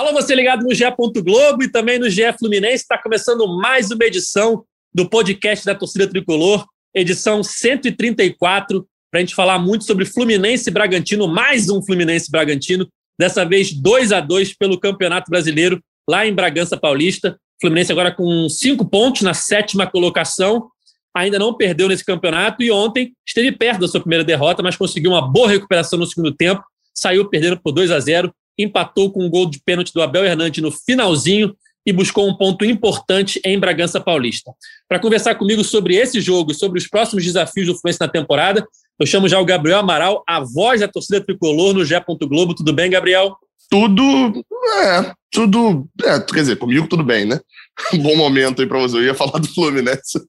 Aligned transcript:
Alô, 0.00 0.14
você 0.14 0.34
ligado 0.34 0.62
no 0.62 0.74
GE. 0.74 0.82
Globo 1.22 1.62
e 1.62 1.70
também 1.70 1.98
no 1.98 2.08
GE 2.08 2.22
Fluminense. 2.38 2.76
Está 2.76 2.96
começando 2.96 3.46
mais 3.46 3.90
uma 3.90 4.02
edição 4.02 4.64
do 4.94 5.06
podcast 5.06 5.62
da 5.66 5.74
torcida 5.74 6.08
tricolor, 6.08 6.64
edição 6.94 7.42
134, 7.42 8.88
para 9.10 9.20
a 9.20 9.22
gente 9.22 9.34
falar 9.34 9.58
muito 9.58 9.84
sobre 9.84 10.06
Fluminense 10.06 10.70
e 10.70 10.72
Bragantino, 10.72 11.28
mais 11.28 11.68
um 11.68 11.82
Fluminense 11.82 12.28
e 12.28 12.30
Bragantino, 12.30 12.88
dessa 13.18 13.44
vez 13.44 13.74
2 13.74 14.10
a 14.12 14.22
2 14.22 14.56
pelo 14.56 14.80
Campeonato 14.80 15.30
Brasileiro, 15.30 15.78
lá 16.08 16.26
em 16.26 16.32
Bragança 16.32 16.78
Paulista. 16.78 17.38
Fluminense 17.60 17.92
agora 17.92 18.10
com 18.10 18.48
cinco 18.48 18.88
pontos 18.88 19.20
na 19.20 19.34
sétima 19.34 19.86
colocação, 19.86 20.70
ainda 21.14 21.38
não 21.38 21.52
perdeu 21.52 21.88
nesse 21.88 22.06
campeonato 22.06 22.62
e 22.62 22.72
ontem 22.72 23.12
esteve 23.28 23.52
perto 23.52 23.80
da 23.80 23.88
sua 23.88 24.00
primeira 24.00 24.24
derrota, 24.24 24.62
mas 24.62 24.76
conseguiu 24.76 25.10
uma 25.10 25.30
boa 25.30 25.50
recuperação 25.50 25.98
no 25.98 26.06
segundo 26.06 26.34
tempo, 26.34 26.64
saiu 26.94 27.28
perdendo 27.28 27.60
por 27.60 27.72
2 27.72 27.90
a 27.90 28.00
0 28.00 28.32
empatou 28.62 29.10
com 29.10 29.24
um 29.24 29.30
gol 29.30 29.48
de 29.48 29.60
pênalti 29.60 29.92
do 29.92 30.02
Abel 30.02 30.24
Hernandes 30.24 30.62
no 30.62 30.70
finalzinho 30.70 31.54
e 31.86 31.92
buscou 31.92 32.28
um 32.28 32.36
ponto 32.36 32.64
importante 32.64 33.40
em 33.44 33.58
Bragança 33.58 34.00
Paulista. 34.00 34.52
Para 34.88 34.98
conversar 34.98 35.34
comigo 35.34 35.64
sobre 35.64 35.96
esse 35.96 36.20
jogo 36.20 36.52
e 36.52 36.54
sobre 36.54 36.78
os 36.78 36.86
próximos 36.86 37.24
desafios 37.24 37.66
do 37.66 37.74
Fluminense 37.74 38.00
na 38.00 38.08
temporada, 38.08 38.66
eu 38.98 39.06
chamo 39.06 39.28
já 39.28 39.40
o 39.40 39.44
Gabriel 39.44 39.78
Amaral, 39.78 40.22
a 40.28 40.40
voz 40.40 40.80
da 40.80 40.88
torcida 40.88 41.20
tricolor 41.20 41.72
no 41.72 41.84
Gé. 41.84 42.02
Globo. 42.06 42.54
Tudo 42.54 42.72
bem, 42.72 42.90
Gabriel? 42.90 43.34
Tudo, 43.70 44.44
é, 44.82 45.12
tudo, 45.30 45.88
é, 46.02 46.20
quer 46.20 46.40
dizer, 46.40 46.56
comigo 46.56 46.86
tudo 46.86 47.04
bem, 47.04 47.24
né? 47.24 47.40
Bom 48.02 48.16
momento 48.16 48.60
aí 48.60 48.68
para 48.68 48.80
você. 48.80 48.96
Eu 48.96 49.04
ia 49.04 49.14
falar 49.14 49.38
do 49.38 49.48
Fluminense. 49.48 50.20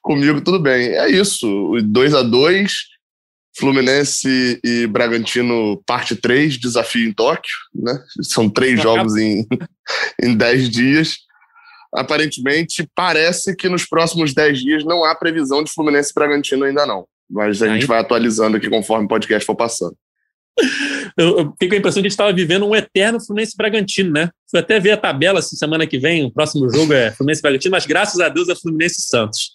comigo 0.00 0.40
tudo 0.40 0.58
bem. 0.58 0.88
É 0.88 1.10
isso, 1.10 1.46
2 1.82 2.14
a 2.14 2.22
2 2.22 2.72
Fluminense 3.58 4.60
e 4.64 4.86
Bragantino, 4.86 5.82
parte 5.84 6.14
3, 6.14 6.58
desafio 6.58 7.08
em 7.08 7.12
Tóquio, 7.12 7.54
né? 7.74 8.02
São 8.22 8.48
três 8.48 8.80
jogos 8.80 9.16
em, 9.16 9.46
em 10.22 10.36
dez 10.36 10.68
dias. 10.70 11.16
Aparentemente, 11.92 12.88
parece 12.94 13.56
que 13.56 13.68
nos 13.68 13.84
próximos 13.84 14.32
dez 14.32 14.60
dias 14.60 14.84
não 14.84 15.04
há 15.04 15.14
previsão 15.14 15.64
de 15.64 15.72
Fluminense 15.72 16.10
e 16.10 16.14
Bragantino 16.14 16.64
ainda 16.64 16.86
não. 16.86 17.06
Mas 17.28 17.62
a 17.62 17.68
gente 17.68 17.86
vai 17.86 18.00
atualizando 18.00 18.56
aqui 18.56 18.68
conforme 18.68 19.06
o 19.06 19.08
podcast 19.08 19.44
for 19.44 19.56
passando. 19.56 19.96
Eu, 21.16 21.38
eu 21.38 21.50
fiquei 21.52 21.68
com 21.68 21.74
a 21.74 21.78
impressão 21.78 22.00
de 22.00 22.02
que 22.02 22.06
a 22.06 22.10
gente 22.10 22.12
estava 22.12 22.32
vivendo 22.32 22.66
um 22.66 22.74
eterno 22.74 23.20
Fluminense 23.24 23.56
Bragantino, 23.56 24.12
né? 24.12 24.30
Fui 24.50 24.60
até 24.60 24.78
ver 24.78 24.92
a 24.92 24.96
tabela 24.96 25.42
se 25.42 25.56
semana 25.56 25.86
que 25.86 25.98
vem, 25.98 26.24
o 26.24 26.30
próximo 26.30 26.68
jogo 26.72 26.92
é 26.92 27.10
Fluminense 27.12 27.42
Bragantino, 27.42 27.72
mas 27.72 27.86
graças 27.86 28.20
a 28.20 28.28
Deus 28.28 28.48
é 28.48 28.54
Fluminense 28.54 29.02
Santos. 29.02 29.52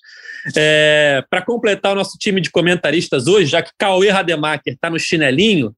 É, 0.55 1.23
Para 1.29 1.41
completar 1.41 1.93
o 1.93 1.95
nosso 1.95 2.17
time 2.17 2.41
de 2.41 2.51
comentaristas 2.51 3.27
hoje, 3.27 3.47
já 3.47 3.61
que 3.61 3.71
Cauê 3.77 4.09
Rademacher 4.09 4.73
está 4.73 4.89
no 4.89 4.99
chinelinho, 4.99 5.73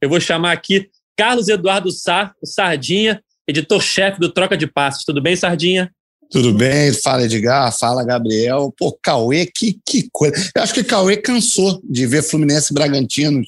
eu 0.00 0.08
vou 0.08 0.20
chamar 0.20 0.52
aqui 0.52 0.88
Carlos 1.16 1.48
Eduardo 1.48 1.90
Sá, 1.90 2.32
o 2.42 2.46
Sardinha, 2.46 3.22
editor-chefe 3.48 4.20
do 4.20 4.32
Troca 4.32 4.56
de 4.56 4.66
Passos. 4.66 5.04
Tudo 5.04 5.22
bem, 5.22 5.36
Sardinha? 5.36 5.90
Tudo 6.30 6.52
bem? 6.52 6.92
Fala 6.92 7.24
Edgar, 7.24 7.76
fala 7.78 8.04
Gabriel. 8.04 8.74
Pô, 8.76 8.96
Cauê, 9.00 9.46
que, 9.46 9.78
que 9.86 10.08
coisa. 10.12 10.34
Eu 10.54 10.62
acho 10.62 10.74
que 10.74 10.82
Cauê 10.82 11.16
cansou 11.16 11.80
de 11.84 12.06
ver 12.06 12.22
Fluminense 12.22 12.72
e 12.72 12.74
Bragantino 12.74 13.42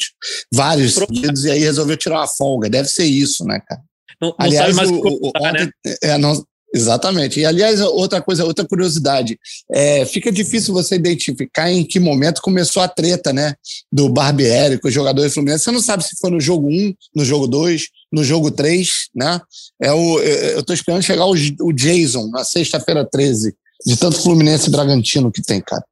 vários 0.55 0.95
seguidos 0.95 1.45
e 1.45 1.51
aí 1.51 1.61
resolveu 1.61 1.97
tirar 1.97 2.21
uma 2.21 2.29
folga. 2.29 2.71
Deve 2.71 2.89
ser 2.89 3.05
isso, 3.05 3.45
né, 3.45 3.61
cara? 3.67 3.83
Não, 4.21 4.29
não 4.29 4.37
Aliás, 4.39 4.75
sabe 4.75 4.77
mais 4.77 4.91
o, 4.91 4.95
o 4.95 5.03
que 5.03 5.09
o, 5.09 5.19
contar, 5.19 5.51
ontem, 5.51 5.65
né? 5.65 5.95
é, 6.03 6.19
não, 6.19 6.45
exatamente. 6.75 7.41
E, 7.41 7.45
aliás, 7.45 7.81
outra 7.81 8.21
coisa, 8.21 8.45
outra 8.45 8.67
curiosidade. 8.67 9.39
É, 9.73 10.05
fica 10.05 10.31
difícil 10.31 10.73
você 10.75 10.95
identificar 10.97 11.71
em 11.71 11.85
que 11.85 11.99
momento 12.01 12.41
começou 12.43 12.83
a 12.83 12.89
treta, 12.89 13.33
né? 13.33 13.55
Do 13.91 14.09
Barbieri 14.09 14.79
com 14.79 14.89
os 14.89 14.95
jogadores 14.95 15.35
Fluminense. 15.35 15.65
Você 15.65 15.71
não 15.71 15.81
sabe 15.81 16.05
se 16.05 16.17
foi 16.21 16.31
no 16.31 16.41
jogo 16.41 16.69
1, 16.69 16.95
no 17.17 17.25
jogo 17.25 17.47
2, 17.47 17.87
no 18.13 18.25
jogo 18.25 18.51
3, 18.51 19.09
né? 19.15 19.41
É 19.83 19.93
o, 19.93 20.19
eu 20.21 20.63
tô 20.63 20.73
esperando 20.73 21.03
chegar 21.03 21.27
o, 21.27 21.35
o 21.61 21.73
Jason 21.73 22.29
na 22.29 22.45
sexta-feira 22.45 23.05
13, 23.11 23.55
de 23.87 23.97
tanto 23.97 24.21
Fluminense 24.23 24.69
e 24.69 24.73
Bragantino 24.73 25.31
que 25.33 25.43
tem, 25.43 25.61
cara. 25.61 25.85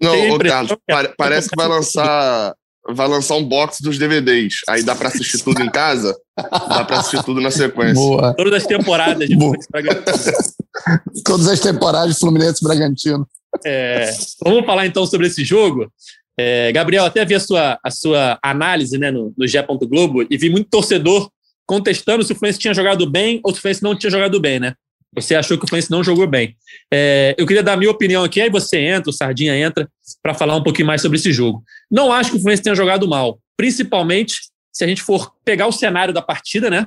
Não, 0.00 0.30
ô, 0.30 0.38
Carlos, 0.38 0.76
pare- 0.86 1.14
parece 1.16 1.48
que 1.50 1.56
vai 1.56 1.66
lançar, 1.66 2.54
vai 2.88 3.08
lançar 3.08 3.34
um 3.34 3.44
box 3.44 3.78
dos 3.82 3.98
DVDs. 3.98 4.54
Aí 4.68 4.82
dá 4.82 4.94
para 4.94 5.08
assistir 5.08 5.38
tudo 5.42 5.60
em 5.60 5.70
casa, 5.70 6.16
dá 6.36 6.84
para 6.84 6.98
assistir 6.98 7.24
tudo 7.24 7.40
na 7.40 7.50
sequência. 7.50 7.94
Boa. 7.94 8.34
Todas 8.34 8.54
as 8.54 8.66
temporadas 8.66 9.28
de 9.28 9.36
Boa. 9.36 9.52
Fluminense 9.52 9.68
Bragantino. 9.70 11.22
Todas 11.24 11.48
as 11.48 11.60
temporadas 11.60 12.14
de 12.14 12.20
Fluminense 12.20 12.64
Bragantino. 12.64 13.28
É, 13.64 14.10
vamos 14.42 14.64
falar 14.64 14.86
então 14.86 15.04
sobre 15.06 15.26
esse 15.26 15.44
jogo. 15.44 15.92
É, 16.38 16.72
Gabriel, 16.72 17.04
até 17.04 17.24
vi 17.24 17.34
a 17.34 17.40
sua, 17.40 17.78
a 17.84 17.90
sua 17.90 18.38
análise 18.42 18.96
né, 18.98 19.10
no, 19.10 19.32
no 19.36 19.46
Gé. 19.46 19.62
Globo 19.62 20.26
e 20.28 20.36
vi 20.36 20.48
muito 20.48 20.70
torcedor 20.70 21.30
contestando 21.66 22.24
se 22.24 22.32
o 22.32 22.34
Fluminense 22.34 22.58
tinha 22.58 22.74
jogado 22.74 23.08
bem 23.08 23.40
ou 23.44 23.52
se 23.52 23.58
o 23.58 23.62
Fluminense 23.62 23.82
não 23.82 23.96
tinha 23.96 24.10
jogado 24.10 24.40
bem, 24.40 24.58
né? 24.58 24.74
Você 25.14 25.34
achou 25.34 25.58
que 25.58 25.64
o 25.64 25.68
Fluminense 25.68 25.90
não 25.90 26.02
jogou 26.02 26.26
bem. 26.26 26.56
É, 26.92 27.34
eu 27.36 27.46
queria 27.46 27.62
dar 27.62 27.74
a 27.74 27.76
minha 27.76 27.90
opinião 27.90 28.24
aqui, 28.24 28.40
aí 28.40 28.48
você 28.48 28.78
entra, 28.78 29.10
o 29.10 29.12
Sardinha 29.12 29.54
entra, 29.54 29.86
para 30.22 30.32
falar 30.32 30.56
um 30.56 30.62
pouquinho 30.62 30.86
mais 30.86 31.02
sobre 31.02 31.18
esse 31.18 31.30
jogo. 31.32 31.62
Não 31.90 32.10
acho 32.10 32.30
que 32.30 32.36
o 32.36 32.40
Fluminense 32.40 32.62
tenha 32.62 32.74
jogado 32.74 33.06
mal, 33.06 33.38
principalmente 33.56 34.36
se 34.72 34.84
a 34.84 34.86
gente 34.86 35.02
for 35.02 35.32
pegar 35.44 35.66
o 35.66 35.72
cenário 35.72 36.14
da 36.14 36.22
partida, 36.22 36.70
né? 36.70 36.86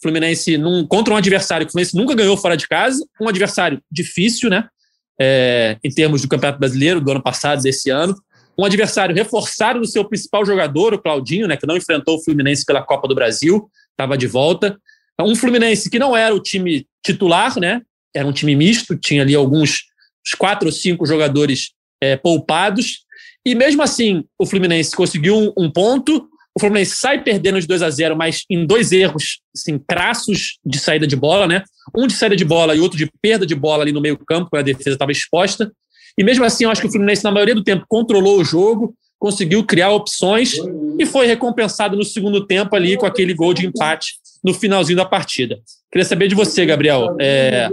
Fluminense 0.00 0.56
num, 0.58 0.86
contra 0.86 1.14
um 1.14 1.16
adversário 1.16 1.66
que 1.66 1.70
o 1.70 1.72
Fluminense 1.72 1.96
nunca 1.96 2.14
ganhou 2.14 2.36
fora 2.36 2.56
de 2.56 2.68
casa, 2.68 3.04
um 3.20 3.28
adversário 3.28 3.80
difícil, 3.90 4.50
né? 4.50 4.68
é, 5.20 5.76
em 5.82 5.90
termos 5.90 6.22
do 6.22 6.28
Campeonato 6.28 6.58
Brasileiro 6.58 7.00
do 7.00 7.10
ano 7.10 7.22
passado, 7.22 7.62
desse 7.62 7.90
ano. 7.90 8.14
Um 8.58 8.64
adversário 8.64 9.14
reforçado 9.14 9.80
no 9.80 9.86
seu 9.86 10.04
principal 10.04 10.44
jogador, 10.44 10.94
o 10.94 11.02
Claudinho, 11.02 11.48
né, 11.48 11.56
que 11.56 11.66
não 11.66 11.76
enfrentou 11.76 12.16
o 12.16 12.22
Fluminense 12.22 12.64
pela 12.64 12.82
Copa 12.82 13.08
do 13.08 13.14
Brasil, 13.14 13.68
estava 13.90 14.16
de 14.16 14.26
volta. 14.26 14.78
Um 15.20 15.34
Fluminense 15.34 15.90
que 15.90 15.98
não 15.98 16.16
era 16.16 16.34
o 16.34 16.40
time 16.40 16.86
titular, 17.04 17.58
né? 17.58 17.82
Era 18.14 18.26
um 18.26 18.32
time 18.32 18.54
misto, 18.54 18.96
tinha 18.96 19.22
ali 19.22 19.34
alguns 19.34 19.84
uns 20.26 20.34
quatro 20.34 20.66
ou 20.66 20.72
cinco 20.72 21.04
jogadores 21.04 21.72
é, 22.00 22.16
poupados. 22.16 23.04
E 23.44 23.54
mesmo 23.54 23.82
assim, 23.82 24.24
o 24.38 24.46
Fluminense 24.46 24.96
conseguiu 24.96 25.36
um, 25.36 25.52
um 25.64 25.70
ponto. 25.70 26.28
O 26.56 26.60
Fluminense 26.60 26.96
sai 26.96 27.22
perdendo 27.22 27.60
de 27.60 27.66
2 27.66 27.82
a 27.82 27.90
0, 27.90 28.16
mas 28.16 28.44
em 28.48 28.64
dois 28.64 28.92
erros 28.92 29.40
assim, 29.54 29.78
crassos 29.78 30.58
de 30.64 30.78
saída 30.78 31.06
de 31.06 31.16
bola, 31.16 31.48
né? 31.48 31.64
Um 31.96 32.06
de 32.06 32.14
saída 32.14 32.36
de 32.36 32.44
bola 32.44 32.76
e 32.76 32.80
outro 32.80 32.96
de 32.96 33.10
perda 33.20 33.44
de 33.44 33.54
bola 33.54 33.82
ali 33.82 33.90
no 33.90 34.00
meio-campo, 34.00 34.48
quando 34.50 34.60
a 34.60 34.64
defesa 34.64 34.90
estava 34.90 35.10
exposta. 35.10 35.72
E 36.16 36.22
mesmo 36.22 36.44
assim, 36.44 36.64
eu 36.64 36.70
acho 36.70 36.80
que 36.80 36.86
o 36.86 36.90
Fluminense, 36.90 37.24
na 37.24 37.32
maioria 37.32 37.56
do 37.56 37.64
tempo, 37.64 37.84
controlou 37.88 38.38
o 38.38 38.44
jogo, 38.44 38.94
conseguiu 39.18 39.64
criar 39.64 39.90
opções 39.90 40.54
e 40.98 41.04
foi 41.04 41.26
recompensado 41.26 41.96
no 41.96 42.04
segundo 42.04 42.46
tempo 42.46 42.76
ali 42.76 42.96
com 42.96 43.06
aquele 43.06 43.34
gol 43.34 43.52
de 43.52 43.66
empate 43.66 44.12
no 44.44 44.54
finalzinho 44.54 44.98
da 44.98 45.04
partida. 45.04 45.58
Queria 45.94 46.04
saber 46.04 46.26
de 46.26 46.34
você, 46.34 46.66
Gabriel, 46.66 47.16
é, 47.20 47.68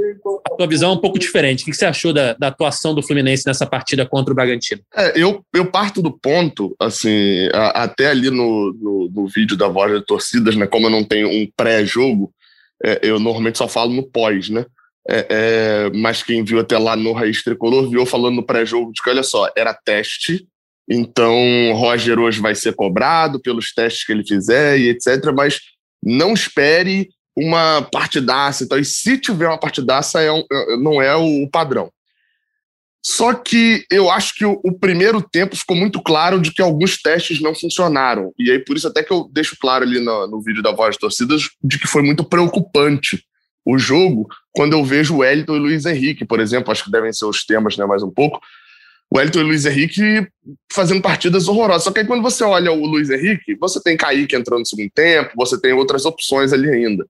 a 0.46 0.56
tua 0.56 0.68
visão 0.68 0.92
é 0.92 0.94
um 0.94 1.02
pouco 1.02 1.18
diferente. 1.18 1.64
O 1.64 1.66
que 1.66 1.74
você 1.74 1.86
achou 1.86 2.14
da, 2.14 2.34
da 2.34 2.50
atuação 2.50 2.94
do 2.94 3.02
Fluminense 3.02 3.48
nessa 3.48 3.66
partida 3.66 4.06
contra 4.06 4.32
o 4.32 4.36
Bragantino? 4.36 4.80
É, 4.96 5.20
eu, 5.20 5.44
eu 5.52 5.66
parto 5.66 6.04
do 6.04 6.12
ponto, 6.16 6.76
assim, 6.80 7.50
a- 7.52 7.82
até 7.82 8.12
ali 8.12 8.30
no, 8.30 8.72
no, 8.80 9.10
no 9.12 9.28
vídeo 9.28 9.58
da 9.58 9.68
Voz 9.68 9.92
das 9.92 10.06
Torcidas, 10.06 10.56
né, 10.56 10.68
como 10.68 10.86
eu 10.86 10.92
não 10.92 11.04
tenho 11.04 11.30
um 11.30 11.50
pré-jogo, 11.58 12.32
é, 12.86 13.00
eu 13.02 13.20
normalmente 13.20 13.58
só 13.58 13.68
falo 13.68 13.92
no 13.92 14.04
pós, 14.04 14.50
né? 14.50 14.68
É, 15.10 15.26
é, 15.32 15.98
mas 15.98 16.22
quem 16.22 16.44
viu 16.44 16.60
até 16.60 16.78
lá 16.78 16.96
no 16.96 17.14
Raiz 17.14 17.44
Tricolor 17.44 17.90
viu 17.90 18.06
falando 18.06 18.36
no 18.36 18.46
pré-jogo 18.46 18.92
de 18.94 19.02
que, 19.02 19.10
olha 19.10 19.24
só, 19.24 19.50
era 19.58 19.74
teste, 19.74 20.46
então 20.88 21.74
Roger 21.74 22.20
hoje 22.20 22.40
vai 22.40 22.54
ser 22.54 22.76
cobrado 22.76 23.42
pelos 23.42 23.74
testes 23.74 24.06
que 24.06 24.12
ele 24.12 24.24
fizer 24.24 24.78
e 24.78 24.90
etc, 24.90 25.34
mas 25.36 25.60
não 26.04 26.36
espere 26.36 27.10
uma 27.36 27.82
partidaça. 27.92 28.64
Então, 28.64 28.78
e 28.78 28.86
se 28.86 29.18
tiver 29.18 29.48
uma 29.48 29.58
partidaça, 29.60 30.22
é 30.22 30.32
um- 30.32 30.46
é- 30.52 30.78
não 30.78 31.02
é 31.02 31.16
o 31.16 31.48
padrão. 31.50 31.92
Só 33.04 33.34
que 33.34 33.84
eu 33.90 34.12
acho 34.12 34.36
que 34.36 34.46
o, 34.46 34.60
o 34.64 34.78
primeiro 34.78 35.22
tempo 35.22 35.56
ficou 35.56 35.76
muito 35.76 36.00
claro 36.02 36.40
de 36.40 36.52
que 36.54 36.62
alguns 36.62 37.02
testes 37.02 37.42
não 37.42 37.56
funcionaram. 37.56 38.32
E 38.38 38.52
aí, 38.52 38.60
por 38.60 38.78
isso, 38.78 38.88
até 38.88 39.02
que 39.02 39.12
eu 39.12 39.28
deixo 39.32 39.58
claro 39.60 39.84
ali 39.84 40.00
no, 40.00 40.28
no 40.28 40.42
vídeo 40.42 40.62
da 40.62 40.72
Voz 40.72 40.96
de 40.96 41.00
Torcidas, 41.00 41.50
de 41.64 41.80
que 41.80 41.88
foi 41.88 42.04
muito 42.04 42.24
preocupante 42.24 43.24
o 43.66 43.78
jogo 43.78 44.28
quando 44.54 44.74
eu 44.74 44.84
vejo 44.84 45.16
o 45.16 45.18
Wellington 45.20 45.56
e 45.56 45.60
o 45.60 45.62
Luiz 45.64 45.86
Henrique, 45.86 46.26
por 46.26 46.40
exemplo, 46.40 46.72
acho 46.72 46.84
que 46.84 46.92
devem 46.92 47.12
ser 47.14 47.26
os 47.26 47.44
temas, 47.46 47.76
né, 47.78 47.86
mais 47.86 48.04
um 48.04 48.10
pouco. 48.12 48.40
o 49.14 49.20
Elton 49.20 49.40
e 49.40 49.44
o 49.44 49.48
Luiz 49.48 49.66
Henrique 49.66 50.26
fazendo 50.72 51.02
partidas 51.02 51.48
horrorosas. 51.48 51.84
Só 51.84 51.92
que 51.92 52.00
aí 52.00 52.08
quando 52.08 52.22
você 52.22 52.44
olha 52.44 52.72
o 52.72 52.86
Luiz 52.86 53.10
Henrique, 53.10 53.56
você 53.56 53.82
tem 53.82 53.98
Kaique 53.98 54.36
entrando 54.36 54.60
no 54.60 54.66
segundo 54.66 54.90
tempo, 54.96 55.32
você 55.36 55.60
tem 55.60 55.74
outras 55.74 56.06
opções 56.06 56.54
ali 56.54 56.70
ainda. 56.70 57.06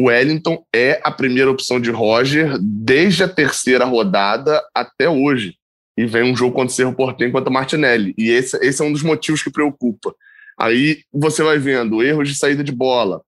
O 0.00 0.04
Wellington 0.04 0.64
é 0.74 0.98
a 1.04 1.10
primeira 1.10 1.50
opção 1.50 1.78
de 1.78 1.90
Roger 1.90 2.56
desde 2.58 3.22
a 3.22 3.28
terceira 3.28 3.84
rodada 3.84 4.58
até 4.74 5.10
hoje. 5.10 5.56
E 5.94 6.06
vem 6.06 6.22
um 6.22 6.34
jogo 6.34 6.54
contra 6.54 6.72
o 6.72 6.74
Cerro 6.74 6.94
Portenho 6.94 7.30
contra 7.30 7.50
o 7.50 7.52
Martinelli. 7.52 8.14
E 8.16 8.30
esse, 8.30 8.56
esse 8.64 8.80
é 8.80 8.84
um 8.86 8.94
dos 8.94 9.02
motivos 9.02 9.42
que 9.42 9.50
preocupa. 9.50 10.14
Aí 10.58 11.02
você 11.12 11.42
vai 11.42 11.58
vendo 11.58 12.02
erros 12.02 12.30
de 12.30 12.34
saída 12.34 12.64
de 12.64 12.72
bola. 12.72 13.20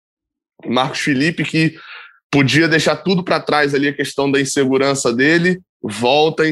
Marcos 0.64 1.00
Felipe, 1.00 1.44
que 1.44 1.76
podia 2.30 2.66
deixar 2.66 2.96
tudo 2.96 3.22
para 3.22 3.38
trás 3.38 3.74
ali 3.74 3.88
a 3.88 3.94
questão 3.94 4.30
da 4.30 4.40
insegurança 4.40 5.12
dele, 5.12 5.60
volta 5.82 6.42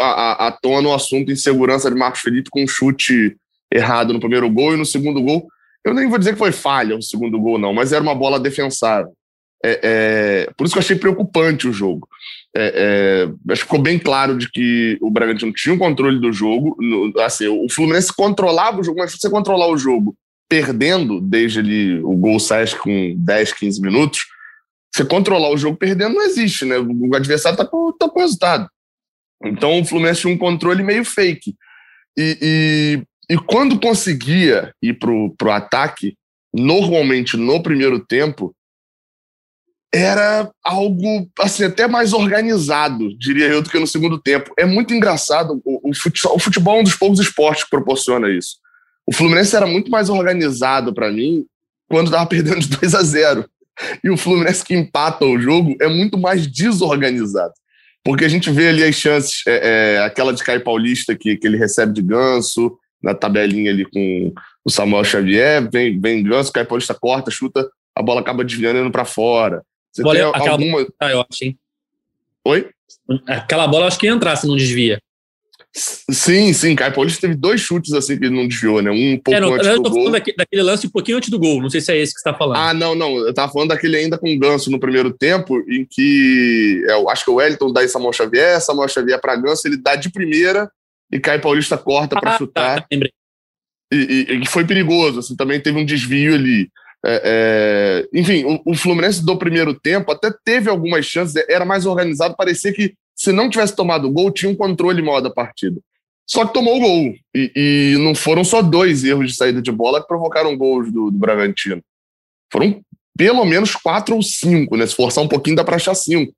à 0.00 0.58
tona 0.62 0.88
o 0.88 0.94
assunto 0.94 1.30
insegurança 1.30 1.90
de 1.90 1.98
Marcos 1.98 2.22
Felipe 2.22 2.48
com 2.48 2.64
um 2.64 2.68
chute 2.68 3.36
errado 3.70 4.14
no 4.14 4.20
primeiro 4.20 4.48
gol 4.48 4.72
e 4.72 4.78
no 4.78 4.86
segundo 4.86 5.20
gol. 5.20 5.46
Eu 5.84 5.92
nem 5.92 6.08
vou 6.08 6.18
dizer 6.18 6.32
que 6.32 6.38
foi 6.38 6.50
falha 6.50 6.96
o 6.96 7.02
segundo 7.02 7.38
gol, 7.38 7.58
não, 7.58 7.74
mas 7.74 7.92
era 7.92 8.02
uma 8.02 8.14
bola 8.14 8.40
defensável. 8.40 9.12
É, 9.64 9.80
é, 9.82 10.50
por 10.56 10.64
isso 10.64 10.72
que 10.72 10.78
eu 10.78 10.82
achei 10.82 10.96
preocupante 10.96 11.68
o 11.68 11.72
jogo. 11.72 12.08
É, 12.56 13.26
é 13.26 13.52
acho 13.52 13.62
que 13.62 13.66
ficou 13.66 13.80
bem 13.80 13.98
claro 13.98 14.36
de 14.36 14.50
que 14.50 14.98
o 15.00 15.10
Bragantino 15.10 15.52
tinha 15.52 15.74
um 15.74 15.78
controle 15.78 16.20
do 16.20 16.32
jogo. 16.32 16.76
No, 16.80 17.12
assim, 17.20 17.46
o 17.46 17.68
Fluminense 17.70 18.12
controlava 18.12 18.80
o 18.80 18.84
jogo, 18.84 18.98
mas 18.98 19.12
se 19.12 19.18
você 19.18 19.30
controlar 19.30 19.68
o 19.68 19.76
jogo 19.76 20.16
perdendo, 20.48 21.20
desde 21.20 21.60
ali 21.60 22.00
o 22.00 22.16
gol 22.16 22.40
sai 22.40 22.66
com 22.76 23.14
10, 23.16 23.52
15 23.52 23.80
minutos, 23.80 24.20
você 24.92 25.04
controlar 25.04 25.50
o 25.50 25.56
jogo 25.56 25.76
perdendo 25.76 26.14
não 26.14 26.22
existe, 26.22 26.64
né? 26.64 26.76
O 26.78 27.14
adversário 27.14 27.56
tá 27.56 27.64
com, 27.64 27.92
tá 27.92 28.08
com 28.08 28.18
o 28.18 28.22
resultado. 28.22 28.68
Então 29.44 29.80
o 29.80 29.84
Fluminense 29.84 30.22
tinha 30.22 30.34
um 30.34 30.38
controle 30.38 30.82
meio 30.82 31.04
fake. 31.04 31.54
E, 32.18 32.38
e, 33.30 33.34
e 33.34 33.38
quando 33.38 33.80
conseguia 33.80 34.74
ir 34.82 34.98
pro, 34.98 35.32
pro 35.38 35.52
ataque, 35.52 36.16
normalmente 36.52 37.36
no 37.36 37.62
primeiro 37.62 38.04
tempo, 38.04 38.54
era 39.92 40.48
algo 40.64 41.28
assim 41.38 41.64
até 41.64 41.88
mais 41.88 42.12
organizado, 42.12 43.16
diria 43.18 43.46
eu, 43.46 43.60
do 43.60 43.68
que 43.68 43.78
no 43.78 43.86
segundo 43.86 44.18
tempo. 44.18 44.52
É 44.56 44.64
muito 44.64 44.94
engraçado. 44.94 45.60
O, 45.64 45.90
o, 45.90 45.94
futebol, 45.94 46.36
o 46.36 46.38
futebol 46.38 46.76
é 46.76 46.80
um 46.80 46.84
dos 46.84 46.94
poucos 46.94 47.18
esportes 47.18 47.64
que 47.64 47.70
proporciona 47.70 48.30
isso. 48.30 48.56
O 49.06 49.12
Fluminense 49.12 49.56
era 49.56 49.66
muito 49.66 49.90
mais 49.90 50.08
organizado 50.08 50.94
para 50.94 51.10
mim 51.10 51.44
quando 51.88 52.06
estava 52.06 52.26
perdendo 52.26 52.60
de 52.60 52.68
2 52.68 52.94
a 52.94 53.02
0 53.02 53.44
e 54.04 54.10
o 54.10 54.16
Fluminense 54.16 54.64
que 54.64 54.74
empata 54.74 55.24
o 55.24 55.40
jogo 55.40 55.74
é 55.80 55.88
muito 55.88 56.18
mais 56.18 56.46
desorganizado. 56.46 57.54
Porque 58.04 58.24
a 58.24 58.28
gente 58.28 58.50
vê 58.50 58.68
ali 58.68 58.84
as 58.84 58.94
chances, 58.94 59.42
é, 59.46 59.96
é, 59.96 59.98
aquela 60.04 60.32
de 60.32 60.42
Caio 60.42 60.62
Paulista 60.62 61.16
que, 61.16 61.36
que 61.36 61.46
ele 61.46 61.56
recebe 61.56 61.92
de 61.92 62.02
ganso, 62.02 62.78
na 63.02 63.14
tabelinha 63.14 63.70
ali 63.70 63.84
com 63.84 64.32
o 64.64 64.70
Samuel 64.70 65.04
Xavier, 65.04 65.68
vem, 65.70 65.98
vem 66.00 66.22
ganso, 66.22 66.52
Caio 66.52 66.66
Paulista 66.66 66.94
corta, 66.94 67.30
chuta, 67.30 67.68
a 67.94 68.02
bola 68.02 68.20
acaba 68.20 68.44
desviando 68.44 68.78
indo 68.78 68.90
para 68.90 69.04
fora. 69.04 69.62
Você 69.92 70.02
bola, 70.02 70.18
tem 70.18 70.28
aquela 70.28 70.50
alguma... 70.50 70.86
Ah, 71.00 71.10
eu 71.10 71.20
acho, 71.20 71.44
hein? 71.44 71.58
Oi? 72.44 72.70
Aquela 73.26 73.66
bola 73.66 73.84
eu 73.84 73.88
acho 73.88 73.98
que 73.98 74.06
ia 74.06 74.12
entrar 74.12 74.36
se 74.36 74.46
não 74.46 74.56
desvia. 74.56 75.00
Sim, 75.72 76.52
sim, 76.52 76.74
Caio 76.74 76.92
Paulista 76.92 77.20
teve 77.20 77.36
dois 77.36 77.60
chutes 77.60 77.92
assim 77.92 78.18
que 78.18 78.24
ele 78.24 78.34
não 78.34 78.48
desviou, 78.48 78.82
né? 78.82 78.90
Um 78.90 79.16
pouco 79.18 79.36
é, 79.36 79.40
não, 79.40 79.54
antes 79.54 79.68
eu 79.68 79.76
do 79.76 79.82
tô 79.84 79.90
gol. 79.90 79.98
falando 80.00 80.12
daquele, 80.12 80.36
daquele, 80.36 80.62
lance 80.62 80.86
um 80.86 80.90
pouquinho 80.90 81.18
antes 81.18 81.30
do 81.30 81.38
gol, 81.38 81.62
não 81.62 81.70
sei 81.70 81.80
se 81.80 81.92
é 81.92 81.98
esse 81.98 82.12
que 82.12 82.18
você 82.20 82.28
tá 82.28 82.36
falando. 82.36 82.56
Ah, 82.56 82.74
não, 82.74 82.96
não, 82.96 83.18
eu 83.18 83.32
tava 83.32 83.52
falando 83.52 83.68
daquele 83.68 83.96
ainda 83.96 84.18
com 84.18 84.32
o 84.32 84.38
Ganso 84.38 84.68
no 84.68 84.80
primeiro 84.80 85.12
tempo, 85.12 85.60
em 85.68 85.86
que 85.88 86.84
é, 86.88 86.94
eu 86.94 87.08
acho 87.08 87.24
que 87.24 87.30
o 87.30 87.34
Wellington 87.34 87.72
dá 87.72 87.84
em 87.84 87.88
Samuel 87.88 88.12
Xavier, 88.12 88.60
Samuel 88.60 88.88
Xavier 88.88 89.20
para 89.20 89.36
Ganso, 89.36 89.62
ele 89.68 89.76
dá 89.76 89.94
de 89.94 90.10
primeira 90.10 90.68
e 91.12 91.20
Caio 91.20 91.40
Paulista 91.40 91.78
corta 91.78 92.18
para 92.18 92.34
ah, 92.34 92.38
chutar. 92.38 92.80
Tá, 92.80 92.86
lembrei. 92.90 93.12
E, 93.92 93.96
e, 94.28 94.42
e, 94.42 94.46
foi 94.46 94.64
perigoso, 94.64 95.20
assim, 95.20 95.36
também 95.36 95.60
teve 95.60 95.78
um 95.78 95.84
desvio 95.84 96.34
ali. 96.34 96.68
É, 97.04 97.22
é, 98.12 98.18
enfim, 98.18 98.44
o, 98.44 98.72
o 98.72 98.74
Fluminense 98.74 99.24
do 99.24 99.38
primeiro 99.38 99.78
tempo 99.78 100.12
até 100.12 100.30
teve 100.44 100.68
algumas 100.68 101.06
chances, 101.06 101.34
era 101.48 101.64
mais 101.64 101.86
organizado, 101.86 102.36
parecia 102.36 102.72
que 102.72 102.94
se 103.16 103.32
não 103.32 103.50
tivesse 103.50 103.74
tomado 103.74 104.06
o 104.06 104.10
gol, 104.10 104.30
tinha 104.30 104.50
um 104.50 104.56
controle 104.56 105.02
maior 105.02 105.20
da 105.20 105.30
partida. 105.30 105.80
Só 106.26 106.46
que 106.46 106.54
tomou 106.54 106.76
o 106.76 106.80
gol. 106.80 107.14
E, 107.34 107.52
e, 107.56 107.98
não 107.98 108.14
foram 108.14 108.44
só 108.44 108.62
dois 108.62 109.02
erros 109.04 109.30
de 109.30 109.36
saída 109.36 109.60
de 109.60 109.72
bola 109.72 110.00
que 110.00 110.06
provocaram 110.06 110.56
gols 110.56 110.90
do, 110.92 111.10
do 111.10 111.18
Bragantino. 111.18 111.82
Foram 112.52 112.80
pelo 113.18 113.44
menos 113.44 113.74
quatro 113.74 114.14
ou 114.14 114.22
cinco, 114.22 114.76
né? 114.76 114.86
Se 114.86 114.94
forçar 114.94 115.24
um 115.24 115.28
pouquinho, 115.28 115.56
dá 115.56 115.64
para 115.64 115.76
achar 115.76 115.94
cinco. 115.94 116.32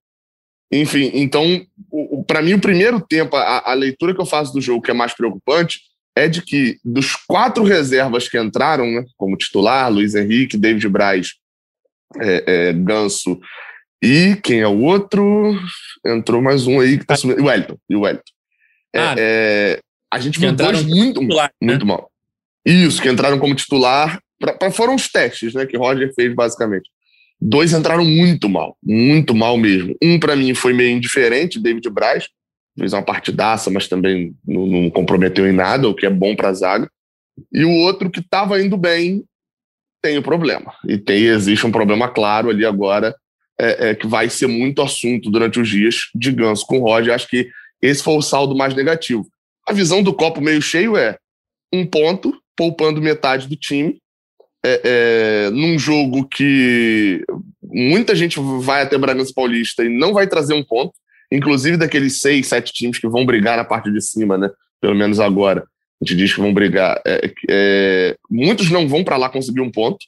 Enfim, 0.73 1.11
então, 1.15 1.65
para 2.27 2.41
mim, 2.41 2.55
o 2.55 2.61
primeiro 2.61 3.01
tempo, 3.01 3.37
a, 3.37 3.71
a, 3.71 3.75
leitura 3.75 4.15
que 4.15 4.21
eu 4.21 4.27
faço 4.27 4.53
do 4.53 4.61
jogo 4.61 4.83
que 4.83 4.91
é 4.91 4.95
mais 4.95 5.15
preocupante 5.15 5.81
é 6.17 6.29
de 6.29 6.43
que 6.43 6.79
dos 6.85 7.17
quatro 7.27 7.65
reservas 7.65 8.29
que 8.29 8.39
entraram, 8.39 8.87
né, 8.87 9.05
como 9.17 9.37
titular, 9.37 9.91
Luiz 9.91 10.15
Henrique, 10.15 10.57
David 10.57 10.89
Braz, 10.89 11.35
é, 12.21 12.45
é, 12.47 12.73
Ganso 12.73 13.41
e 14.03 14.35
quem 14.43 14.61
é 14.61 14.67
o 14.67 14.81
outro? 14.81 15.57
Entrou 16.05 16.43
mais 16.43 16.67
um 16.67 16.81
aí 16.81 16.99
que 16.99 17.07
tá 17.07 17.15
sumindo. 17.15 17.41
O 17.41 17.47
Wellington. 17.47 17.77
E 17.89 17.95
o 17.95 18.01
Wellington. 18.01 18.33
É, 18.93 18.99
ah, 18.99 19.15
é, 19.17 19.81
a 20.13 20.19
gente 20.19 20.41
viu 20.41 20.53
dois 20.53 20.83
muito, 20.83 21.21
titular, 21.21 21.53
né? 21.63 21.69
muito 21.69 21.87
mal. 21.87 22.11
Isso, 22.67 23.01
que 23.01 23.09
entraram 23.09 23.39
como 23.39 23.55
titular. 23.55 24.21
Pra, 24.41 24.55
pra, 24.55 24.73
foram 24.73 24.97
os 24.97 25.09
testes 25.09 25.55
né, 25.55 25.65
que 25.67 25.77
Roger 25.77 26.13
fez, 26.15 26.35
basicamente. 26.35 26.91
Dois 27.41 27.73
entraram 27.73 28.05
muito 28.05 28.49
mal, 28.49 28.77
muito 28.83 29.37
mal 29.37 29.57
mesmo. 29.57 29.97
Um, 30.03 30.19
para 30.19 30.35
mim, 30.35 30.53
foi 30.53 30.73
meio 30.73 30.97
indiferente, 30.97 31.61
David 31.61 31.89
Braz. 31.89 32.27
Fez 32.79 32.93
uma 32.93 33.03
partidaça, 33.03 33.71
mas 33.71 33.89
também 33.89 34.35
não, 34.47 34.67
não 34.67 34.91
comprometeu 34.91 35.49
em 35.49 35.53
nada, 35.53 35.89
o 35.89 35.95
que 35.95 36.07
é 36.07 36.11
bom 36.11 36.35
para 36.35 36.49
a 36.49 36.55
zaga. 36.55 36.91
E 37.53 37.65
o 37.65 37.71
outro 37.71 38.11
que 38.11 38.21
estava 38.21 38.61
indo 38.61 38.77
bem 38.77 39.25
tem 40.03 40.17
o 40.17 40.21
um 40.21 40.23
problema. 40.23 40.75
E 40.87 40.99
tem, 40.99 41.25
existe 41.25 41.67
um 41.67 41.73
problema 41.73 42.09
claro 42.09 42.51
ali 42.51 42.65
agora, 42.65 43.15
é, 43.61 43.91
é, 43.91 43.95
que 43.95 44.07
vai 44.07 44.29
ser 44.29 44.47
muito 44.47 44.83
assunto 44.83 45.31
durante 45.31 45.61
os 45.61 45.69
dias 45.69 46.09
de 46.15 46.33
Ganso 46.33 46.67
com 46.67 46.81
o 46.81 46.85
Roger. 46.85 47.15
Acho 47.15 47.29
que 47.29 47.49
esse 47.81 48.03
foi 48.03 48.17
o 48.17 48.23
saldo 48.23 48.57
mais 48.57 48.75
negativo. 48.75 49.27
A 49.67 49.73
visão 49.73 50.03
do 50.03 50.13
copo 50.13 50.41
meio 50.41 50.61
cheio 50.61 50.97
é 50.97 51.17
um 51.73 51.87
ponto, 51.87 52.37
poupando 52.57 53.01
metade 53.01 53.49
do 53.49 53.57
time, 53.57 53.99
é, 54.65 54.81
é, 54.85 55.51
num 55.51 55.79
jogo 55.79 56.27
que 56.29 57.25
muita 57.63 58.15
gente 58.15 58.39
vai 58.61 58.83
até 58.83 58.97
Bragança 58.97 59.33
Paulista 59.35 59.85
e 59.85 59.89
não 59.89 60.13
vai 60.13 60.27
trazer 60.27 60.55
um 60.55 60.63
ponto, 60.63 60.93
inclusive 61.37 61.77
daqueles 61.77 62.21
seis, 62.21 62.47
sete 62.47 62.73
times 62.73 62.99
que 62.99 63.09
vão 63.09 63.25
brigar 63.25 63.57
na 63.57 63.65
parte 63.65 63.91
de 63.91 64.01
cima, 64.01 64.37
né? 64.37 64.51
Pelo 64.81 64.95
menos 64.95 65.21
agora. 65.21 65.65
A 66.01 66.05
gente 66.05 66.17
diz 66.17 66.35
que 66.35 66.41
vão 66.41 66.53
brigar. 66.53 67.01
É, 67.07 67.33
é 67.49 68.17
muitos 68.31 68.71
não 68.71 68.89
vão 68.89 69.05
para 69.05 69.17
lá 69.17 69.29
conseguir 69.29 69.61
um 69.61 69.71
ponto. 69.71 70.05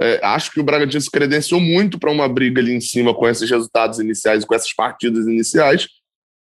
É, 0.00 0.18
acho 0.22 0.50
que 0.50 0.60
o 0.60 0.64
Bragantino 0.64 1.00
se 1.00 1.10
credenciou 1.10 1.60
muito 1.60 1.98
para 1.98 2.10
uma 2.10 2.28
briga 2.28 2.60
ali 2.60 2.72
em 2.72 2.80
cima 2.80 3.14
com 3.14 3.28
esses 3.28 3.48
resultados 3.48 3.98
iniciais, 3.98 4.44
com 4.44 4.54
essas 4.54 4.72
partidas 4.72 5.26
iniciais. 5.26 5.86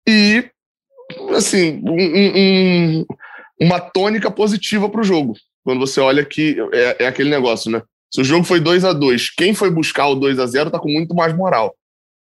E 0.09 0.51
assim, 1.37 1.81
um, 1.85 3.01
um, 3.01 3.07
uma 3.61 3.81
tônica 3.81 4.31
positiva 4.31 4.89
para 4.89 5.01
o 5.01 5.05
jogo. 5.05 5.35
Quando 5.65 5.81
você 5.81 6.01
olha 6.01 6.25
que 6.25 6.57
é, 6.73 7.05
é, 7.05 7.07
aquele 7.07 7.31
negócio, 7.31 7.71
né? 7.71 7.83
Se 8.11 8.23
o 8.23 8.25
jogo 8.25 8.45
foi 8.45 8.59
2 8.59 8.85
a 8.85 8.93
2 8.93 9.35
quem 9.35 9.53
foi 9.55 9.71
buscar 9.71 10.09
o 10.09 10.15
2 10.15 10.39
a 10.39 10.47
0 10.47 10.71
tá 10.71 10.79
com 10.79 10.91
muito 10.91 11.15
mais 11.15 11.37
moral. 11.37 11.77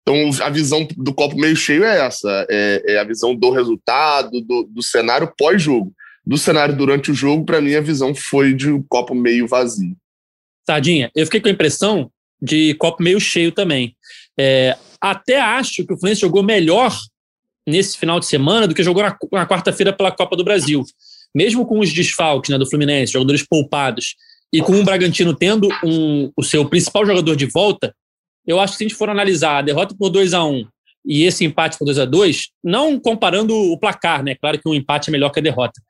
Então, 0.07 0.45
a 0.45 0.49
visão 0.49 0.87
do 0.95 1.13
copo 1.13 1.35
meio 1.35 1.55
cheio 1.57 1.83
é 1.83 1.99
essa: 1.99 2.47
é, 2.49 2.93
é 2.93 2.97
a 2.97 3.03
visão 3.03 3.35
do 3.35 3.49
resultado, 3.51 4.39
do, 4.39 4.63
do 4.63 4.81
cenário 4.81 5.33
pós-jogo. 5.37 5.93
Do 6.25 6.37
cenário 6.37 6.75
durante 6.75 7.11
o 7.11 7.13
jogo, 7.13 7.45
para 7.45 7.59
mim, 7.59 7.75
a 7.75 7.81
visão 7.81 8.15
foi 8.15 8.53
de 8.53 8.71
um 8.71 8.81
copo 8.81 9.13
meio 9.13 9.47
vazio. 9.47 9.95
Tadinha, 10.65 11.11
eu 11.13 11.25
fiquei 11.25 11.41
com 11.41 11.49
a 11.49 11.51
impressão 11.51 12.09
de 12.41 12.73
copo 12.75 13.03
meio 13.03 13.19
cheio 13.19 13.51
também. 13.51 13.95
É, 14.39 14.77
até 15.01 15.41
acho 15.41 15.85
que 15.85 15.93
o 15.93 15.97
Fluminense 15.97 16.21
jogou 16.21 16.43
melhor 16.43 16.97
nesse 17.65 17.97
final 17.97 18.19
de 18.19 18.27
semana 18.27 18.67
do 18.67 18.73
que 18.73 18.83
jogou 18.83 19.03
na, 19.03 19.17
na 19.33 19.47
quarta-feira 19.47 19.91
pela 19.91 20.11
Copa 20.11 20.37
do 20.37 20.43
Brasil. 20.43 20.83
Mesmo 21.35 21.65
com 21.65 21.79
os 21.79 21.91
desfalques 21.91 22.49
né, 22.49 22.57
do 22.57 22.69
Fluminense, 22.69 23.13
jogadores 23.13 23.45
poupados, 23.45 24.15
e 24.53 24.61
com 24.61 24.79
o 24.79 24.83
Bragantino 24.83 25.33
tendo 25.33 25.67
um, 25.83 26.31
o 26.35 26.43
seu 26.43 26.67
principal 26.67 27.05
jogador 27.05 27.35
de 27.35 27.45
volta, 27.45 27.93
eu 28.47 28.59
acho 28.59 28.73
que 28.73 28.77
se 28.77 28.83
a 28.85 28.87
gente 28.87 28.97
for 28.97 29.09
analisar 29.09 29.57
a 29.57 29.61
derrota 29.61 29.93
por 29.97 30.09
2 30.09 30.33
a 30.33 30.43
1 30.43 30.65
e 31.05 31.23
esse 31.23 31.43
empate 31.43 31.77
por 31.77 31.85
2 31.85 31.99
a 31.99 32.05
2 32.05 32.47
não 32.63 32.99
comparando 32.99 33.53
o 33.53 33.77
placar, 33.77 34.23
né? 34.23 34.35
Claro 34.35 34.59
que 34.59 34.67
um 34.67 34.73
empate 34.73 35.09
é 35.09 35.11
melhor 35.11 35.29
que 35.29 35.39
a 35.39 35.43
derrota. 35.43 35.81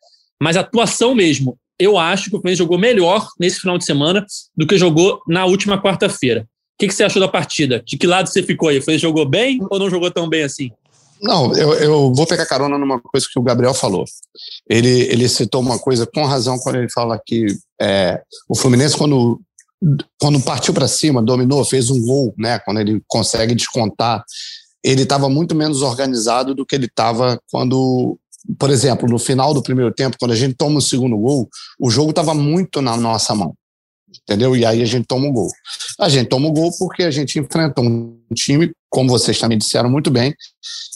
Mas 0.42 0.58
a 0.58 0.62
atuação 0.62 1.16
mesmo, 1.16 1.58
eu 1.80 1.98
acho 1.98 2.30
que 2.30 2.36
o 2.36 2.40
Fluminense 2.40 2.60
jogou 2.60 2.78
melhor 2.78 3.28
nesse 3.40 3.60
final 3.60 3.78
de 3.78 3.86
semana 3.86 4.26
do 4.56 4.66
que 4.66 4.78
jogou 4.78 5.22
na 5.28 5.46
última 5.46 5.82
quarta-feira. 5.82 6.42
O 6.42 6.80
que, 6.80 6.88
que, 6.88 6.94
você 6.94 7.04
achou 7.04 7.20
da 7.20 7.28
partida? 7.28 7.82
De 7.86 7.98
que 7.98 8.06
lado 8.06 8.28
você 8.28 8.44
ficou 8.44 8.70
aí? 8.70 8.78
O 8.78 8.82
Fluminense 8.82 9.02
jogou 9.02 9.28
bem 9.28 9.60
ou 9.70 9.80
não 9.80 9.90
jogou 9.90 10.12
tão 10.12 10.28
bem 10.28 10.44
assim? 10.44 10.72
Não, 11.22 11.52
eu, 11.56 11.74
eu 11.74 12.14
vou 12.14 12.28
pegar 12.28 12.46
carona 12.46 12.78
numa 12.78 13.00
coisa 13.00 13.28
que 13.32 13.40
o 13.40 13.44
Gabriel 13.44 13.74
falou. 13.74 14.06
Ele, 14.70 15.02
ele 15.04 15.28
citou 15.28 15.62
uma 15.62 15.80
coisa 15.80 16.06
com 16.06 16.24
razão 16.26 16.60
quando 16.60 16.76
ele 16.76 16.90
fala 16.90 17.20
que 17.26 17.48
é, 17.82 18.22
o 18.48 18.56
Fluminense, 18.56 18.96
quando, 18.96 19.42
quando 20.20 20.42
partiu 20.42 20.74
para 20.74 20.88
cima, 20.88 21.22
dominou, 21.22 21.64
fez 21.64 21.90
um 21.90 22.02
gol, 22.02 22.34
né? 22.38 22.60
Quando 22.60 22.80
ele 22.80 23.02
consegue 23.08 23.54
descontar, 23.54 24.24
ele 24.84 25.04
estava 25.04 25.30
muito 25.30 25.54
menos 25.56 25.82
organizado 25.82 26.56
do 26.56 26.66
que 26.66 26.76
ele 26.76 26.86
estava 26.86 27.40
quando 27.52 28.18
por 28.58 28.70
exemplo, 28.70 29.10
no 29.10 29.20
final 29.20 29.54
do 29.54 29.62
primeiro 29.62 29.94
tempo, 29.94 30.16
quando 30.18 30.32
a 30.32 30.36
gente 30.36 30.56
toma 30.56 30.78
o 30.78 30.82
segundo 30.82 31.18
gol, 31.18 31.50
o 31.80 31.90
jogo 31.90 32.12
estava 32.12 32.34
muito 32.34 32.82
na 32.82 32.96
nossa 32.96 33.36
mão. 33.36 33.54
Entendeu? 34.22 34.56
E 34.56 34.66
aí 34.66 34.82
a 34.82 34.86
gente 34.86 35.06
toma 35.06 35.28
o 35.28 35.32
gol. 35.34 35.50
A 36.00 36.08
gente 36.08 36.30
toma 36.30 36.48
o 36.48 36.52
gol 36.52 36.72
porque 36.80 37.04
a 37.04 37.12
gente 37.12 37.38
enfrenta 37.38 37.82
um 37.82 38.18
time, 38.34 38.72
como 38.90 39.10
vocês 39.10 39.38
também 39.38 39.58
disseram 39.58 39.90
muito 39.90 40.10
bem, 40.10 40.34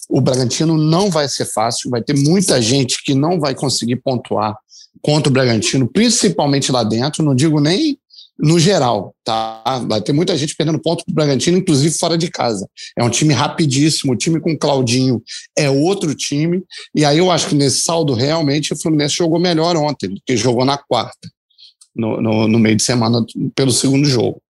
o 0.10 0.22
Bragantino 0.22 0.78
não 0.78 1.10
vai 1.10 1.28
ser 1.28 1.46
fácil, 1.46 1.90
vai 1.90 2.02
ter 2.02 2.16
muita 2.18 2.62
gente 2.62 3.04
que 3.04 3.14
não 3.14 3.40
vai 3.40 3.54
conseguir 3.54 3.98
pontuar 3.98 4.56
contra 5.02 5.30
o 5.30 5.34
Bragantino, 5.34 5.90
principalmente 5.92 6.72
lá 6.72 6.84
dentro, 6.84 7.24
não 7.24 7.36
digo 7.36 7.60
nem 7.60 7.98
no 8.38 8.60
geral, 8.60 9.14
tá? 9.24 9.62
Vai 9.88 10.02
ter 10.02 10.14
muita 10.14 10.36
gente 10.36 10.56
perdendo 10.56 10.82
ponto 10.82 11.04
para 11.06 11.12
o 11.12 11.16
Bragantino, 11.16 11.58
inclusive 11.58 11.96
fora 11.98 12.18
de 12.18 12.30
casa. 12.30 12.68
É 12.98 13.04
um 13.04 13.10
time 13.10 13.34
rapidíssimo, 13.34 14.14
o 14.14 14.18
time 14.18 14.40
com 14.40 14.58
Claudinho 14.58 15.22
é 15.58 15.70
outro 15.70 16.16
time, 16.16 16.64
e 16.96 17.06
aí 17.06 17.20
eu 17.20 17.30
acho 17.30 17.48
que 17.50 17.56
nesse 17.56 17.82
saldo 17.82 18.14
realmente 18.14 18.74
o 18.74 18.80
Fluminense 18.80 19.16
jogou 19.16 19.40
melhor 19.40 19.76
ontem, 19.76 20.10
do 20.10 20.22
que 20.26 20.36
jogou 20.36 20.66
na 20.66 20.78
quarta, 20.78 21.30
no, 21.96 22.22
no, 22.22 22.48
no 22.48 22.60
meio 22.60 22.76
de 22.76 22.84
semana, 22.84 23.24
pelo 23.56 23.72
segundo 23.72 24.06
jogo. 24.06 24.42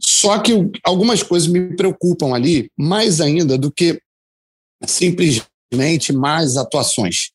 Só 0.00 0.38
que 0.38 0.70
algumas 0.84 1.22
coisas 1.22 1.48
me 1.48 1.74
preocupam 1.76 2.34
ali, 2.34 2.70
mais 2.76 3.20
ainda 3.20 3.56
do 3.58 3.70
que 3.70 4.00
simplesmente 4.84 6.12
mais 6.12 6.56
atuações. 6.56 7.30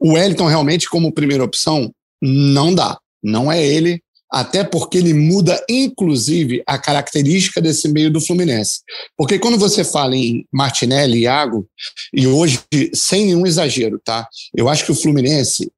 O 0.00 0.14
Wellington 0.14 0.46
realmente 0.46 0.88
como 0.88 1.12
primeira 1.12 1.44
opção 1.44 1.92
não 2.20 2.74
dá, 2.74 2.98
não 3.22 3.50
é 3.50 3.64
ele 3.64 4.00
até 4.32 4.64
porque 4.64 4.96
ele 4.96 5.12
muda, 5.12 5.62
inclusive, 5.68 6.62
a 6.66 6.78
característica 6.78 7.60
desse 7.60 7.86
meio 7.86 8.10
do 8.10 8.20
Fluminense. 8.20 8.80
Porque 9.14 9.38
quando 9.38 9.58
você 9.58 9.84
fala 9.84 10.16
em 10.16 10.46
Martinelli 10.50 11.18
e 11.18 11.22
Iago, 11.22 11.68
e 12.14 12.26
hoje, 12.26 12.60
sem 12.94 13.26
nenhum 13.26 13.46
exagero, 13.46 14.00
tá? 14.02 14.26
Eu 14.56 14.70
acho 14.70 14.86
que 14.86 14.92
o 14.92 14.94
Fluminense 14.94 15.70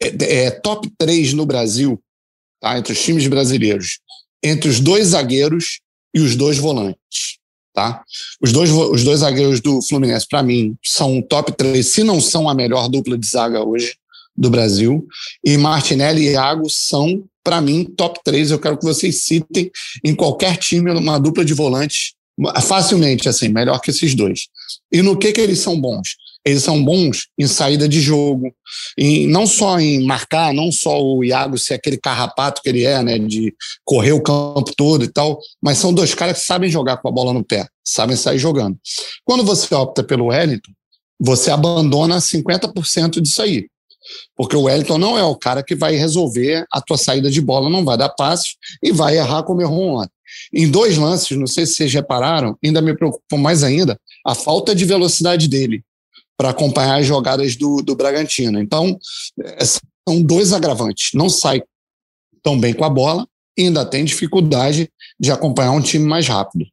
é, 0.00 0.44
é 0.44 0.50
top 0.52 0.88
3 0.96 1.32
no 1.32 1.44
Brasil, 1.44 2.00
tá? 2.60 2.78
Entre 2.78 2.92
os 2.92 3.02
times 3.02 3.26
brasileiros, 3.26 3.98
entre 4.40 4.70
os 4.70 4.78
dois 4.78 5.08
zagueiros 5.08 5.80
e 6.14 6.20
os 6.20 6.36
dois 6.36 6.58
volantes. 6.58 7.40
Tá? 7.74 8.04
Os, 8.40 8.52
dois, 8.52 8.70
os 8.70 9.02
dois 9.02 9.20
zagueiros 9.20 9.58
do 9.60 9.80
Fluminense, 9.80 10.26
para 10.28 10.42
mim, 10.42 10.76
são 10.84 11.22
top 11.22 11.50
3, 11.52 11.84
se 11.84 12.04
não 12.04 12.20
são 12.20 12.46
a 12.46 12.54
melhor 12.54 12.86
dupla 12.86 13.16
de 13.16 13.26
zaga 13.26 13.64
hoje 13.64 13.96
do 14.36 14.50
Brasil. 14.50 15.06
E 15.44 15.56
Martinelli 15.56 16.26
e 16.26 16.32
Iago 16.32 16.68
são 16.68 17.24
para 17.44 17.60
mim, 17.60 17.84
top 17.84 18.20
3, 18.24 18.52
eu 18.52 18.58
quero 18.58 18.78
que 18.78 18.84
vocês 18.84 19.24
citem 19.24 19.70
em 20.04 20.14
qualquer 20.14 20.56
time 20.56 20.90
uma 20.92 21.18
dupla 21.18 21.44
de 21.44 21.54
volantes 21.54 22.12
facilmente, 22.62 23.28
assim, 23.28 23.48
melhor 23.48 23.80
que 23.80 23.90
esses 23.90 24.14
dois. 24.14 24.46
E 24.90 25.02
no 25.02 25.18
que 25.18 25.32
que 25.32 25.40
eles 25.40 25.58
são 25.58 25.78
bons? 25.78 26.16
Eles 26.44 26.62
são 26.62 26.82
bons 26.82 27.28
em 27.38 27.46
saída 27.46 27.88
de 27.88 28.00
jogo, 28.00 28.52
em, 28.98 29.28
não 29.28 29.46
só 29.46 29.78
em 29.78 30.04
marcar, 30.04 30.52
não 30.52 30.72
só 30.72 31.00
o 31.00 31.22
Iago 31.22 31.56
ser 31.56 31.74
aquele 31.74 31.96
carrapato 31.96 32.60
que 32.62 32.68
ele 32.68 32.84
é, 32.84 33.00
né, 33.02 33.18
de 33.18 33.54
correr 33.84 34.12
o 34.12 34.22
campo 34.22 34.72
todo 34.76 35.04
e 35.04 35.08
tal, 35.08 35.38
mas 35.62 35.78
são 35.78 35.94
dois 35.94 36.14
caras 36.14 36.40
que 36.40 36.46
sabem 36.46 36.68
jogar 36.68 36.96
com 36.96 37.08
a 37.08 37.12
bola 37.12 37.32
no 37.32 37.44
pé, 37.44 37.66
sabem 37.84 38.16
sair 38.16 38.38
jogando. 38.38 38.76
Quando 39.24 39.44
você 39.44 39.72
opta 39.74 40.02
pelo 40.02 40.26
Wellington, 40.26 40.72
você 41.20 41.50
abandona 41.52 42.18
50% 42.18 43.20
disso 43.20 43.42
aí. 43.42 43.66
Porque 44.36 44.56
o 44.56 44.62
Wellington 44.62 44.98
não 44.98 45.18
é 45.18 45.22
o 45.22 45.36
cara 45.36 45.62
que 45.62 45.74
vai 45.74 45.94
resolver 45.94 46.64
a 46.72 46.80
tua 46.80 46.96
saída 46.96 47.30
de 47.30 47.40
bola, 47.40 47.70
não 47.70 47.84
vai 47.84 47.96
dar 47.96 48.08
passe 48.08 48.56
e 48.82 48.92
vai 48.92 49.16
errar 49.16 49.42
como 49.42 49.60
errou 49.60 50.00
ontem. 50.00 50.12
Em 50.52 50.70
dois 50.70 50.96
lances, 50.96 51.36
não 51.36 51.46
sei 51.46 51.66
se 51.66 51.74
vocês 51.74 51.92
repararam, 51.92 52.56
ainda 52.64 52.80
me 52.80 52.96
preocupam 52.96 53.36
mais 53.36 53.62
ainda 53.62 53.98
a 54.26 54.34
falta 54.34 54.74
de 54.74 54.84
velocidade 54.84 55.48
dele 55.48 55.84
para 56.36 56.50
acompanhar 56.50 57.00
as 57.00 57.06
jogadas 57.06 57.56
do, 57.56 57.82
do 57.82 57.94
Bragantino. 57.94 58.60
Então, 58.60 58.98
é, 59.40 59.64
são 59.64 60.22
dois 60.22 60.52
agravantes. 60.52 61.10
Não 61.14 61.28
sai 61.28 61.62
tão 62.42 62.58
bem 62.58 62.74
com 62.74 62.84
a 62.84 62.90
bola 62.90 63.26
e 63.56 63.64
ainda 63.64 63.84
tem 63.84 64.04
dificuldade 64.04 64.90
de 65.18 65.30
acompanhar 65.30 65.72
um 65.72 65.80
time 65.80 66.04
mais 66.04 66.26
rápido. 66.26 66.64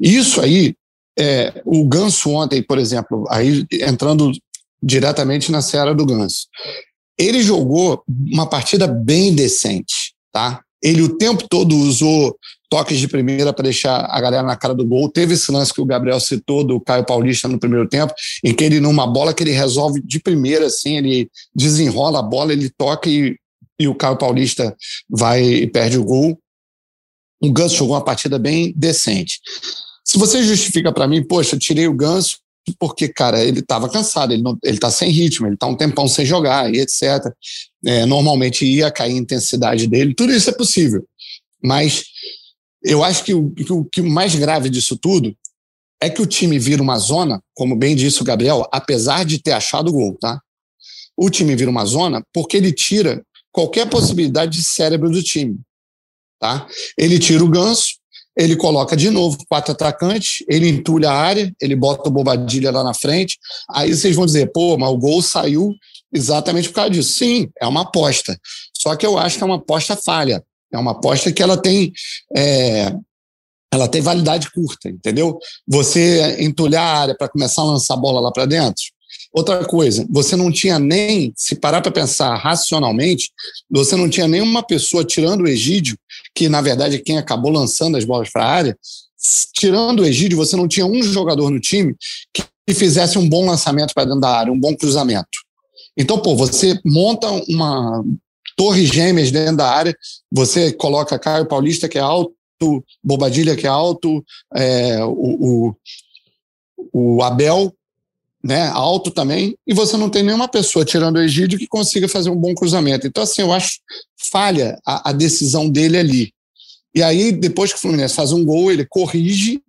Isso 0.00 0.40
aí, 0.40 0.74
é, 1.18 1.60
o 1.64 1.84
Ganso 1.84 2.30
ontem, 2.30 2.62
por 2.62 2.78
exemplo, 2.78 3.26
aí 3.28 3.66
entrando 3.72 4.32
diretamente 4.82 5.50
na 5.50 5.62
Serra 5.62 5.94
do 5.94 6.06
Ganso. 6.06 6.46
Ele 7.18 7.42
jogou 7.42 8.02
uma 8.08 8.46
partida 8.46 8.86
bem 8.86 9.34
decente, 9.34 10.14
tá? 10.32 10.62
Ele 10.82 11.02
o 11.02 11.16
tempo 11.16 11.46
todo 11.48 11.76
usou 11.76 12.36
toques 12.70 12.98
de 12.98 13.08
primeira 13.08 13.52
para 13.52 13.64
deixar 13.64 14.06
a 14.10 14.20
galera 14.20 14.42
na 14.42 14.56
cara 14.56 14.74
do 14.74 14.84
gol. 14.84 15.08
Teve 15.08 15.34
esse 15.34 15.50
lance 15.50 15.72
que 15.72 15.80
o 15.80 15.86
Gabriel 15.86 16.20
citou 16.20 16.62
do 16.62 16.80
Caio 16.80 17.04
Paulista 17.04 17.48
no 17.48 17.58
primeiro 17.58 17.88
tempo, 17.88 18.12
em 18.44 18.54
que 18.54 18.62
ele, 18.62 18.78
numa 18.78 19.06
bola 19.06 19.32
que 19.34 19.42
ele 19.42 19.52
resolve 19.52 20.00
de 20.02 20.20
primeira, 20.20 20.66
assim, 20.66 20.96
ele 20.96 21.30
desenrola 21.54 22.20
a 22.20 22.22
bola, 22.22 22.52
ele 22.52 22.70
toca 22.70 23.08
e, 23.08 23.36
e 23.80 23.88
o 23.88 23.94
Caio 23.94 24.16
Paulista 24.16 24.76
vai 25.08 25.42
e 25.42 25.66
perde 25.66 25.98
o 25.98 26.04
gol. 26.04 26.38
O 27.40 27.52
Ganso 27.52 27.76
jogou 27.76 27.94
uma 27.94 28.04
partida 28.04 28.38
bem 28.38 28.72
decente. 28.76 29.40
Se 30.04 30.18
você 30.18 30.42
justifica 30.42 30.92
para 30.92 31.08
mim, 31.08 31.22
poxa, 31.22 31.58
tirei 31.58 31.86
o 31.86 31.94
Ganso, 31.94 32.38
porque, 32.78 33.08
cara, 33.08 33.42
ele 33.44 33.60
estava 33.60 33.88
cansado, 33.88 34.32
ele, 34.32 34.42
não, 34.42 34.58
ele 34.62 34.78
tá 34.78 34.90
sem 34.90 35.10
ritmo, 35.10 35.46
ele 35.46 35.54
está 35.54 35.66
um 35.66 35.76
tempão 35.76 36.08
sem 36.08 36.24
jogar 36.24 36.72
e 36.72 36.80
etc. 36.80 37.24
É, 37.84 38.06
normalmente 38.06 38.64
ia 38.64 38.90
cair 38.90 39.14
a 39.14 39.18
intensidade 39.18 39.86
dele, 39.86 40.14
tudo 40.14 40.32
isso 40.32 40.50
é 40.50 40.52
possível. 40.52 41.06
Mas 41.62 42.04
eu 42.82 43.02
acho 43.02 43.24
que 43.24 43.34
o, 43.34 43.50
que 43.50 43.72
o 43.72 43.84
que 43.84 44.02
mais 44.02 44.34
grave 44.34 44.70
disso 44.70 44.96
tudo 44.96 45.34
é 46.00 46.08
que 46.08 46.22
o 46.22 46.26
time 46.26 46.58
vira 46.58 46.82
uma 46.82 46.98
zona, 46.98 47.42
como 47.54 47.76
bem 47.76 47.96
disse 47.96 48.22
o 48.22 48.24
Gabriel, 48.24 48.66
apesar 48.72 49.24
de 49.24 49.42
ter 49.42 49.52
achado 49.52 49.88
o 49.88 49.92
gol, 49.92 50.16
tá? 50.20 50.40
O 51.16 51.28
time 51.28 51.56
vira 51.56 51.70
uma 51.70 51.84
zona 51.84 52.22
porque 52.32 52.56
ele 52.56 52.72
tira 52.72 53.24
qualquer 53.50 53.88
possibilidade 53.90 54.58
de 54.58 54.64
cérebro 54.64 55.10
do 55.10 55.22
time, 55.22 55.58
tá? 56.38 56.68
Ele 56.96 57.18
tira 57.18 57.44
o 57.44 57.48
ganso, 57.48 57.96
ele 58.38 58.54
coloca 58.54 58.96
de 58.96 59.10
novo 59.10 59.36
quatro 59.48 59.72
atacantes, 59.72 60.44
ele 60.48 60.68
entulha 60.68 61.10
a 61.10 61.14
área, 61.14 61.52
ele 61.60 61.74
bota 61.74 62.08
o 62.08 62.12
Bobadilha 62.12 62.70
lá 62.70 62.84
na 62.84 62.94
frente. 62.94 63.36
Aí 63.68 63.92
vocês 63.92 64.14
vão 64.14 64.24
dizer, 64.24 64.52
pô, 64.52 64.78
mas 64.78 64.88
o 64.88 64.96
gol 64.96 65.20
saiu 65.20 65.74
exatamente 66.14 66.68
por 66.68 66.76
causa 66.76 66.90
disso. 66.90 67.14
Sim, 67.14 67.50
é 67.60 67.66
uma 67.66 67.82
aposta. 67.82 68.38
Só 68.72 68.94
que 68.94 69.04
eu 69.04 69.18
acho 69.18 69.36
que 69.36 69.42
é 69.42 69.46
uma 69.46 69.56
aposta 69.56 69.96
falha. 69.96 70.42
É 70.72 70.78
uma 70.78 70.92
aposta 70.92 71.32
que 71.32 71.42
ela 71.42 71.56
tem. 71.56 71.92
É, 72.36 72.94
ela 73.72 73.88
tem 73.88 74.00
validade 74.00 74.50
curta, 74.52 74.88
entendeu? 74.88 75.36
Você 75.66 76.36
entulhar 76.40 76.82
a 76.82 77.00
área 77.00 77.16
para 77.16 77.28
começar 77.28 77.62
a 77.62 77.66
lançar 77.66 77.94
a 77.94 77.98
bola 77.98 78.20
lá 78.20 78.30
para 78.30 78.46
dentro, 78.46 78.82
Outra 79.32 79.64
coisa, 79.64 80.06
você 80.08 80.34
não 80.34 80.50
tinha 80.50 80.78
nem, 80.78 81.32
se 81.36 81.54
parar 81.54 81.80
para 81.80 81.92
pensar 81.92 82.34
racionalmente, 82.36 83.30
você 83.70 83.94
não 83.94 84.08
tinha 84.08 84.26
nenhuma 84.26 84.62
pessoa 84.62 85.04
tirando 85.04 85.42
o 85.42 85.48
Egídio, 85.48 85.98
que 86.34 86.48
na 86.48 86.60
verdade 86.60 86.96
é 86.96 86.98
quem 86.98 87.18
acabou 87.18 87.50
lançando 87.50 87.96
as 87.96 88.04
bolas 88.04 88.30
para 88.30 88.44
a 88.44 88.50
área, 88.50 88.78
tirando 89.52 90.00
o 90.00 90.04
Egídio, 90.06 90.38
você 90.38 90.56
não 90.56 90.66
tinha 90.66 90.86
um 90.86 91.02
jogador 91.02 91.50
no 91.50 91.60
time 91.60 91.94
que 92.32 92.74
fizesse 92.74 93.18
um 93.18 93.28
bom 93.28 93.46
lançamento 93.46 93.92
para 93.92 94.04
dentro 94.04 94.20
da 94.20 94.30
área, 94.30 94.52
um 94.52 94.58
bom 94.58 94.74
cruzamento. 94.74 95.28
Então, 95.96 96.18
pô, 96.18 96.36
você 96.36 96.78
monta 96.84 97.28
uma 97.48 98.04
torre 98.56 98.86
gêmeas 98.86 99.30
dentro 99.30 99.56
da 99.56 99.68
área, 99.70 99.96
você 100.30 100.72
coloca 100.72 101.18
Caio 101.18 101.46
Paulista, 101.46 101.88
que 101.88 101.98
é 101.98 102.00
alto, 102.00 102.34
Bobadilha, 103.02 103.56
que 103.56 103.66
é 103.66 103.70
alto, 103.70 104.24
é, 104.54 105.04
o, 105.04 105.74
o, 106.92 107.16
o 107.16 107.22
Abel, 107.22 107.72
né, 108.42 108.68
alto 108.68 109.10
também, 109.10 109.56
e 109.66 109.74
você 109.74 109.96
não 109.96 110.08
tem 110.08 110.22
nenhuma 110.22 110.48
pessoa, 110.48 110.84
tirando 110.84 111.16
o 111.16 111.22
Egídio, 111.22 111.58
que 111.58 111.66
consiga 111.66 112.08
fazer 112.08 112.30
um 112.30 112.36
bom 112.36 112.54
cruzamento. 112.54 113.06
Então, 113.06 113.22
assim, 113.22 113.42
eu 113.42 113.52
acho 113.52 113.80
falha 114.30 114.78
a, 114.86 115.10
a 115.10 115.12
decisão 115.12 115.68
dele 115.68 115.98
ali. 115.98 116.32
E 116.94 117.02
aí, 117.02 117.32
depois 117.32 117.72
que 117.72 117.78
o 117.78 117.80
Fluminense 117.80 118.14
faz 118.14 118.32
um 118.32 118.44
gol, 118.44 118.70
ele 118.70 118.86
corrige 118.86 119.60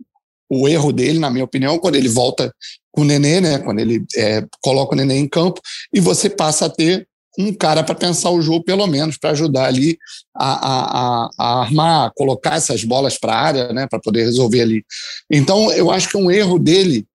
o 0.50 0.68
erro 0.68 0.92
dele, 0.92 1.20
na 1.20 1.30
minha 1.30 1.46
opinião, 1.46 1.78
quando 1.78 1.96
ele 1.96 2.10
volta 2.10 2.54
com 2.92 3.02
o 3.02 3.06
Nenê, 3.06 3.40
né, 3.40 3.60
quando 3.60 3.80
ele 3.80 4.04
é, 4.16 4.44
coloca 4.62 4.94
o 4.94 4.98
Nenê 4.98 5.16
em 5.16 5.28
campo, 5.28 5.62
e 5.94 6.00
você 6.00 6.30
passa 6.30 6.66
a 6.66 6.70
ter 6.70 7.08
um 7.38 7.54
cara 7.54 7.84
para 7.84 7.96
pensar 7.96 8.32
o 8.32 8.42
jogo, 8.42 8.64
pelo 8.64 8.86
menos, 8.88 9.18
para 9.18 9.30
ajudar 9.30 9.66
ali 9.66 9.98
a, 10.36 10.54
a, 10.54 11.30
a, 11.38 11.62
armar, 11.62 12.08
a 12.08 12.12
colocar 12.12 12.56
essas 12.56 12.84
bolas 12.84 13.18
para 13.18 13.34
a 13.34 13.40
área, 13.40 13.74
né, 13.74 13.88
para 13.88 14.00
poder 14.00 14.26
resolver 14.26 14.62
ali. 14.62 14.84
Então, 15.32 15.72
eu 15.72 15.92
acho 15.92 16.10
que 16.10 16.18
um 16.18 16.32
erro 16.32 16.58
dele 16.58 17.06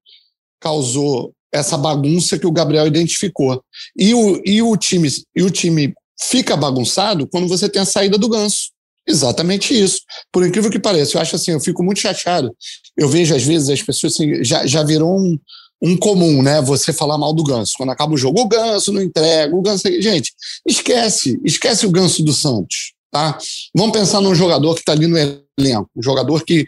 causou 0.60 1.34
essa 1.54 1.78
bagunça 1.78 2.36
que 2.36 2.46
o 2.46 2.52
Gabriel 2.52 2.86
identificou. 2.86 3.62
E 3.96 4.12
o, 4.12 4.42
e 4.44 4.60
o, 4.60 4.76
time, 4.76 5.08
e 5.36 5.42
o 5.42 5.50
time 5.50 5.94
fica 6.20 6.56
bagunçado 6.56 7.28
quando 7.28 7.46
você 7.46 7.68
tem 7.68 7.80
a 7.80 7.86
saída 7.86 8.18
do 8.18 8.28
ganso. 8.28 8.72
Exatamente 9.06 9.78
isso. 9.78 10.00
Por 10.32 10.44
incrível 10.44 10.70
que 10.70 10.80
pareça, 10.80 11.16
eu 11.16 11.22
acho 11.22 11.36
assim, 11.36 11.52
eu 11.52 11.60
fico 11.60 11.84
muito 11.84 12.00
chateado. 12.00 12.54
Eu 12.96 13.08
vejo, 13.08 13.34
às 13.34 13.44
vezes, 13.44 13.68
as 13.68 13.82
pessoas 13.82 14.14
assim, 14.14 14.42
já, 14.42 14.66
já 14.66 14.82
virou 14.82 15.16
um, 15.16 15.38
um 15.80 15.96
comum, 15.96 16.42
né? 16.42 16.60
Você 16.62 16.92
falar 16.92 17.18
mal 17.18 17.32
do 17.32 17.44
ganso. 17.44 17.74
Quando 17.76 17.90
acaba 17.90 18.14
o 18.14 18.18
jogo, 18.18 18.40
o 18.40 18.48
ganso 18.48 18.92
não 18.92 19.02
entrega, 19.02 19.54
o 19.54 19.62
ganso. 19.62 19.82
Gente, 20.00 20.32
esquece, 20.66 21.40
esquece 21.44 21.86
o 21.86 21.90
ganso 21.90 22.24
do 22.24 22.32
Santos. 22.32 22.94
Tá? 23.12 23.38
Vamos 23.72 23.92
pensar 23.92 24.20
num 24.20 24.34
jogador 24.34 24.74
que 24.74 24.80
está 24.80 24.90
ali 24.90 25.06
no 25.06 25.16
elenco, 25.16 25.88
um 25.94 26.02
jogador 26.02 26.44
que, 26.44 26.66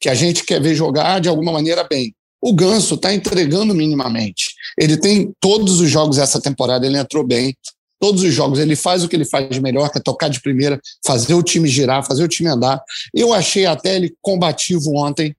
que 0.00 0.08
a 0.08 0.14
gente 0.14 0.42
quer 0.42 0.60
ver 0.60 0.74
jogar 0.74 1.20
de 1.20 1.28
alguma 1.28 1.52
maneira 1.52 1.84
bem. 1.84 2.12
O 2.44 2.52
Ganso 2.52 2.96
está 2.96 3.14
entregando 3.14 3.74
minimamente. 3.74 4.50
Ele 4.78 4.98
tem 4.98 5.32
todos 5.40 5.80
os 5.80 5.88
jogos 5.88 6.18
essa 6.18 6.38
temporada, 6.38 6.84
ele 6.84 6.98
entrou 6.98 7.24
bem. 7.24 7.56
Todos 7.98 8.22
os 8.22 8.34
jogos 8.34 8.58
ele 8.58 8.76
faz 8.76 9.02
o 9.02 9.08
que 9.08 9.16
ele 9.16 9.24
faz 9.24 9.48
de 9.48 9.62
melhor, 9.62 9.90
que 9.90 9.96
é 9.96 10.02
tocar 10.02 10.28
de 10.28 10.42
primeira, 10.42 10.78
fazer 11.06 11.32
o 11.32 11.42
time 11.42 11.66
girar, 11.66 12.06
fazer 12.06 12.22
o 12.22 12.28
time 12.28 12.50
andar. 12.50 12.82
Eu 13.14 13.32
achei 13.32 13.64
até 13.64 13.96
ele 13.96 14.14
combativo 14.20 14.94
ontem, 14.94 15.34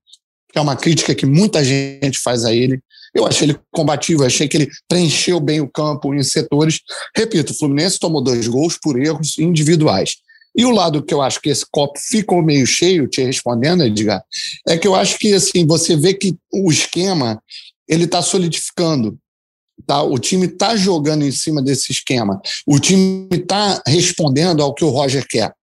que 0.51 0.57
é 0.57 0.61
uma 0.61 0.75
crítica 0.75 1.13
que 1.13 1.27
muita 1.27 1.63
gente 1.63 2.17
faz 2.17 2.43
a 2.43 2.51
ele. 2.51 2.79
Eu 3.13 3.27
achei 3.27 3.49
ele 3.49 3.59
combativo, 3.71 4.25
achei 4.25 4.47
que 4.47 4.57
ele 4.57 4.71
preencheu 4.89 5.39
bem 5.39 5.61
o 5.61 5.69
campo 5.69 6.11
em 6.11 6.23
setores. 6.23 6.79
Repito, 7.15 7.53
o 7.53 7.55
Fluminense 7.55 7.99
tomou 7.99 8.19
dois 8.19 8.47
gols 8.47 8.79
por 8.81 8.99
erros 8.99 9.37
individuais. 9.37 10.15
E 10.57 10.65
o 10.65 10.71
lado 10.71 11.03
que 11.03 11.13
eu 11.13 11.21
acho 11.21 11.41
que 11.41 11.49
esse 11.49 11.65
copo 11.69 11.99
ficou 11.99 12.41
meio 12.41 12.65
cheio, 12.65 13.07
te 13.07 13.21
respondendo, 13.23 13.83
Edgar, 13.83 14.23
é 14.67 14.77
que 14.77 14.87
eu 14.87 14.95
acho 14.95 15.17
que 15.17 15.33
assim 15.33 15.65
você 15.65 15.95
vê 15.95 16.13
que 16.13 16.35
o 16.51 16.71
esquema 16.71 17.41
ele 17.87 18.05
está 18.05 18.21
solidificando. 18.21 19.17
Tá? 19.85 20.01
O 20.01 20.17
time 20.17 20.47
está 20.47 20.75
jogando 20.75 21.25
em 21.25 21.31
cima 21.31 21.61
desse 21.61 21.91
esquema. 21.91 22.41
O 22.65 22.79
time 22.79 23.27
está 23.31 23.81
respondendo 23.85 24.63
ao 24.63 24.73
que 24.73 24.85
o 24.85 24.89
Roger 24.89 25.25
quer. 25.27 25.53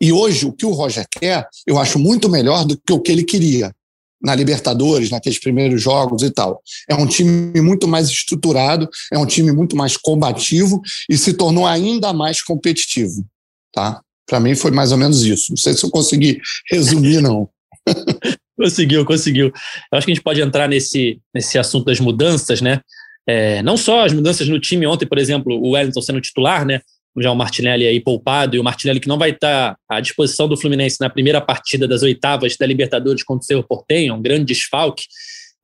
E 0.00 0.12
hoje, 0.12 0.46
o 0.46 0.52
que 0.52 0.64
o 0.64 0.70
Roger 0.70 1.06
quer, 1.10 1.46
eu 1.66 1.78
acho 1.78 1.98
muito 1.98 2.28
melhor 2.28 2.64
do 2.64 2.80
que 2.80 2.92
o 2.92 3.00
que 3.00 3.12
ele 3.12 3.24
queria 3.24 3.74
na 4.22 4.34
Libertadores, 4.34 5.10
naqueles 5.10 5.38
primeiros 5.38 5.82
jogos 5.82 6.22
e 6.22 6.30
tal. 6.30 6.62
É 6.88 6.94
um 6.94 7.06
time 7.06 7.60
muito 7.60 7.88
mais 7.88 8.08
estruturado, 8.08 8.88
é 9.12 9.18
um 9.18 9.26
time 9.26 9.50
muito 9.50 9.76
mais 9.76 9.96
combativo 9.96 10.80
e 11.08 11.16
se 11.16 11.32
tornou 11.32 11.66
ainda 11.66 12.12
mais 12.12 12.42
competitivo, 12.42 13.24
tá? 13.72 14.00
Para 14.26 14.40
mim 14.40 14.54
foi 14.54 14.70
mais 14.70 14.92
ou 14.92 14.98
menos 14.98 15.22
isso. 15.24 15.46
Não 15.50 15.56
sei 15.56 15.72
se 15.72 15.84
eu 15.84 15.90
consegui 15.90 16.40
resumir, 16.70 17.20
não. 17.20 17.48
conseguiu, 18.56 19.04
conseguiu. 19.04 19.46
Eu 19.46 19.98
acho 19.98 20.06
que 20.06 20.12
a 20.12 20.14
gente 20.14 20.24
pode 20.24 20.40
entrar 20.40 20.68
nesse, 20.68 21.18
nesse 21.34 21.58
assunto 21.58 21.86
das 21.86 21.98
mudanças, 21.98 22.60
né? 22.60 22.80
É, 23.26 23.62
não 23.62 23.76
só 23.76 24.04
as 24.04 24.12
mudanças 24.12 24.48
no 24.48 24.60
time 24.60 24.86
ontem, 24.86 25.06
por 25.06 25.18
exemplo, 25.18 25.54
o 25.54 25.70
Wellington 25.70 26.02
sendo 26.02 26.20
titular, 26.20 26.64
né? 26.64 26.80
já 27.18 27.30
o 27.30 27.36
Martinelli 27.36 27.86
aí 27.86 28.00
poupado, 28.00 28.56
e 28.56 28.60
o 28.60 28.64
Martinelli 28.64 29.00
que 29.00 29.08
não 29.08 29.18
vai 29.18 29.30
estar 29.30 29.76
à 29.88 30.00
disposição 30.00 30.48
do 30.48 30.56
Fluminense 30.56 30.98
na 31.00 31.10
primeira 31.10 31.40
partida 31.40 31.88
das 31.88 32.02
oitavas 32.02 32.56
da 32.56 32.66
Libertadores 32.66 33.22
contra 33.22 33.42
o 33.42 33.46
Cerro 33.46 33.64
Portenho, 33.66 34.14
um 34.14 34.22
grande 34.22 34.44
desfalque, 34.44 35.04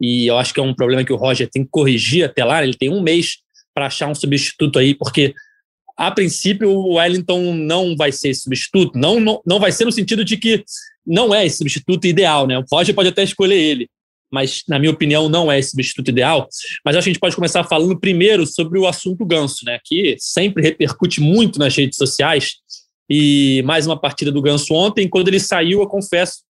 e 0.00 0.26
eu 0.26 0.36
acho 0.36 0.52
que 0.52 0.60
é 0.60 0.62
um 0.62 0.75
problema 0.75 1.04
que 1.04 1.12
o 1.12 1.16
Roger 1.16 1.48
tem 1.48 1.64
que 1.64 1.70
corrigir 1.70 2.25
até 2.25 2.44
lá, 2.44 2.62
ele 2.62 2.75
tem 2.75 2.90
um 2.90 3.00
mês 3.00 3.38
para 3.75 3.86
achar 3.86 4.08
um 4.08 4.14
substituto 4.14 4.78
aí, 4.78 4.94
porque 4.94 5.34
a 5.96 6.10
princípio 6.10 6.70
o 6.70 6.94
Wellington 6.94 7.54
não 7.54 7.96
vai 7.96 8.12
ser 8.12 8.34
substituto, 8.34 8.98
não, 8.98 9.18
não, 9.18 9.40
não 9.46 9.58
vai 9.58 9.72
ser 9.72 9.84
no 9.84 9.92
sentido 9.92 10.24
de 10.24 10.36
que 10.36 10.62
não 11.06 11.34
é 11.34 11.46
esse 11.46 11.58
substituto 11.58 12.06
ideal, 12.06 12.46
né? 12.46 12.58
O 12.58 12.64
Roger 12.70 12.94
pode 12.94 13.08
até 13.08 13.22
escolher 13.22 13.56
ele, 13.56 13.88
mas 14.30 14.62
na 14.68 14.78
minha 14.78 14.90
opinião 14.90 15.28
não 15.28 15.50
é 15.50 15.58
esse 15.58 15.70
substituto 15.70 16.08
ideal. 16.08 16.48
Mas 16.84 16.96
acho 16.96 17.04
que 17.04 17.10
a 17.10 17.12
gente 17.12 17.20
pode 17.20 17.36
começar 17.36 17.64
falando 17.64 17.98
primeiro 17.98 18.46
sobre 18.46 18.78
o 18.78 18.86
assunto 18.86 19.24
Ganso, 19.24 19.64
né, 19.64 19.78
que 19.84 20.16
sempre 20.18 20.62
repercute 20.62 21.20
muito 21.20 21.58
nas 21.58 21.74
redes 21.74 21.96
sociais. 21.96 22.56
E 23.08 23.62
mais 23.64 23.86
uma 23.86 23.98
partida 23.98 24.32
do 24.32 24.42
Ganso 24.42 24.74
ontem, 24.74 25.08
quando 25.08 25.28
ele 25.28 25.38
saiu, 25.38 25.80
eu 25.80 25.86
confesso, 25.86 26.40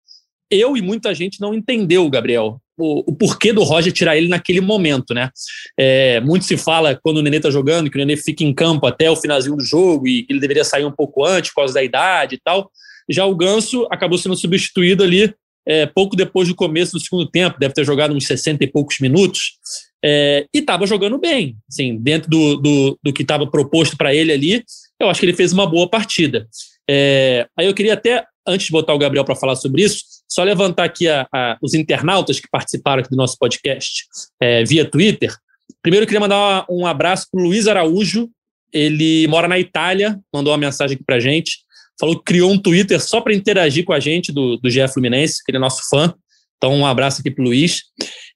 eu 0.51 0.77
e 0.77 0.83
muita 0.83 1.15
gente 1.15 1.41
não 1.41 1.55
entendeu, 1.55 2.09
Gabriel, 2.09 2.61
o, 2.79 3.11
o 3.11 3.15
porquê 3.15 3.53
do 3.53 3.63
Roger 3.63 3.93
tirar 3.93 4.17
ele 4.17 4.29
naquele 4.29 4.61
momento, 4.61 5.15
né? 5.15 5.31
É, 5.79 6.21
muito 6.21 6.45
se 6.45 6.57
fala 6.57 6.99
quando 7.03 7.19
o 7.19 7.23
Nenê 7.23 7.41
tá 7.41 7.51
jogando, 7.51 7.91
que 7.91 7.97
o 7.97 7.99
Nenê 7.99 8.17
fica 8.17 8.45
em 8.45 8.53
campo 8.53 8.87
até 8.87 9.11
o 9.11 9.17
finalzinho 9.17 9.57
do 9.57 9.65
jogo 9.65 10.07
e 10.07 10.27
ele 10.29 10.41
deveria 10.41 10.65
sair 10.65 10.85
um 10.85 10.93
pouco 10.93 11.25
antes 11.25 11.51
por 11.51 11.63
causa 11.63 11.75
da 11.75 11.83
idade 11.83 12.37
e 12.37 12.39
tal. 12.39 12.71
Já 13.09 13.25
o 13.25 13.35
Ganso 13.35 13.87
acabou 13.91 14.19
sendo 14.19 14.37
substituído 14.37 15.03
ali 15.03 15.35
é, 15.67 15.85
pouco 15.85 16.15
depois 16.15 16.47
do 16.47 16.55
começo 16.55 16.93
do 16.93 17.01
segundo 17.01 17.27
tempo, 17.27 17.59
deve 17.59 17.75
ter 17.75 17.85
jogado 17.85 18.15
uns 18.15 18.27
60 18.27 18.63
e 18.63 18.69
poucos 18.69 19.01
minutos, 19.01 19.59
é, 20.03 20.47
e 20.55 20.59
estava 20.59 20.87
jogando 20.87 21.19
bem, 21.19 21.57
assim, 21.69 21.97
dentro 21.99 22.31
do, 22.31 22.57
do, 22.57 22.99
do 23.03 23.13
que 23.13 23.23
estava 23.23 23.47
proposto 23.51 23.97
para 23.97 24.15
ele 24.15 24.33
ali, 24.33 24.65
eu 25.01 25.11
acho 25.11 25.19
que 25.19 25.27
ele 25.27 25.35
fez 25.35 25.53
uma 25.53 25.67
boa 25.67 25.89
partida. 25.91 26.47
É, 26.89 27.49
aí 27.59 27.67
eu 27.67 27.75
queria 27.75 27.95
até, 27.95 28.25
antes 28.47 28.67
de 28.67 28.73
botar 28.73 28.95
o 28.95 28.99
Gabriel 28.99 29.25
para 29.25 29.35
falar 29.35 29.57
sobre 29.57 29.83
isso, 29.83 30.05
só 30.29 30.43
levantar 30.43 30.85
aqui 30.85 31.09
a, 31.09 31.27
a, 31.33 31.57
os 31.63 31.75
internautas 31.75 32.41
que 32.41 32.49
participaram 32.51 33.03
do 33.03 33.17
nosso 33.17 33.37
podcast 33.39 34.05
é, 34.41 34.65
via 34.65 34.85
Twitter. 34.85 35.35
Primeiro, 35.83 36.05
eu 36.05 36.07
queria 36.07 36.21
mandar 36.21 36.65
um 36.69 36.87
abraço 36.87 37.27
para 37.31 37.41
o 37.41 37.45
Luiz 37.45 37.67
Araújo, 37.67 38.29
ele 38.73 39.27
mora 39.29 39.49
na 39.49 39.59
Itália, 39.59 40.19
mandou 40.33 40.53
uma 40.53 40.59
mensagem 40.59 40.95
aqui 40.95 41.05
para 41.05 41.21
gente 41.21 41.67
falou 41.99 42.17
que 42.19 42.25
criou 42.25 42.51
um 42.51 42.59
Twitter 42.59 43.01
só 43.01 43.21
para 43.21 43.35
interagir 43.35 43.85
com 43.85 43.93
a 43.93 44.01
gente 44.01 44.33
do, 44.33 44.57
do 44.59 44.71
GE 44.71 44.87
Fluminense, 44.89 45.43
que 45.45 45.51
ele 45.51 45.59
é 45.59 45.61
nosso 45.61 45.89
fã. 45.89 46.15
Então, 46.57 46.75
um 46.75 46.87
abraço 46.87 47.21
aqui 47.21 47.31
para 47.31 47.43
o 47.43 47.47
Luiz. 47.47 47.83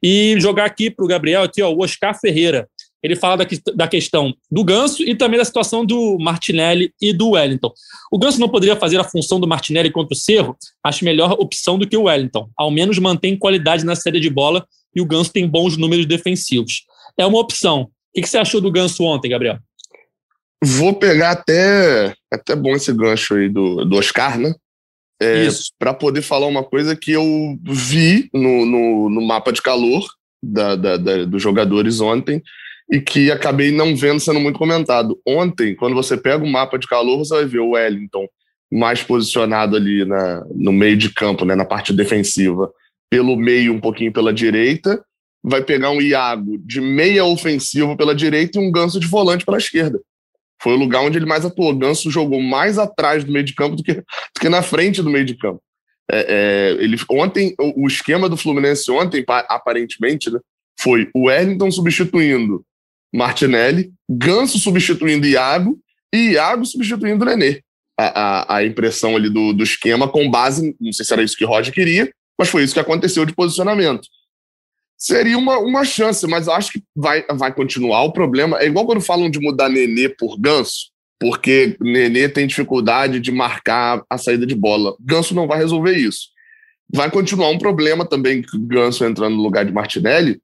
E 0.03 0.37
jogar 0.39 0.65
aqui 0.65 0.91
para 0.91 1.05
o 1.05 1.09
Gabriel, 1.09 1.43
aqui, 1.43 1.63
ó, 1.63 1.71
o 1.71 1.83
Oscar 1.83 2.19
Ferreira. 2.19 2.69
Ele 3.03 3.17
fala 3.17 3.37
da, 3.39 3.47
da 3.75 3.89
questão 3.89 4.35
do 4.51 4.63
Ganso 4.63 5.03
e 5.03 5.15
também 5.15 5.39
da 5.39 5.45
situação 5.45 5.85
do 5.85 6.19
Martinelli 6.21 6.93
e 7.01 7.13
do 7.13 7.31
Wellington. 7.31 7.73
O 8.13 8.19
Ganso 8.19 8.39
não 8.39 8.49
poderia 8.49 8.77
fazer 8.77 8.99
a 9.01 9.05
função 9.05 9.41
do 9.41 9.49
Martinelli 9.49 9.91
contra 9.91 10.15
o 10.15 10.17
Cerro? 10.17 10.57
Acho 10.85 11.05
melhor 11.05 11.33
opção 11.33 11.79
do 11.79 11.89
que 11.89 11.97
o 11.97 12.03
Wellington. 12.03 12.49
Ao 12.57 12.71
menos 12.71 12.99
mantém 12.99 13.37
qualidade 13.37 13.85
na 13.85 13.97
série 13.97 14.21
de 14.21 14.29
bola 14.29 14.67
e 14.95 15.01
o 15.01 15.07
Ganso 15.07 15.33
tem 15.33 15.49
bons 15.49 15.77
números 15.77 16.07
defensivos. 16.07 16.85
É 17.19 17.25
uma 17.25 17.39
opção. 17.39 17.89
O 18.17 18.21
que 18.21 18.27
você 18.27 18.39
achou 18.39 18.61
do 18.61 18.71
Ganso 18.71 19.03
ontem, 19.05 19.31
Gabriel? 19.31 19.59
Vou 20.63 20.93
pegar 20.93 21.31
até. 21.31 22.15
Até 22.31 22.55
bom 22.55 22.73
esse 22.73 22.93
gancho 22.93 23.35
aí 23.35 23.49
do, 23.49 23.85
do 23.85 23.97
Oscar, 23.97 24.39
né? 24.39 24.55
É, 25.23 25.49
para 25.79 25.93
poder 25.93 26.23
falar 26.23 26.47
uma 26.47 26.65
coisa 26.65 26.97
que 26.97 27.13
eu 27.13 27.59
vi 27.63 28.31
no, 28.33 28.65
no, 28.65 29.11
no 29.11 29.21
mapa 29.21 29.53
de 29.53 29.61
calor 29.61 30.07
da, 30.43 30.77
da, 30.77 30.97
da, 30.97 31.25
dos 31.27 31.43
jogadores 31.43 32.01
ontem 32.01 32.43
e 32.91 33.01
que 33.01 33.31
acabei 33.31 33.71
não 33.71 33.95
vendo 33.95 34.19
sendo 34.19 34.41
muito 34.41 34.59
comentado. 34.59 35.19
Ontem, 35.27 35.77
quando 35.77 35.95
você 35.95 36.17
pega 36.17 36.45
o 36.45 36.51
mapa 36.51 36.79
de 36.79 36.89
calor, 36.89 37.19
você 37.19 37.35
vai 37.35 37.45
ver 37.45 37.61
o 37.61 37.71
Wellington 37.71 38.27
mais 38.71 39.03
posicionado 39.03 39.77
ali 39.77 40.05
na, 40.05 40.45
no 40.55 40.73
meio 40.73 40.97
de 40.97 41.13
campo, 41.13 41.45
né, 41.45 41.55
na 41.55 41.65
parte 41.65 41.93
defensiva, 41.93 42.71
pelo 43.09 43.37
meio, 43.37 43.73
um 43.73 43.81
pouquinho 43.81 44.13
pela 44.13 44.33
direita. 44.33 45.03
Vai 45.43 45.63
pegar 45.63 45.91
um 45.91 46.01
Iago 46.01 46.59
de 46.59 46.81
meia 46.81 47.25
ofensivo 47.25 47.97
pela 47.97 48.15
direita 48.15 48.59
e 48.59 48.63
um 48.63 48.71
ganso 48.71 48.99
de 48.99 49.07
volante 49.07 49.45
pela 49.45 49.59
esquerda. 49.59 50.01
Foi 50.61 50.75
o 50.75 50.79
lugar 50.79 51.03
onde 51.03 51.17
ele 51.17 51.27
mais 51.27 51.45
atuou. 51.45 51.75
Ganso 51.75 52.11
jogou 52.11 52.43
mais 52.43 52.77
atrás 52.77 53.25
do 53.25 53.33
meio 53.33 53.45
de 53.45 53.55
campo 53.55 53.77
do 53.77 53.83
que, 53.83 53.95
do 53.95 54.41
que 54.41 54.49
na 54.49 54.63
frente 54.63 55.01
do 55.01 55.11
meio 55.11 55.25
de 55.25 55.37
campo. 55.37 55.63
É, 56.13 56.27
é, 56.29 56.83
ele, 56.83 56.97
ontem, 57.09 57.55
o, 57.59 57.85
o, 57.85 57.87
esquema 57.87 58.29
do 58.29 58.37
Fluminense 58.37 58.91
ontem, 58.91 59.25
aparentemente, 59.49 60.29
né, 60.29 60.41
foi 60.79 61.09
o 61.15 61.27
Wellington 61.27 61.71
substituindo 61.71 62.65
Martinelli, 63.13 63.93
Ganso 64.09 64.59
substituindo 64.59 65.27
Iago 65.27 65.79
e 66.13 66.33
Iago 66.33 66.65
substituindo 66.65 67.25
Nenê. 67.25 67.61
A, 67.99 68.05
a, 68.05 68.57
a, 68.57 68.65
impressão 68.65 69.15
ali 69.15 69.29
do, 69.29 69.53
do 69.53 69.63
esquema 69.63 70.09
com 70.09 70.31
base, 70.31 70.75
não 70.81 70.93
sei 70.93 71.05
se 71.05 71.13
era 71.13 71.23
isso 71.23 71.37
que 71.37 71.45
Roger 71.45 71.73
queria, 71.73 72.11
mas 72.39 72.49
foi 72.49 72.65
isso 72.65 72.73
que 72.73 72.81
aconteceu 72.81 73.27
de 73.27 73.35
posicionamento 73.35 74.09
seria 75.01 75.39
uma, 75.39 75.59
uma 75.59 75.83
chance, 75.83 76.27
mas 76.27 76.47
acho 76.47 76.73
que 76.73 76.85
vai, 76.95 77.25
vai 77.33 77.53
continuar. 77.53 78.03
O 78.03 78.13
problema 78.13 78.59
é 78.61 78.67
igual 78.67 78.85
quando 78.85 79.01
falam 79.01 79.31
de 79.31 79.41
mudar 79.41 79.71
Nenê 79.71 80.11
por 80.11 80.39
Ganso, 80.39 80.91
porque 81.19 81.75
Nenê 81.81 82.29
tem 82.29 82.47
dificuldade 82.47 83.19
de 83.19 83.33
marcar 83.33 84.05
a 84.11 84.19
saída 84.19 84.47
de 84.47 84.55
bola. 84.55 84.95
Ganso 85.01 85.35
não 85.35 85.49
vai 85.49 85.57
resolver 85.57 85.97
isso. 85.97 86.29
Vai 86.93 87.11
continuar 87.11 87.49
um 87.49 87.59
problema 87.59 88.05
também, 88.05 88.45
Ganso 88.67 89.05
entrando 89.05 89.37
no 89.37 89.43
lugar 89.43 89.65
de 89.65 89.73
Martinelli, 89.73 90.39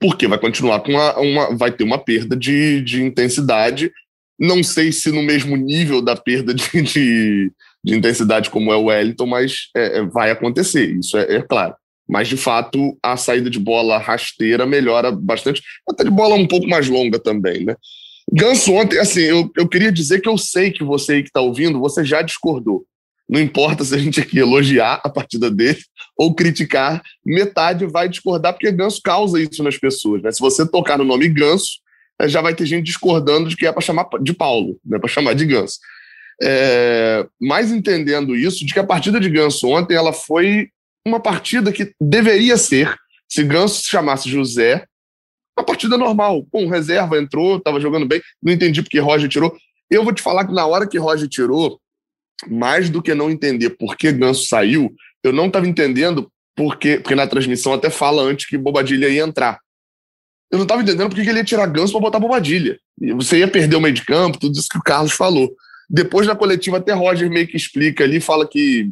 porque 0.00 0.26
vai 0.26 0.38
continuar 0.38 0.80
com 0.80 0.92
uma, 0.92 1.18
uma 1.18 1.56
vai 1.56 1.72
ter 1.72 1.84
uma 1.84 1.98
perda 1.98 2.36
de, 2.36 2.80
de 2.82 3.02
intensidade. 3.02 3.90
Não 4.38 4.62
sei 4.62 4.92
se 4.92 5.10
no 5.10 5.22
mesmo 5.22 5.56
nível 5.56 6.00
da 6.00 6.14
perda 6.14 6.54
de, 6.54 6.82
de, 6.82 7.52
de 7.82 7.96
intensidade 7.96 8.50
como 8.50 8.72
é 8.72 8.76
o 8.76 8.84
Wellington, 8.84 9.26
mas 9.26 9.68
é, 9.76 9.98
é 9.98 10.02
vai 10.04 10.30
acontecer, 10.30 10.96
isso 10.98 11.16
é, 11.16 11.36
é 11.36 11.42
claro. 11.42 11.74
Mas, 12.08 12.26
de 12.26 12.38
fato, 12.38 12.96
a 13.02 13.18
saída 13.18 13.50
de 13.50 13.58
bola 13.58 13.98
rasteira 13.98 14.64
melhora 14.64 15.12
bastante. 15.12 15.60
Até 15.88 16.04
de 16.04 16.10
bola 16.10 16.34
um 16.36 16.46
pouco 16.46 16.66
mais 16.66 16.88
longa 16.88 17.18
também, 17.18 17.66
né? 17.66 17.76
Ganso 18.32 18.72
ontem, 18.72 18.98
assim, 18.98 19.20
eu, 19.20 19.50
eu 19.56 19.68
queria 19.68 19.92
dizer 19.92 20.20
que 20.20 20.28
eu 20.28 20.38
sei 20.38 20.70
que 20.70 20.82
você 20.82 21.12
aí 21.14 21.22
que 21.22 21.28
está 21.28 21.40
ouvindo, 21.40 21.78
você 21.78 22.04
já 22.04 22.22
discordou. 22.22 22.84
Não 23.28 23.40
importa 23.40 23.84
se 23.84 23.94
a 23.94 23.98
gente 23.98 24.20
aqui 24.20 24.38
elogiar 24.38 25.00
a 25.04 25.08
partida 25.10 25.50
dele 25.50 25.80
ou 26.16 26.34
criticar, 26.34 27.02
metade 27.24 27.84
vai 27.86 28.08
discordar, 28.08 28.54
porque 28.54 28.72
Ganso 28.72 29.00
causa 29.02 29.40
isso 29.40 29.62
nas 29.62 29.76
pessoas. 29.76 30.22
Né? 30.22 30.32
Se 30.32 30.40
você 30.40 30.66
tocar 30.66 30.96
no 30.96 31.04
nome 31.04 31.28
Ganso, 31.28 31.78
eh, 32.20 32.28
já 32.28 32.40
vai 32.40 32.54
ter 32.54 32.64
gente 32.64 32.86
discordando 32.86 33.48
de 33.48 33.56
que 33.56 33.66
é 33.66 33.72
para 33.72 33.82
chamar 33.82 34.08
de 34.22 34.32
Paulo, 34.32 34.78
não 34.84 34.96
é 34.96 35.00
para 35.00 35.08
chamar 35.08 35.34
de 35.34 35.44
Ganso. 35.44 35.78
É, 36.40 37.26
mas 37.40 37.72
entendendo 37.72 38.34
isso, 38.36 38.64
de 38.64 38.72
que 38.72 38.78
a 38.78 38.84
partida 38.84 39.18
de 39.18 39.28
Ganso 39.28 39.68
ontem 39.68 39.94
ela 39.94 40.12
foi 40.12 40.68
uma 41.04 41.20
partida 41.20 41.72
que 41.72 41.92
deveria 42.00 42.56
ser, 42.56 42.94
se 43.28 43.42
Ganso 43.42 43.82
se 43.82 43.88
chamasse 43.88 44.30
José, 44.30 44.86
uma 45.58 45.64
partida 45.64 45.98
normal. 45.98 46.46
Com 46.50 46.68
reserva 46.68 47.18
entrou, 47.18 47.58
estava 47.58 47.80
jogando 47.80 48.06
bem, 48.06 48.22
não 48.42 48.52
entendi 48.52 48.82
porque 48.82 49.00
Roger 49.00 49.28
tirou. 49.28 49.56
Eu 49.90 50.04
vou 50.04 50.12
te 50.12 50.22
falar 50.22 50.46
que 50.46 50.54
na 50.54 50.66
hora 50.66 50.86
que 50.86 50.98
Roger 50.98 51.28
tirou, 51.28 51.80
mais 52.46 52.88
do 52.90 53.02
que 53.02 53.14
não 53.14 53.30
entender 53.30 53.70
por 53.70 53.96
que 53.96 54.12
Ganso 54.12 54.46
saiu, 54.46 54.92
eu 55.22 55.32
não 55.32 55.46
estava 55.46 55.66
entendendo 55.66 56.30
porque, 56.56 56.98
porque 56.98 57.14
na 57.14 57.26
transmissão 57.26 57.72
até 57.72 57.90
fala 57.90 58.22
antes 58.22 58.46
que 58.46 58.58
Bobadilha 58.58 59.08
ia 59.08 59.22
entrar. 59.22 59.58
Eu 60.50 60.58
não 60.58 60.64
estava 60.64 60.82
entendendo 60.82 61.08
porque 61.08 61.22
que 61.22 61.28
ele 61.28 61.38
ia 61.38 61.44
tirar 61.44 61.66
Ganso 61.66 61.92
para 61.92 62.00
botar 62.00 62.18
Bobadilha. 62.18 62.78
Você 63.16 63.38
ia 63.38 63.48
perder 63.48 63.76
o 63.76 63.80
meio 63.80 63.94
de 63.94 64.04
campo, 64.04 64.38
tudo 64.38 64.56
isso 64.56 64.68
que 64.68 64.78
o 64.78 64.82
Carlos 64.82 65.12
falou. 65.12 65.54
Depois 65.88 66.26
na 66.26 66.36
coletiva, 66.36 66.78
até 66.78 66.92
Roger 66.92 67.30
meio 67.30 67.46
que 67.46 67.56
explica 67.56 68.04
ali, 68.04 68.20
fala 68.20 68.46
que 68.46 68.90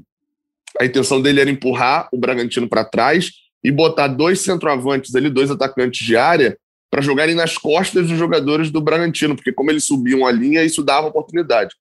a 0.78 0.84
intenção 0.84 1.20
dele 1.20 1.40
era 1.40 1.50
empurrar 1.50 2.08
o 2.12 2.18
Bragantino 2.18 2.68
para 2.68 2.84
trás 2.84 3.30
e 3.64 3.70
botar 3.70 4.08
dois 4.08 4.40
centroavantes 4.40 5.14
ali, 5.14 5.30
dois 5.30 5.50
atacantes 5.50 6.04
de 6.04 6.16
área, 6.16 6.56
para 6.90 7.02
jogarem 7.02 7.34
nas 7.34 7.58
costas 7.58 8.08
dos 8.08 8.18
jogadores 8.18 8.70
do 8.70 8.80
Bragantino, 8.80 9.34
porque 9.34 9.52
como 9.52 9.70
eles 9.70 9.84
subiam 9.84 10.24
a 10.24 10.32
linha, 10.32 10.62
isso 10.62 10.82
dava 10.82 11.08
oportunidade. 11.08 11.74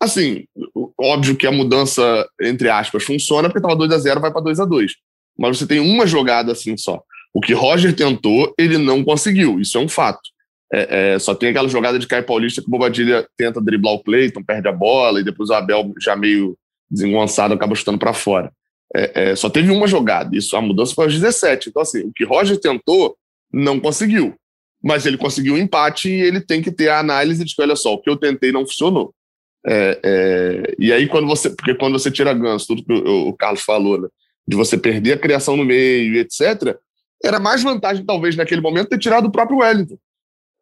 Assim, 0.00 0.44
óbvio 1.00 1.36
que 1.36 1.46
a 1.46 1.52
mudança, 1.52 2.28
entre 2.40 2.68
aspas, 2.68 3.04
funciona, 3.04 3.48
porque 3.48 3.58
estava 3.58 3.76
2 3.76 3.92
a 3.92 3.98
0 3.98 4.20
vai 4.20 4.32
para 4.32 4.40
2 4.40 4.60
a 4.60 4.64
2 4.64 4.92
Mas 5.38 5.58
você 5.58 5.66
tem 5.66 5.80
uma 5.80 6.06
jogada 6.06 6.52
assim 6.52 6.76
só. 6.76 7.02
O 7.32 7.40
que 7.40 7.52
Roger 7.52 7.94
tentou, 7.94 8.52
ele 8.58 8.78
não 8.78 9.04
conseguiu. 9.04 9.60
Isso 9.60 9.78
é 9.78 9.80
um 9.80 9.88
fato. 9.88 10.20
É, 10.72 11.12
é, 11.14 11.18
só 11.18 11.34
tem 11.34 11.50
aquela 11.50 11.68
jogada 11.68 11.98
de 11.98 12.06
Caio 12.06 12.24
Paulista 12.24 12.60
que 12.60 12.68
o 12.68 12.70
Bobadilha 12.70 13.26
tenta 13.36 13.60
driblar 13.60 13.94
o 13.94 14.02
Cleiton, 14.02 14.42
perde 14.42 14.68
a 14.68 14.72
bola, 14.72 15.20
e 15.20 15.24
depois 15.24 15.48
o 15.48 15.54
Abel, 15.54 15.94
já 16.00 16.14
meio 16.14 16.58
desengonçado, 16.90 17.54
acaba 17.54 17.74
chutando 17.74 17.98
para 17.98 18.12
fora. 18.12 18.52
É, 18.94 19.30
é, 19.30 19.36
só 19.36 19.48
teve 19.48 19.70
uma 19.70 19.86
jogada. 19.86 20.36
Isso, 20.36 20.56
a 20.56 20.60
mudança 20.60 20.94
foi 20.94 21.04
aos 21.04 21.14
17. 21.14 21.68
Então, 21.68 21.82
assim, 21.82 22.00
o 22.00 22.12
que 22.12 22.24
Roger 22.24 22.58
tentou, 22.58 23.16
não 23.52 23.78
conseguiu. 23.78 24.34
Mas 24.82 25.06
ele 25.06 25.16
conseguiu 25.16 25.54
um 25.54 25.58
empate 25.58 26.08
e 26.08 26.20
ele 26.20 26.40
tem 26.40 26.62
que 26.62 26.70
ter 26.70 26.88
a 26.88 27.00
análise 27.00 27.44
de 27.44 27.54
que, 27.54 27.62
olha 27.62 27.76
só, 27.76 27.94
o 27.94 28.00
que 28.00 28.08
eu 28.08 28.16
tentei 28.16 28.52
não 28.52 28.66
funcionou. 28.66 29.14
É, 29.66 30.00
é, 30.04 30.74
e 30.78 30.92
aí, 30.92 31.08
quando 31.08 31.26
você. 31.26 31.50
Porque 31.50 31.74
quando 31.74 31.98
você 31.98 32.10
tira 32.10 32.32
ganso, 32.32 32.66
tudo 32.66 32.84
que 32.84 32.92
o, 32.92 33.28
o, 33.28 33.36
Carlos 33.36 33.62
falou, 33.62 34.00
né? 34.00 34.08
De 34.46 34.56
você 34.56 34.78
perder 34.78 35.14
a 35.14 35.18
criação 35.18 35.56
no 35.56 35.64
meio, 35.64 36.16
etc., 36.16 36.76
era 37.22 37.40
mais 37.40 37.62
vantagem, 37.62 38.04
talvez, 38.04 38.36
naquele 38.36 38.60
momento, 38.60 38.88
ter 38.88 38.98
tirado 38.98 39.26
o 39.26 39.32
próprio 39.32 39.58
Wellington. 39.58 39.98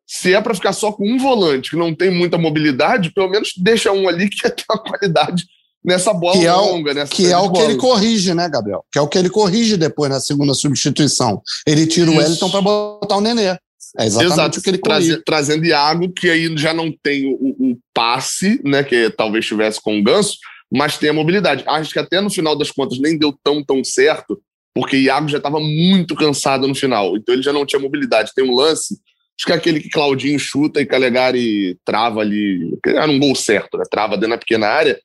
Se 0.07 0.35
é 0.35 0.41
para 0.41 0.55
ficar 0.55 0.73
só 0.73 0.93
com 0.93 1.07
um 1.07 1.19
volante 1.19 1.71
que 1.71 1.77
não 1.77 1.95
tem 1.95 2.11
muita 2.11 2.39
mobilidade, 2.39 3.13
pelo 3.13 3.29
menos 3.29 3.51
deixa 3.57 3.93
um 3.93 4.09
ali 4.09 4.29
que 4.29 4.41
tem 4.51 4.65
uma 4.71 4.83
qualidade 4.83 5.45
nessa 5.85 6.13
bola 6.13 6.39
que 6.39 6.49
longa. 6.49 6.93
É 6.93 7.05
o, 7.05 7.09
que 7.09 7.33
é 7.33 7.39
o 7.39 7.53
que 7.53 7.61
ele 7.61 7.77
corrige, 7.77 8.35
né, 8.35 8.49
Gabriel? 8.49 8.85
Que 8.91 8.99
é 8.99 9.03
o 9.03 9.09
que 9.09 9.19
ele 9.19 9.31
corrige 9.31 9.77
depois 9.77 10.11
na 10.11 10.21
segunda 10.21 10.55
substituição. 10.55 11.41
Ele 11.67 11.87
tira 11.87 12.11
Isso. 12.11 12.19
o 12.19 12.23
Wellington 12.23 12.51
para 12.51 12.61
botar 12.61 13.17
o 13.17 13.21
Nenê. 13.21 13.57
É 13.99 14.07
exatamente 14.07 14.33
Exato. 14.33 14.63
que 14.63 14.71
ele 14.71 14.79
Traze, 14.79 15.23
Trazendo 15.25 15.65
Iago, 15.65 16.13
que 16.13 16.29
aí 16.29 16.57
já 16.57 16.73
não 16.73 16.91
tem 16.91 17.27
o, 17.27 17.73
o, 17.73 17.79
passe, 17.93 18.61
né, 18.65 18.83
que 18.83 19.11
talvez 19.11 19.47
tivesse 19.47 19.81
com 19.81 19.99
o 19.99 20.03
Ganso, 20.03 20.37
mas 20.71 20.99
tem 20.99 21.11
a 21.11 21.15
mobilidade. 21.15 21.65
Acho 21.67 21.93
que 21.93 21.99
até 21.99 22.21
no 22.21 22.31
final 22.31 22.57
das 22.57 22.71
contas 22.71 22.99
nem 22.99 23.19
deu 23.19 23.33
tão, 23.43 23.65
tão 23.65 23.83
certo, 23.85 24.41
porque 24.75 24.97
Iago 24.97 25.29
já 25.29 25.39
estava 25.39 25.59
muito 25.61 26.15
cansado 26.15 26.67
no 26.67 26.75
final, 26.75 27.17
então 27.17 27.35
ele 27.35 27.43
já 27.43 27.53
não 27.53 27.65
tinha 27.65 27.81
mobilidade. 27.81 28.33
Tem 28.35 28.45
um 28.45 28.55
lance, 28.55 28.95
acho 29.39 29.47
que 29.47 29.53
é 29.53 29.55
aquele 29.55 29.81
que 29.81 29.89
Claudinho 29.89 30.39
chuta 30.39 30.81
e 30.81 30.87
Calegari 30.87 31.79
trava 31.85 32.21
ali, 32.21 32.79
era 32.87 33.11
um 33.11 33.19
gol 33.19 33.35
certo, 33.35 33.79
né, 33.79 33.85
trava 33.91 34.17
dentro 34.17 34.31
da 34.31 34.39
pequena 34.39 34.67
área. 34.69 35.01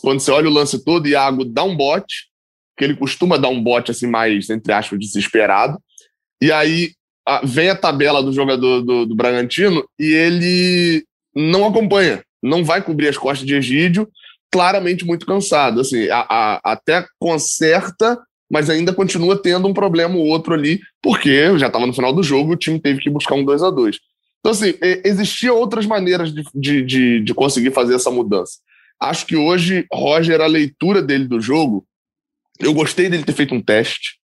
Quando 0.00 0.20
você 0.20 0.30
olha 0.30 0.48
o 0.48 0.52
lance 0.52 0.84
todo, 0.84 1.08
Iago 1.08 1.44
dá 1.44 1.62
um 1.62 1.76
bote, 1.76 2.26
que 2.76 2.84
ele 2.84 2.96
costuma 2.96 3.36
dar 3.36 3.48
um 3.48 3.62
bote 3.62 3.90
assim 3.90 4.06
mais, 4.06 4.50
entre 4.50 4.72
aspas, 4.72 4.98
desesperado, 4.98 5.78
e 6.42 6.50
aí 6.50 6.92
a, 7.26 7.40
vem 7.44 7.70
a 7.70 7.76
tabela 7.76 8.22
do 8.22 8.32
jogador 8.32 8.82
do, 8.82 9.06
do 9.06 9.14
Bragantino 9.14 9.84
e 9.98 10.06
ele 10.06 11.04
não 11.34 11.66
acompanha, 11.66 12.22
não 12.42 12.64
vai 12.64 12.82
cobrir 12.82 13.08
as 13.08 13.18
costas 13.18 13.46
de 13.46 13.54
Egídio, 13.54 14.08
claramente 14.50 15.04
muito 15.04 15.24
cansado. 15.24 15.80
Assim, 15.80 16.08
a, 16.08 16.26
a, 16.28 16.72
até 16.72 17.06
conserta, 17.18 18.18
mas 18.50 18.68
ainda 18.68 18.92
continua 18.92 19.40
tendo 19.40 19.66
um 19.66 19.72
problema 19.72 20.16
ou 20.16 20.26
outro 20.26 20.54
ali, 20.54 20.80
porque 21.02 21.58
já 21.58 21.68
estava 21.68 21.86
no 21.86 21.94
final 21.94 22.12
do 22.12 22.22
jogo 22.22 22.52
o 22.52 22.56
time 22.56 22.78
teve 22.78 23.00
que 23.00 23.10
buscar 23.10 23.34
um 23.34 23.44
2 23.44 23.62
a 23.62 23.70
2 23.70 23.98
Então, 24.40 24.52
assim, 24.52 24.74
existiam 25.04 25.56
outras 25.56 25.86
maneiras 25.86 26.32
de, 26.32 26.42
de, 26.54 26.82
de, 26.82 27.20
de 27.20 27.34
conseguir 27.34 27.70
fazer 27.70 27.94
essa 27.94 28.10
mudança. 28.10 28.58
Acho 29.00 29.26
que 29.26 29.36
hoje, 29.36 29.86
Roger, 29.92 30.40
a 30.40 30.46
leitura 30.46 31.02
dele 31.02 31.26
do 31.26 31.40
jogo, 31.40 31.84
eu 32.60 32.74
gostei 32.74 33.08
dele 33.08 33.24
ter 33.24 33.32
feito 33.32 33.54
um 33.54 33.62
teste 33.62 34.21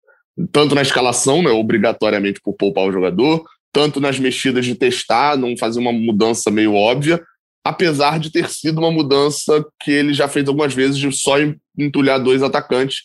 tanto 0.51 0.75
na 0.75 0.81
escalação, 0.81 1.41
né, 1.41 1.49
obrigatoriamente 1.49 2.39
por 2.41 2.53
poupar 2.53 2.85
o 2.85 2.91
jogador, 2.91 3.43
tanto 3.73 3.99
nas 3.99 4.19
mexidas 4.19 4.65
de 4.65 4.75
testar, 4.75 5.37
não 5.37 5.57
fazer 5.57 5.79
uma 5.79 5.91
mudança 5.91 6.51
meio 6.51 6.73
óbvia, 6.73 7.21
apesar 7.63 8.19
de 8.19 8.31
ter 8.31 8.49
sido 8.49 8.79
uma 8.79 8.91
mudança 8.91 9.65
que 9.81 9.91
ele 9.91 10.13
já 10.13 10.27
fez 10.27 10.47
algumas 10.47 10.73
vezes 10.73 10.97
de 10.97 11.11
só 11.11 11.35
entulhar 11.77 12.19
dois 12.19 12.41
atacantes 12.43 13.01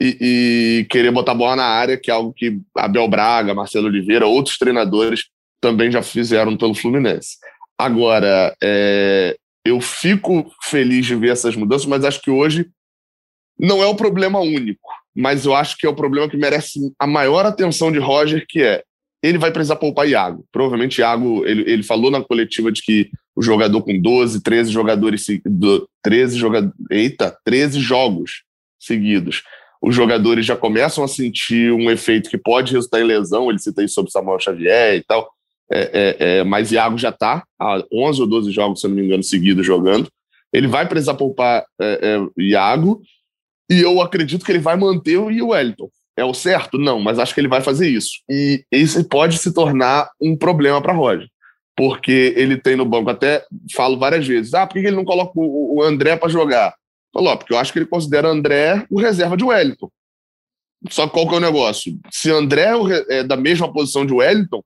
e, 0.00 0.16
e 0.80 0.86
querer 0.90 1.10
botar 1.10 1.34
bola 1.34 1.56
na 1.56 1.64
área, 1.64 1.96
que 1.96 2.10
é 2.10 2.14
algo 2.14 2.32
que 2.32 2.60
Abel 2.76 3.08
Braga, 3.08 3.54
Marcelo 3.54 3.86
Oliveira, 3.86 4.26
outros 4.26 4.58
treinadores 4.58 5.24
também 5.60 5.90
já 5.90 6.02
fizeram 6.02 6.56
pelo 6.56 6.74
Fluminense. 6.74 7.36
Agora, 7.78 8.54
é, 8.62 9.36
eu 9.64 9.80
fico 9.80 10.52
feliz 10.62 11.06
de 11.06 11.16
ver 11.16 11.32
essas 11.32 11.56
mudanças, 11.56 11.86
mas 11.86 12.04
acho 12.04 12.20
que 12.20 12.30
hoje 12.30 12.68
não 13.58 13.82
é 13.82 13.86
o 13.86 13.94
problema 13.94 14.38
único 14.40 15.03
mas 15.14 15.44
eu 15.44 15.54
acho 15.54 15.76
que 15.76 15.86
é 15.86 15.88
o 15.88 15.94
problema 15.94 16.28
que 16.28 16.36
merece 16.36 16.78
a 16.98 17.06
maior 17.06 17.46
atenção 17.46 17.92
de 17.92 17.98
Roger, 17.98 18.44
que 18.48 18.62
é 18.62 18.82
ele 19.22 19.38
vai 19.38 19.50
precisar 19.50 19.76
poupar 19.76 20.06
Iago. 20.06 20.44
Provavelmente 20.52 20.98
Iago, 20.98 21.46
ele, 21.46 21.62
ele 21.62 21.82
falou 21.82 22.10
na 22.10 22.22
coletiva 22.22 22.70
de 22.70 22.82
que 22.82 23.08
o 23.34 23.40
jogador 23.40 23.80
com 23.82 23.98
12, 23.98 24.42
13 24.42 24.70
jogadores 24.70 25.24
13 26.02 26.36
jogadores, 26.36 26.74
eita, 26.90 27.34
13 27.42 27.80
jogos 27.80 28.42
seguidos. 28.78 29.42
Os 29.82 29.94
jogadores 29.94 30.44
já 30.44 30.54
começam 30.54 31.02
a 31.02 31.08
sentir 31.08 31.72
um 31.72 31.90
efeito 31.90 32.28
que 32.28 32.36
pode 32.36 32.72
resultar 32.72 33.00
em 33.00 33.04
lesão, 33.04 33.48
ele 33.48 33.58
cita 33.58 33.82
isso 33.82 33.94
sobre 33.94 34.10
Samuel 34.10 34.38
Xavier 34.38 34.96
e 34.96 35.02
tal. 35.02 35.30
É, 35.72 35.80
é, 35.80 36.16
é, 36.18 36.44
mas 36.44 36.70
Iago 36.70 36.98
já 36.98 37.08
está 37.08 37.42
há 37.58 37.82
11 37.90 38.20
ou 38.20 38.28
12 38.28 38.50
jogos, 38.50 38.80
se 38.80 38.88
não 38.88 38.94
me 38.94 39.04
engano, 39.04 39.22
seguidos 39.22 39.64
jogando. 39.64 40.06
Ele 40.52 40.66
vai 40.66 40.86
precisar 40.86 41.14
poupar 41.14 41.64
é, 41.80 41.98
é, 42.02 42.42
Iago 42.42 43.00
e 43.70 43.80
eu 43.80 44.00
acredito 44.00 44.44
que 44.44 44.52
ele 44.52 44.58
vai 44.58 44.76
manter 44.76 45.16
o 45.16 45.48
Wellington. 45.48 45.90
É 46.16 46.24
o 46.24 46.34
certo? 46.34 46.78
Não, 46.78 47.00
mas 47.00 47.18
acho 47.18 47.34
que 47.34 47.40
ele 47.40 47.48
vai 47.48 47.60
fazer 47.60 47.88
isso. 47.88 48.20
E 48.30 48.64
isso 48.70 49.02
pode 49.08 49.38
se 49.38 49.52
tornar 49.52 50.08
um 50.20 50.36
problema 50.36 50.80
para 50.80 50.92
Roger. 50.92 51.28
Porque 51.76 52.32
ele 52.36 52.56
tem 52.56 52.76
no 52.76 52.84
banco, 52.84 53.10
até 53.10 53.44
falo 53.74 53.98
várias 53.98 54.24
vezes, 54.24 54.54
ah, 54.54 54.64
por 54.64 54.74
que 54.74 54.86
ele 54.86 54.94
não 54.94 55.04
coloca 55.04 55.32
o 55.34 55.82
André 55.82 56.16
para 56.16 56.28
jogar? 56.28 56.72
Falou, 57.12 57.36
porque 57.36 57.52
eu 57.52 57.58
acho 57.58 57.72
que 57.72 57.80
ele 57.80 57.86
considera 57.86 58.28
André 58.28 58.86
o 58.88 59.00
reserva 59.00 59.36
de 59.36 59.42
Wellington. 59.42 59.90
Só 60.88 61.08
qual 61.08 61.26
que 61.28 61.34
é 61.34 61.38
o 61.38 61.40
negócio? 61.40 61.98
Se 62.12 62.30
André 62.30 62.70
é, 63.08 63.18
é 63.18 63.24
da 63.24 63.36
mesma 63.36 63.72
posição 63.72 64.06
de 64.06 64.12
Wellington, 64.12 64.62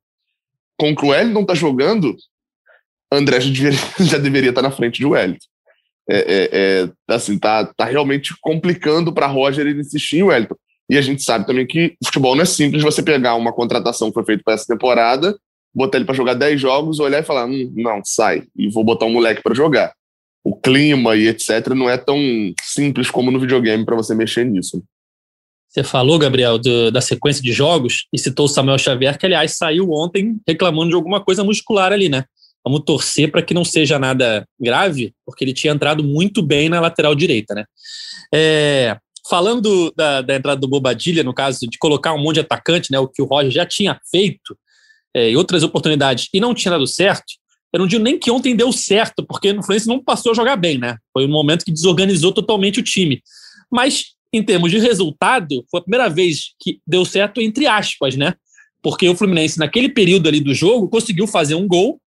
com 0.79 0.91
o 0.91 0.97
que 0.97 1.05
o 1.05 1.09
Wellington 1.09 1.45
tá 1.47 1.55
jogando, 1.55 2.15
André 3.11 3.41
já 3.41 3.51
deveria, 3.51 3.79
já 4.05 4.19
deveria 4.19 4.51
estar 4.51 4.63
tá 4.63 4.69
na 4.69 4.75
frente 4.75 4.99
de 4.99 5.07
Wellington 5.07 5.47
é, 6.11 6.19
é, 6.19 6.49
é, 6.53 7.15
assim, 7.15 7.39
tá, 7.39 7.67
tá 7.77 7.85
realmente 7.85 8.35
complicando 8.41 9.13
para 9.13 9.27
Roger 9.27 9.67
ele 9.67 9.81
insistir 9.81 10.19
em 10.19 10.23
Wellington. 10.23 10.57
E 10.91 10.97
a 10.97 11.03
gente 11.03 11.23
sabe 11.23 11.47
também 11.47 11.67
que 11.67 11.95
futebol 12.03 12.35
não 12.35 12.43
é 12.43 12.47
simples 12.47 12.83
você 12.83 13.03
pegar 13.03 13.35
uma 13.35 13.53
contratação 13.53 14.09
que 14.09 14.15
foi 14.15 14.25
feita 14.25 14.43
para 14.43 14.55
essa 14.55 14.67
temporada, 14.67 15.39
botar 15.75 15.99
ele 15.99 16.07
para 16.07 16.15
jogar 16.15 16.35
10 16.35 16.59
jogos, 16.59 16.99
olhar 16.99 17.21
e 17.21 17.27
falar: 17.27 17.45
hum, 17.45 17.73
não, 17.77 18.01
sai, 18.03 18.45
e 18.57 18.71
vou 18.71 18.83
botar 18.83 19.05
um 19.05 19.13
moleque 19.13 19.43
para 19.43 19.55
jogar. 19.55 19.93
O 20.43 20.57
clima 20.57 21.15
e 21.15 21.29
etc. 21.29 21.69
não 21.75 21.91
é 21.91 21.99
tão 21.99 22.19
simples 22.63 23.11
como 23.11 23.31
no 23.31 23.39
videogame 23.39 23.85
para 23.85 23.97
você 23.97 24.15
mexer 24.15 24.47
nisso. 24.47 24.83
Você 25.69 25.85
falou, 25.85 26.19
Gabriel, 26.19 26.59
do, 26.59 26.91
da 26.91 27.03
sequência 27.03 27.43
de 27.43 27.53
jogos 27.53 28.07
e 28.11 28.19
citou 28.19 28.47
o 28.47 28.49
Samuel 28.49 28.79
Xavier, 28.79 29.19
que 29.19 29.27
aliás 29.27 29.59
saiu 29.59 29.91
ontem 29.91 30.41
reclamando 30.49 30.89
de 30.89 30.95
alguma 30.95 31.23
coisa 31.23 31.45
muscular 31.45 31.93
ali, 31.93 32.09
né? 32.09 32.25
Vamos 32.65 32.83
torcer 32.85 33.31
para 33.31 33.43
que 33.43 33.55
não 33.55 33.65
seja 33.65 33.99
nada 33.99 34.47
grave, 34.61 35.15
porque 35.25 35.45
ele 35.45 35.55
tinha 35.55 35.73
entrado 35.73 36.05
muito 36.05 36.43
bem 36.43 36.69
na 36.69 36.81
lateral 36.81 37.15
direita, 37.15 37.55
né? 37.55 37.65
É, 38.35 38.97
falando 39.29 39.93
da, 39.97 40.23
da, 40.23 40.37
entrada 40.37 40.61
do 40.61 40.69
Bobadilha, 40.69 41.23
no 41.23 41.35
caso 41.35 41.61
de 41.69 41.79
colocar 41.79 42.15
um 42.15 42.19
monte 42.19 42.35
de 42.35 42.41
atacante, 42.41 42.91
né, 42.91 42.99
o 42.99 43.09
que 43.09 43.23
o 43.23 43.27
Roger 43.27 43.51
já 43.51 43.67
tinha 43.67 43.99
feito 44.11 44.57
é, 45.15 45.31
em 45.31 45.37
outras 45.37 45.63
oportunidades 45.63 46.29
e 46.33 46.41
não 46.41 46.55
tinha 46.55 46.73
dado 46.73 46.87
certo, 46.87 47.35
eu 47.73 47.81
não 47.81 47.87
digo 47.87 48.03
nem 48.03 48.19
que 48.19 48.31
ontem 48.31 48.57
deu 48.57 48.73
certo, 48.73 49.25
porque 49.27 49.53
no 49.53 49.63
Fluminense 49.63 49.87
não 49.87 50.03
passou 50.03 50.33
a 50.33 50.35
jogar 50.35 50.57
bem, 50.57 50.79
né? 50.79 50.97
Foi 51.13 51.27
um 51.27 51.31
momento 51.31 51.65
que 51.65 51.73
desorganizou 51.73 52.33
totalmente 52.33 52.81
o 52.81 52.83
time. 52.83 53.23
Mas, 53.71 54.15
em 54.33 54.43
termos 54.43 54.71
de 54.71 54.79
resultado, 54.79 55.65
foi 55.71 55.81
a 55.81 55.83
primeira 55.83 56.09
vez 56.09 56.55
que 56.59 56.81
deu 56.87 57.05
certo, 57.05 57.43
entre 57.43 57.67
aspas, 57.67 58.17
né? 58.17 58.33
Porque 58.83 59.07
o 59.07 59.15
Fluminense, 59.15 59.59
naquele 59.59 59.91
período 59.91 60.29
ali 60.29 60.41
do 60.41 60.55
jogo, 60.55 60.89
conseguiu 60.89 61.27
fazer 61.27 61.57
um 61.57 61.69
gol 61.69 62.01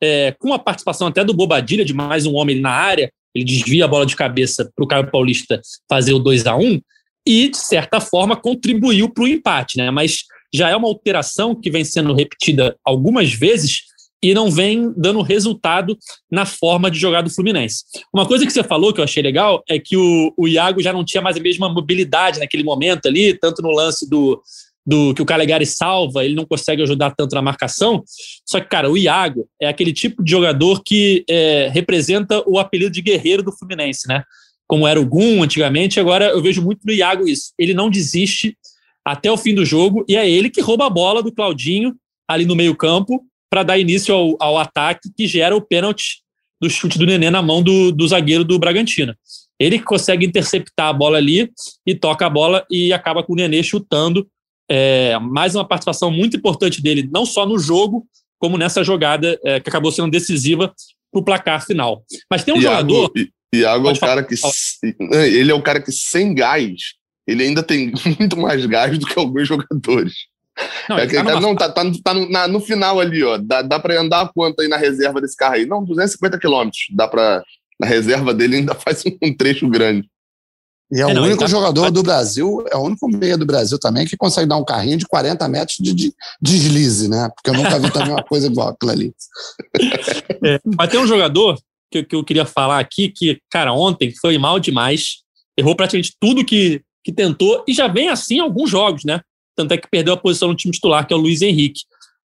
é, 0.00 0.34
com 0.38 0.52
a 0.52 0.58
participação 0.58 1.06
até 1.06 1.24
do 1.24 1.34
Bobadilha, 1.34 1.84
de 1.84 1.94
mais 1.94 2.26
um 2.26 2.34
homem 2.34 2.60
na 2.60 2.70
área, 2.70 3.10
ele 3.34 3.44
desvia 3.44 3.84
a 3.84 3.88
bola 3.88 4.06
de 4.06 4.16
cabeça 4.16 4.70
para 4.74 4.84
o 4.84 4.88
Caio 4.88 5.10
Paulista 5.10 5.60
fazer 5.88 6.12
o 6.12 6.18
2 6.18 6.46
a 6.46 6.56
1 6.56 6.80
e, 7.26 7.48
de 7.48 7.58
certa 7.58 8.00
forma, 8.00 8.36
contribuiu 8.36 9.08
para 9.08 9.24
o 9.24 9.28
empate, 9.28 9.76
né? 9.76 9.90
Mas 9.90 10.24
já 10.52 10.70
é 10.70 10.76
uma 10.76 10.88
alteração 10.88 11.54
que 11.54 11.70
vem 11.70 11.84
sendo 11.84 12.14
repetida 12.14 12.76
algumas 12.84 13.32
vezes 13.32 13.82
e 14.22 14.34
não 14.34 14.50
vem 14.50 14.92
dando 14.96 15.22
resultado 15.22 15.96
na 16.30 16.44
forma 16.44 16.90
de 16.90 16.98
jogar 16.98 17.22
do 17.22 17.30
Fluminense. 17.30 17.84
Uma 18.12 18.26
coisa 18.26 18.44
que 18.44 18.52
você 18.52 18.64
falou 18.64 18.92
que 18.92 19.00
eu 19.00 19.04
achei 19.04 19.22
legal 19.22 19.62
é 19.68 19.78
que 19.78 19.96
o, 19.96 20.32
o 20.36 20.48
Iago 20.48 20.82
já 20.82 20.92
não 20.92 21.04
tinha 21.04 21.22
mais 21.22 21.36
a 21.36 21.40
mesma 21.40 21.68
mobilidade 21.68 22.40
naquele 22.40 22.64
momento 22.64 23.06
ali, 23.06 23.38
tanto 23.38 23.62
no 23.62 23.70
lance 23.70 24.08
do, 24.08 24.42
do 24.88 25.12
que 25.12 25.20
o 25.20 25.26
Calegari 25.26 25.66
salva, 25.66 26.24
ele 26.24 26.34
não 26.34 26.46
consegue 26.46 26.80
ajudar 26.80 27.10
tanto 27.10 27.34
na 27.34 27.42
marcação. 27.42 28.02
Só 28.46 28.58
que, 28.58 28.70
cara, 28.70 28.90
o 28.90 28.96
Iago 28.96 29.46
é 29.60 29.68
aquele 29.68 29.92
tipo 29.92 30.24
de 30.24 30.30
jogador 30.30 30.82
que 30.82 31.26
é, 31.28 31.68
representa 31.70 32.42
o 32.46 32.58
apelido 32.58 32.90
de 32.90 33.02
guerreiro 33.02 33.42
do 33.42 33.52
Fluminense, 33.52 34.08
né? 34.08 34.24
Como 34.66 34.88
era 34.88 34.98
o 34.98 35.04
Gum 35.04 35.42
antigamente, 35.42 36.00
agora 36.00 36.30
eu 36.30 36.40
vejo 36.40 36.62
muito 36.62 36.80
no 36.86 36.92
Iago 36.92 37.28
isso. 37.28 37.52
Ele 37.58 37.74
não 37.74 37.90
desiste 37.90 38.56
até 39.04 39.30
o 39.30 39.36
fim 39.36 39.54
do 39.54 39.62
jogo 39.62 40.06
e 40.08 40.16
é 40.16 40.26
ele 40.26 40.48
que 40.48 40.62
rouba 40.62 40.86
a 40.86 40.90
bola 40.90 41.22
do 41.22 41.32
Claudinho 41.32 41.94
ali 42.26 42.46
no 42.46 42.56
meio-campo 42.56 43.22
para 43.50 43.62
dar 43.62 43.78
início 43.78 44.14
ao, 44.14 44.36
ao, 44.40 44.56
ataque 44.56 45.10
que 45.14 45.26
gera 45.26 45.54
o 45.54 45.60
pênalti 45.60 46.22
do 46.58 46.70
chute 46.70 46.98
do 46.98 47.04
Nenê 47.04 47.28
na 47.28 47.42
mão 47.42 47.62
do, 47.62 47.92
do 47.92 48.08
zagueiro 48.08 48.42
do 48.42 48.58
Bragantino. 48.58 49.14
Ele 49.58 49.78
que 49.78 49.84
consegue 49.84 50.24
interceptar 50.24 50.88
a 50.88 50.92
bola 50.94 51.18
ali 51.18 51.50
e 51.86 51.94
toca 51.94 52.24
a 52.24 52.30
bola 52.30 52.64
e 52.70 52.90
acaba 52.90 53.22
com 53.22 53.34
o 53.34 53.36
Nenê 53.36 53.62
chutando. 53.62 54.26
É, 54.70 55.18
mais 55.18 55.54
uma 55.54 55.66
participação 55.66 56.10
muito 56.10 56.36
importante 56.36 56.82
dele, 56.82 57.08
não 57.10 57.24
só 57.24 57.46
no 57.46 57.58
jogo, 57.58 58.06
como 58.38 58.58
nessa 58.58 58.84
jogada 58.84 59.38
é, 59.44 59.60
que 59.60 59.68
acabou 59.68 59.90
sendo 59.90 60.10
decisiva 60.10 60.72
para 61.10 61.20
o 61.20 61.24
placar 61.24 61.64
final. 61.64 62.04
Mas 62.30 62.44
tem 62.44 62.54
um 62.54 62.60
Iago, 62.60 62.90
jogador. 62.90 63.12
Iago 63.54 63.88
é 63.88 63.92
o 63.92 63.98
cara 63.98 64.22
que. 64.22 64.34
Ele 65.12 65.50
é 65.50 65.54
o 65.54 65.62
cara 65.62 65.80
que, 65.80 65.90
sem 65.90 66.34
gás, 66.34 66.74
ele 67.26 67.44
ainda 67.44 67.62
tem 67.62 67.92
muito 68.18 68.36
mais 68.36 68.64
gás 68.66 68.98
do 68.98 69.06
que 69.06 69.18
alguns 69.18 69.46
jogadores. 69.46 70.14
Não, 70.88 70.98
é 70.98 71.06
tá, 71.06 71.12
cara, 71.12 71.40
não, 71.40 71.54
tá, 71.54 71.68
tá, 71.68 71.84
tá 72.02 72.14
no, 72.14 72.28
na, 72.28 72.48
no, 72.48 72.60
final 72.60 72.98
ali, 72.98 73.22
ó. 73.22 73.38
Dá, 73.38 73.62
dá 73.62 73.78
para 73.78 74.00
andar 74.00 74.30
quanto 74.34 74.60
aí 74.60 74.68
na 74.68 74.76
reserva 74.76 75.20
desse 75.20 75.36
carro 75.36 75.54
aí? 75.54 75.66
Não, 75.66 75.84
250 75.84 76.38
quilômetros. 76.38 76.86
Dá 76.90 77.06
para 77.06 77.44
Na 77.80 77.86
reserva 77.86 78.34
dele 78.34 78.56
ainda 78.56 78.74
faz 78.76 79.04
um, 79.22 79.36
trecho 79.36 79.68
grande. 79.68 80.08
E 80.90 80.98
é, 80.98 81.02
é 81.02 81.06
o 81.06 81.14
não, 81.14 81.24
único 81.24 81.40
tá, 81.40 81.46
jogador 81.46 81.90
do 81.90 82.02
Brasil, 82.02 82.64
é 82.70 82.76
o 82.76 82.80
único 82.80 83.08
meia 83.08 83.36
do 83.36 83.44
Brasil 83.44 83.78
também 83.78 84.06
que 84.06 84.16
consegue 84.16 84.48
dar 84.48 84.56
um 84.56 84.64
carrinho 84.64 84.96
de 84.96 85.06
40 85.06 85.46
metros 85.48 85.76
de, 85.78 85.92
de 85.92 86.14
deslize, 86.40 87.08
né? 87.08 87.30
Porque 87.34 87.50
eu 87.50 87.54
nunca 87.54 87.78
vi 87.78 87.90
também 87.90 88.12
uma 88.12 88.22
coisa 88.22 88.46
igual 88.46 88.68
aquilo 88.68 88.92
ali. 88.92 89.12
É, 90.44 90.60
mas 90.76 90.88
tem 90.88 91.00
um 91.00 91.06
jogador 91.06 91.58
que, 91.90 92.04
que 92.04 92.14
eu 92.14 92.22
queria 92.22 92.46
falar 92.46 92.78
aqui 92.78 93.08
que, 93.08 93.40
cara, 93.50 93.72
ontem 93.72 94.14
foi 94.20 94.38
mal 94.38 94.60
demais. 94.60 95.16
Errou 95.56 95.74
praticamente 95.74 96.14
tudo 96.20 96.44
que, 96.44 96.80
que 97.02 97.12
tentou 97.12 97.64
e 97.66 97.72
já 97.72 97.88
vem 97.88 98.08
assim 98.08 98.38
alguns 98.38 98.70
jogos, 98.70 99.02
né? 99.04 99.20
tanto 99.58 99.72
é 99.72 99.76
que 99.76 99.90
perdeu 99.90 100.14
a 100.14 100.16
posição 100.16 100.48
no 100.48 100.54
time 100.54 100.72
titular, 100.72 101.04
que 101.04 101.12
é 101.12 101.16
o 101.16 101.20
Luiz 101.20 101.42
Henrique. 101.42 101.80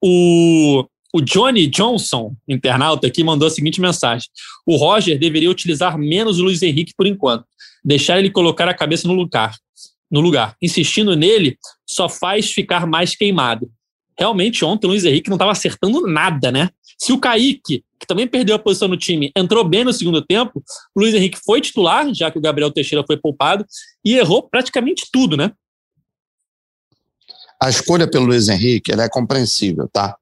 O, 0.02 0.84
o 1.14 1.20
Johnny 1.20 1.68
Johnson, 1.68 2.34
internauta, 2.48 3.06
aqui 3.06 3.22
mandou 3.22 3.46
a 3.46 3.50
seguinte 3.50 3.80
mensagem: 3.80 4.26
O 4.66 4.76
Roger 4.76 5.16
deveria 5.16 5.48
utilizar 5.48 5.96
menos 5.96 6.40
o 6.40 6.42
Luiz 6.42 6.60
Henrique 6.60 6.92
por 6.96 7.06
enquanto, 7.06 7.44
deixar 7.84 8.18
ele 8.18 8.30
colocar 8.30 8.68
a 8.68 8.74
cabeça 8.74 9.06
no 9.06 9.14
lugar. 9.14 9.54
No 10.10 10.20
lugar. 10.20 10.56
Insistindo 10.60 11.16
nele 11.16 11.58
só 11.86 12.08
faz 12.08 12.50
ficar 12.52 12.86
mais 12.86 13.14
queimado. 13.14 13.70
Realmente, 14.18 14.64
ontem 14.64 14.86
o 14.86 14.90
Luiz 14.90 15.04
Henrique 15.04 15.30
não 15.30 15.36
estava 15.36 15.52
acertando 15.52 16.06
nada, 16.06 16.52
né? 16.52 16.68
Se 16.98 17.12
o 17.12 17.18
Kaique, 17.18 17.82
que 17.98 18.06
também 18.06 18.26
perdeu 18.26 18.54
a 18.54 18.58
posição 18.58 18.88
no 18.88 18.96
time, 18.96 19.30
entrou 19.34 19.64
bem 19.64 19.84
no 19.84 19.92
segundo 19.92 20.20
tempo, 20.20 20.62
o 20.94 21.00
Luiz 21.00 21.14
Henrique 21.14 21.38
foi 21.42 21.60
titular, 21.60 22.12
já 22.12 22.30
que 22.30 22.36
o 22.36 22.40
Gabriel 22.40 22.70
Teixeira 22.70 23.04
foi 23.06 23.16
poupado, 23.16 23.64
e 24.04 24.16
errou 24.16 24.42
praticamente 24.42 25.06
tudo, 25.10 25.36
né? 25.36 25.52
a 27.60 27.68
escolha 27.68 28.10
pelo 28.10 28.24
Luiz 28.24 28.48
Henrique 28.48 28.90
é 28.90 29.08
compreensível, 29.08 29.86
tá? 29.92 30.16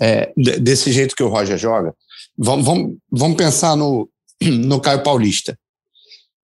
É, 0.00 0.32
desse 0.36 0.90
jeito 0.90 1.14
que 1.14 1.22
o 1.22 1.28
Roger 1.28 1.56
joga. 1.56 1.94
Vamos, 2.36 2.66
vamos, 2.66 2.96
vamos 3.10 3.36
pensar 3.36 3.76
no, 3.76 4.10
no 4.42 4.80
Caio 4.80 5.02
Paulista. 5.04 5.56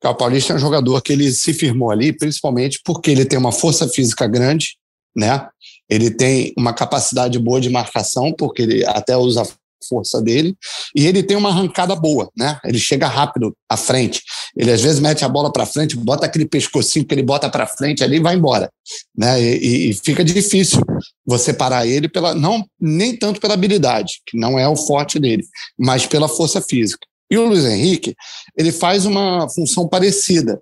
O 0.05 0.15
Paulista 0.15 0.53
é 0.53 0.57
um 0.57 0.61
jogador 0.61 1.01
que 1.03 1.13
ele 1.13 1.31
se 1.33 1.53
firmou 1.53 1.91
ali, 1.91 2.13
principalmente 2.13 2.81
porque 2.85 3.11
ele 3.11 3.25
tem 3.25 3.39
uma 3.39 3.53
força 3.53 3.89
física 3.89 4.27
grande, 4.27 4.77
né? 5.17 5.49
Ele 5.89 6.11
tem 6.11 6.53
uma 6.57 6.73
capacidade 6.73 7.39
boa 7.39 7.61
de 7.61 7.71
marcação, 7.71 8.33
porque 8.33 8.63
ele 8.63 8.85
até 8.85 9.17
usa 9.17 9.47
força 9.89 10.21
dele, 10.21 10.57
e 10.95 11.07
ele 11.07 11.23
tem 11.23 11.37
uma 11.37 11.49
arrancada 11.49 11.95
boa, 11.95 12.31
né? 12.37 12.59
Ele 12.65 12.79
chega 12.79 13.07
rápido 13.07 13.55
à 13.69 13.77
frente. 13.77 14.23
Ele 14.57 14.73
às 14.73 14.81
vezes 14.81 15.01
mete 15.01 15.25
a 15.25 15.29
bola 15.29 15.53
para 15.53 15.67
frente, 15.67 15.97
bota 15.97 16.27
aquele 16.27 16.47
pescocinho 16.47 17.05
que 17.05 17.15
ele 17.15 17.23
bota 17.23 17.49
para 17.49 17.67
frente 17.67 18.03
ali 18.03 18.17
e 18.17 18.21
vai 18.21 18.35
embora, 18.35 18.71
né? 19.17 19.41
E, 19.41 19.91
e, 19.91 19.95
fica 19.95 20.25
difícil 20.25 20.81
você 21.25 21.53
parar 21.53 21.87
ele 21.87 22.09
pela 22.09 22.35
não 22.35 22.65
nem 22.81 23.17
tanto 23.17 23.41
pela 23.41 23.55
habilidade, 23.55 24.21
que 24.27 24.37
não 24.37 24.59
é 24.59 24.69
o 24.69 24.77
forte 24.77 25.19
dele, 25.19 25.45
mas 25.79 26.07
pela 26.07 26.29
força 26.29 26.61
física. 26.61 27.07
E 27.31 27.37
o 27.39 27.47
Luiz 27.47 27.65
Henrique, 27.65 28.15
ele 28.57 28.73
faz 28.73 29.05
uma 29.05 29.49
função 29.49 29.89
parecida 29.89 30.61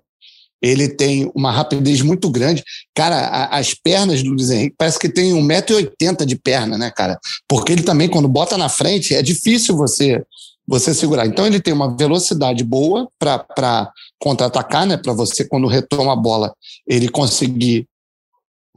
ele 0.61 0.87
tem 0.89 1.31
uma 1.35 1.51
rapidez 1.51 2.01
muito 2.01 2.27
grande. 2.29 2.63
Cara, 2.95 3.17
a, 3.17 3.57
as 3.59 3.75
pernas 3.75 4.23
do 4.23 4.31
Luiz 4.31 4.49
Henrique 4.49 4.75
parece 4.75 4.97
que 4.97 5.07
tem 5.07 5.31
1,80m 5.31 6.25
de 6.25 6.35
perna, 6.35 6.75
né, 6.75 6.89
cara? 6.89 7.19
Porque 7.47 7.71
ele 7.71 7.83
também, 7.83 8.09
quando 8.09 8.27
bota 8.27 8.57
na 8.57 8.67
frente, 8.67 9.13
é 9.13 9.21
difícil 9.21 9.77
você 9.77 10.23
você 10.67 10.95
segurar. 10.95 11.27
Então, 11.27 11.45
ele 11.45 11.59
tem 11.59 11.71
uma 11.71 11.95
velocidade 11.95 12.63
boa 12.63 13.07
para 13.19 13.91
contra-atacar, 14.17 14.87
né? 14.87 14.97
Para 14.97 15.13
você, 15.13 15.47
quando 15.47 15.67
retoma 15.67 16.13
a 16.13 16.15
bola, 16.15 16.55
ele 16.87 17.07
conseguir 17.07 17.87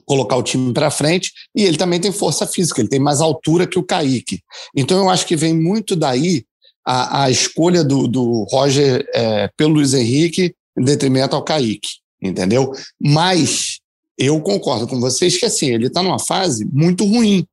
colocar 0.05 0.37
o 0.37 0.42
time 0.42 0.70
para 0.74 0.90
frente. 0.90 1.33
E 1.57 1.62
ele 1.62 1.79
também 1.79 1.98
tem 1.98 2.12
força 2.12 2.46
física, 2.46 2.83
ele 2.83 2.90
tem 2.90 3.01
mais 3.01 3.22
altura 3.22 3.66
que 3.66 3.79
o 3.79 3.83
Kaique. 3.83 4.40
Então, 4.77 4.98
eu 4.98 5.09
acho 5.09 5.24
que 5.24 5.35
vem 5.35 5.55
muito 5.55 5.96
daí 5.96 6.44
a, 6.90 7.24
a 7.24 7.31
escolha 7.31 7.85
do, 7.85 8.09
do 8.09 8.44
Roger 8.44 9.07
é, 9.12 9.51
pelo 9.59 9.74
Luiz 9.74 9.92
Henrique 9.92 10.55
em 10.77 10.83
detrimento 10.83 11.37
ao 11.37 11.44
Kaique, 11.44 11.88
entendeu? 12.22 12.72
Mas 12.98 13.79
eu 14.16 14.40
concordo 14.40 14.88
com 14.88 14.98
vocês 14.98 15.37
que 15.37 15.44
assim, 15.44 15.66
ele 15.66 15.88
está 15.88 16.03
numa 16.03 16.18
fase 16.18 16.64
muito 16.72 17.05
ruim. 17.05 17.44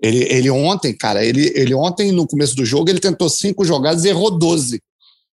Ele, 0.00 0.24
ele 0.24 0.50
ontem, 0.50 0.96
cara, 0.96 1.22
ele, 1.22 1.52
ele 1.54 1.74
ontem, 1.74 2.10
no 2.12 2.26
começo 2.26 2.56
do 2.56 2.64
jogo, 2.64 2.88
ele 2.88 2.98
tentou 2.98 3.28
cinco 3.28 3.62
jogadas 3.62 4.06
e 4.06 4.08
errou 4.08 4.30
12. 4.30 4.80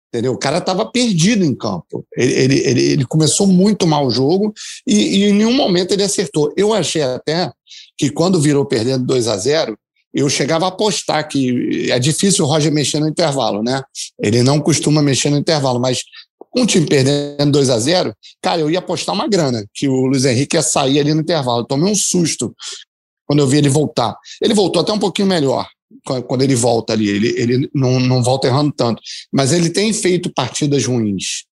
Entendeu? 0.08 0.32
O 0.32 0.38
cara 0.38 0.58
estava 0.58 0.86
perdido 0.86 1.44
em 1.44 1.54
campo. 1.54 2.06
Ele, 2.16 2.32
ele, 2.32 2.58
ele, 2.60 2.82
ele, 2.92 3.04
começou 3.04 3.46
muito 3.46 3.86
mal 3.86 4.06
o 4.06 4.10
jogo 4.10 4.54
e, 4.86 4.94
e, 4.94 5.24
em 5.24 5.34
nenhum 5.34 5.52
momento 5.52 5.92
ele 5.92 6.02
acertou. 6.02 6.54
Eu 6.56 6.72
achei 6.72 7.02
até 7.02 7.52
que 7.98 8.08
quando 8.08 8.40
virou 8.40 8.64
perdendo 8.64 9.04
2 9.04 9.28
a 9.28 9.36
0 9.36 9.78
eu 10.16 10.30
chegava 10.30 10.64
a 10.64 10.68
apostar 10.68 11.28
que 11.28 11.90
é 11.90 11.98
difícil 11.98 12.46
o 12.46 12.48
Roger 12.48 12.72
mexer 12.72 12.98
no 12.98 13.06
intervalo, 13.06 13.62
né? 13.62 13.82
Ele 14.18 14.42
não 14.42 14.58
costuma 14.58 15.02
mexer 15.02 15.28
no 15.28 15.36
intervalo, 15.36 15.78
mas 15.78 16.04
um 16.56 16.64
time 16.64 16.86
perdendo 16.86 17.52
2 17.52 17.68
a 17.68 17.78
0 17.78 18.14
cara, 18.40 18.62
eu 18.62 18.70
ia 18.70 18.78
apostar 18.78 19.14
uma 19.14 19.28
grana 19.28 19.62
que 19.74 19.86
o 19.86 20.06
Luiz 20.06 20.24
Henrique 20.24 20.56
ia 20.56 20.62
sair 20.62 21.00
ali 21.00 21.12
no 21.12 21.20
intervalo. 21.20 21.60
Eu 21.60 21.66
tomei 21.66 21.92
um 21.92 21.94
susto 21.94 22.56
quando 23.26 23.40
eu 23.40 23.46
vi 23.46 23.58
ele 23.58 23.68
voltar. 23.68 24.16
Ele 24.40 24.54
voltou 24.54 24.80
até 24.80 24.90
um 24.90 24.98
pouquinho 24.98 25.28
melhor 25.28 25.68
quando 26.26 26.40
ele 26.40 26.54
volta 26.54 26.94
ali. 26.94 27.10
Ele, 27.10 27.28
ele 27.36 27.70
não, 27.74 28.00
não 28.00 28.22
volta 28.22 28.46
errando 28.46 28.72
tanto. 28.74 29.02
Mas 29.30 29.52
ele 29.52 29.68
tem 29.68 29.92
feito 29.92 30.32
partidas 30.32 30.86
ruins. 30.86 31.44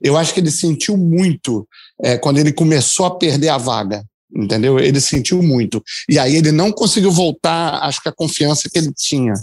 Eu 0.00 0.16
acho 0.16 0.32
que 0.32 0.38
ele 0.38 0.52
sentiu 0.52 0.96
muito 0.96 1.66
é, 2.00 2.16
quando 2.16 2.38
ele 2.38 2.52
começou 2.52 3.06
a 3.06 3.16
perder 3.16 3.48
a 3.48 3.58
vaga 3.58 4.04
entendeu? 4.34 4.78
Ele 4.78 5.00
sentiu 5.00 5.42
muito. 5.42 5.82
E 6.08 6.18
aí 6.18 6.36
ele 6.36 6.50
não 6.50 6.72
conseguiu 6.72 7.12
voltar, 7.12 7.78
acho 7.82 8.02
que 8.02 8.08
a 8.08 8.14
confiança 8.14 8.68
que 8.68 8.78
ele 8.78 8.92
tinha 8.92 9.34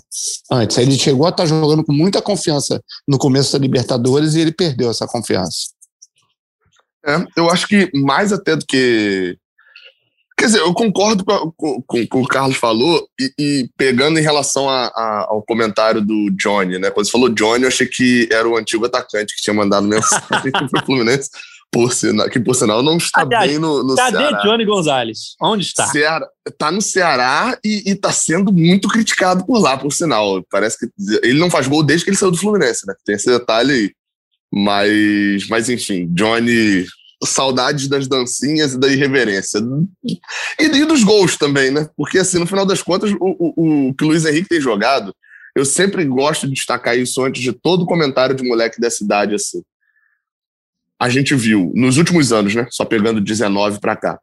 antes. 0.52 0.78
Ele 0.78 0.98
chegou 0.98 1.26
a 1.26 1.30
estar 1.30 1.46
jogando 1.46 1.84
com 1.84 1.94
muita 1.94 2.22
confiança 2.22 2.82
no 3.08 3.18
começo 3.18 3.54
da 3.54 3.60
Libertadores 3.60 4.36
e 4.36 4.42
ele 4.42 4.52
perdeu 4.52 4.90
essa 4.92 5.08
confiança. 5.08 5.70
É, 7.06 7.26
eu 7.38 7.50
acho 7.50 7.68
que 7.68 7.90
mais 7.96 8.34
até 8.34 8.56
do 8.56 8.66
que. 8.66 9.38
Quer 10.38 10.46
dizer, 10.48 10.60
eu 10.60 10.74
concordo 10.74 11.24
com, 11.24 11.84
com, 11.86 12.08
com 12.08 12.22
o 12.22 12.28
Carlos 12.28 12.58
falou 12.58 13.08
e, 13.20 13.32
e 13.38 13.70
pegando 13.78 14.20
em 14.20 14.24
relação 14.24 14.68
a, 14.68 14.88
a, 14.88 15.28
ao 15.30 15.44
comentário 15.44 16.02
do 16.02 16.32
Johnny, 16.32 16.80
né? 16.80 16.90
Quando 16.90 17.06
você 17.06 17.12
falou 17.12 17.30
Johnny, 17.30 17.64
eu 17.64 17.68
achei 17.68 17.86
que 17.86 18.28
era 18.32 18.48
o 18.48 18.58
antigo 18.58 18.86
atacante 18.86 19.36
que 19.36 19.42
tinha 19.42 19.54
mandado 19.54 19.88
mensagem 19.88 20.52
pro 20.72 20.86
Fluminense 20.86 21.30
por 21.72 21.94
sinal, 21.94 22.30
que 22.30 22.40
por 22.40 22.54
sinal 22.54 22.84
não 22.84 22.98
está 22.98 23.26
Cadê, 23.26 23.48
bem 23.48 23.58
no, 23.58 23.82
no 23.82 23.96
cadê 23.96 24.18
Ceará. 24.18 24.42
Johnny 24.42 24.66
Gonzalez? 24.66 25.36
Onde 25.42 25.64
está? 25.64 25.88
Ceará, 25.88 26.28
tá 26.58 26.70
no 26.70 26.82
Ceará 26.82 27.58
e, 27.64 27.92
está 27.92 28.12
sendo 28.12 28.52
muito 28.52 28.90
criticado 28.90 29.46
por 29.46 29.60
lá, 29.60 29.78
por 29.78 29.92
sinal. 29.94 30.44
Parece 30.52 30.78
que 30.78 30.88
ele 31.24 31.40
não 31.40 31.50
faz 31.50 31.68
gol 31.68 31.82
desde 31.82 32.04
que 32.04 32.10
ele 32.10 32.18
saiu 32.18 32.32
do 32.32 32.38
Fluminense, 32.38 32.86
né? 32.86 32.94
Tem 33.06 33.16
esse 33.16 33.28
detalhe 33.28 33.74
aí. 33.74 33.92
Mas, 34.54 35.48
mas 35.48 35.70
enfim, 35.70 36.10
Johnny, 36.14 36.86
saudades 37.24 37.88
das 37.88 38.06
dancinhas 38.06 38.74
e 38.74 38.78
da 38.78 38.90
irreverência. 38.90 39.62
E, 40.60 40.66
e 40.66 40.86
dos 40.86 41.06
gols 41.06 41.38
também, 41.38 41.72
né? 41.72 41.88
Porque 41.96 42.20
assim, 42.20 42.38
no 42.38 42.46
final 42.46 42.66
das 42.66 42.82
contas, 42.82 43.12
o, 43.14 43.18
o, 43.22 43.88
o 43.90 43.94
que 43.94 44.04
o 44.04 44.08
Luiz 44.08 44.26
Henrique 44.26 44.50
tem 44.50 44.60
jogado, 44.60 45.16
eu 45.56 45.64
sempre 45.64 46.04
gosto 46.04 46.48
de 46.48 46.54
destacar 46.54 46.98
isso 46.98 47.24
antes 47.24 47.42
de 47.42 47.54
todo 47.54 47.86
comentário 47.86 48.36
de 48.36 48.46
moleque 48.46 48.80
dessa 48.80 49.02
idade 49.06 49.36
assim 49.36 49.62
a 51.02 51.10
gente 51.10 51.34
viu 51.34 51.72
nos 51.74 51.98
últimos 51.98 52.32
anos, 52.32 52.54
né? 52.54 52.68
Só 52.70 52.86
pegando 52.86 53.20
19 53.20 53.80
para 53.80 53.96
cá. 53.96 54.20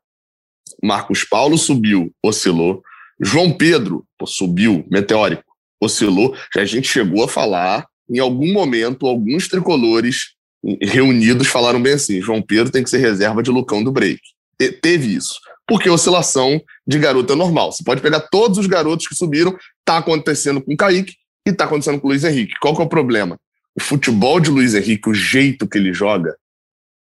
Marcos 0.81 1.25
Paulo 1.25 1.59
subiu, 1.59 2.13
oscilou. 2.23 2.85
João 3.21 3.51
Pedro 3.51 4.07
pô, 4.17 4.29
subiu, 4.29 4.87
meteórico. 4.89 5.43
oscilou. 5.83 6.37
A 6.57 6.65
gente 6.65 6.87
chegou 6.87 7.25
a 7.25 7.29
falar, 7.29 7.85
em 8.09 8.21
algum 8.21 8.53
momento, 8.53 9.09
alguns 9.09 9.49
tricolores 9.49 10.37
reunidos 10.81 11.49
falaram 11.49 11.83
bem 11.83 11.95
assim: 11.95 12.23
João 12.23 12.41
Pedro 12.41 12.71
tem 12.71 12.85
que 12.85 12.91
ser 12.91 12.99
reserva 12.99 13.43
de 13.43 13.51
Lucão 13.51 13.83
do 13.83 13.91
break. 13.91 14.21
E 14.61 14.71
teve 14.71 15.13
isso. 15.13 15.41
Porque 15.67 15.91
oscilação 15.91 16.63
de 16.87 16.97
garoto 17.01 17.33
é 17.33 17.37
normal. 17.37 17.73
Você 17.73 17.83
pode 17.83 18.01
pegar 18.01 18.21
todos 18.21 18.57
os 18.57 18.69
garotos 18.69 19.09
que 19.09 19.17
subiram, 19.17 19.57
tá 19.85 19.99
acontecendo 19.99 20.63
com 20.63 20.75
o 20.75 20.77
Kaique 20.77 21.17
e 21.45 21.53
tá 21.53 21.65
acontecendo 21.65 21.99
com 21.99 22.07
o 22.07 22.11
Luiz 22.11 22.23
Henrique. 22.23 22.55
Qual 22.61 22.77
que 22.77 22.81
é 22.81 22.85
o 22.85 22.89
problema? 22.89 23.37
O 23.75 23.83
futebol 23.83 24.39
de 24.39 24.49
Luiz 24.49 24.75
Henrique, 24.75 25.09
o 25.09 25.15
jeito 25.15 25.67
que 25.67 25.77
ele 25.77 25.93
joga, 25.93 26.37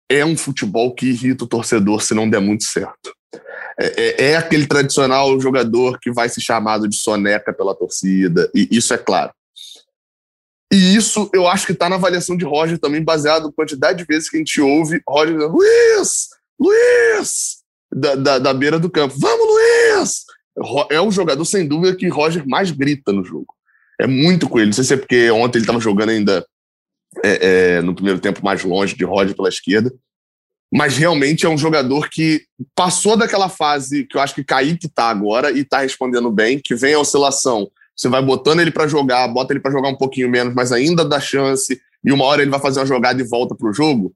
é 0.09 0.25
um 0.25 0.37
futebol 0.37 0.95
que 0.95 1.07
irrita 1.07 1.45
o 1.45 1.49
torcedor 1.49 2.03
se 2.03 2.15
não 2.15 2.29
der 2.29 2.41
muito 2.41 2.65
certo. 2.65 3.15
É, 3.79 3.87
é, 3.87 4.25
é, 4.31 4.37
aquele 4.37 4.67
tradicional 4.67 5.39
jogador 5.41 5.99
que 6.01 6.11
vai 6.11 6.29
ser 6.29 6.41
chamado 6.41 6.89
de 6.89 6.97
soneca 6.97 7.53
pela 7.53 7.75
torcida, 7.75 8.51
e 8.55 8.69
isso 8.71 8.95
é 8.95 8.99
claro. 8.99 9.33
E 10.73 10.97
isso 10.97 11.31
eu 11.33 11.47
acho 11.47 11.67
que 11.67 11.73
está 11.73 11.89
na 11.89 11.97
avaliação 11.97 12.37
de 12.37 12.45
Roger 12.45 12.79
também, 12.79 13.03
baseado 13.03 13.45
na 13.45 13.53
quantidade 13.53 13.99
de 13.99 14.05
vezes 14.05 14.29
que 14.31 14.37
a 14.37 14.39
gente 14.39 14.61
ouve 14.61 15.01
Roger 15.07 15.35
dizendo, 15.35 15.53
Luiz! 15.53 16.29
Luiz! 16.59 17.57
Da, 17.93 18.15
da, 18.15 18.39
da 18.39 18.55
beira 18.55 18.79
do 18.79 18.91
campo. 18.91 19.15
Vamos, 19.19 19.47
Luiz! 19.47 20.25
É 20.91 21.01
o 21.01 21.11
jogador, 21.11 21.45
sem 21.45 21.69
dúvida, 21.69 21.95
que 21.95 22.09
Roger 22.09 22.47
mais 22.49 22.71
grita 22.71 23.13
no 23.13 23.23
jogo. 23.23 23.55
É 24.01 24.07
muito 24.07 24.49
com 24.49 24.59
ele. 24.59 24.67
Não 24.67 24.73
sei 24.73 24.85
se 24.85 24.95
é 24.95 24.97
porque 24.97 25.31
ontem 25.31 25.59
ele 25.59 25.65
estava 25.65 25.81
jogando 25.81 26.11
ainda 26.11 26.45
é, 27.25 27.77
é, 27.77 27.83
no 27.83 27.95
primeiro 27.95 28.21
tempo 28.21 28.45
mais 28.45 28.63
longe 28.65 28.95
de 28.95 29.05
Roger 29.05 29.35
pela 29.35 29.49
esquerda. 29.49 29.93
Mas 30.73 30.97
realmente 30.97 31.47
é 31.47 31.49
um 31.49 31.59
jogador 31.59 32.09
que 32.11 32.43
passou 32.75 33.17
daquela 33.17 33.49
fase 33.49 34.05
que 34.05 34.17
eu 34.17 34.21
acho 34.21 34.35
que 34.35 34.45
Kaique 34.45 34.87
está 34.87 35.09
agora 35.09 35.51
e 35.51 35.61
está 35.61 35.81
respondendo 35.81 36.31
bem, 36.31 36.61
que 36.63 36.75
vem 36.75 36.95
a 36.95 36.99
oscilação. 36.99 37.71
Você 37.97 38.09
vai 38.09 38.21
botando 38.21 38.61
ele 38.61 38.71
para 38.71 38.89
jogar, 38.89 39.27
bota 39.29 39.53
ele 39.53 39.61
para 39.61 39.71
jogar 39.71 39.89
um 39.89 39.97
pouquinho 39.97 40.29
menos, 40.29 40.55
mas 40.55 40.73
ainda 40.73 41.05
dá 41.05 41.19
chance, 41.19 41.81
e 42.05 42.13
uma 42.13 42.25
hora 42.25 42.43
ele 42.43 42.51
vai 42.51 42.61
fazer 42.61 42.81
uma 42.81 42.87
jogada 42.87 43.21
e 43.21 43.27
volta 43.27 43.55
para 43.55 43.69
o 43.69 43.73
jogo. 43.73 44.13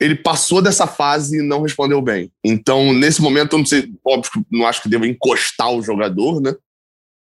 Ele 0.00 0.14
passou 0.14 0.60
dessa 0.60 0.86
fase 0.86 1.38
e 1.38 1.42
não 1.42 1.62
respondeu 1.62 2.02
bem. 2.02 2.30
Então, 2.44 2.92
nesse 2.92 3.22
momento, 3.22 3.54
eu 3.54 3.58
não 3.58 3.66
sei, 3.66 3.90
óbvio 4.04 4.44
não 4.50 4.66
acho 4.66 4.82
que 4.82 4.88
deva 4.88 5.06
encostar 5.06 5.70
o 5.70 5.82
jogador, 5.82 6.40
né? 6.40 6.54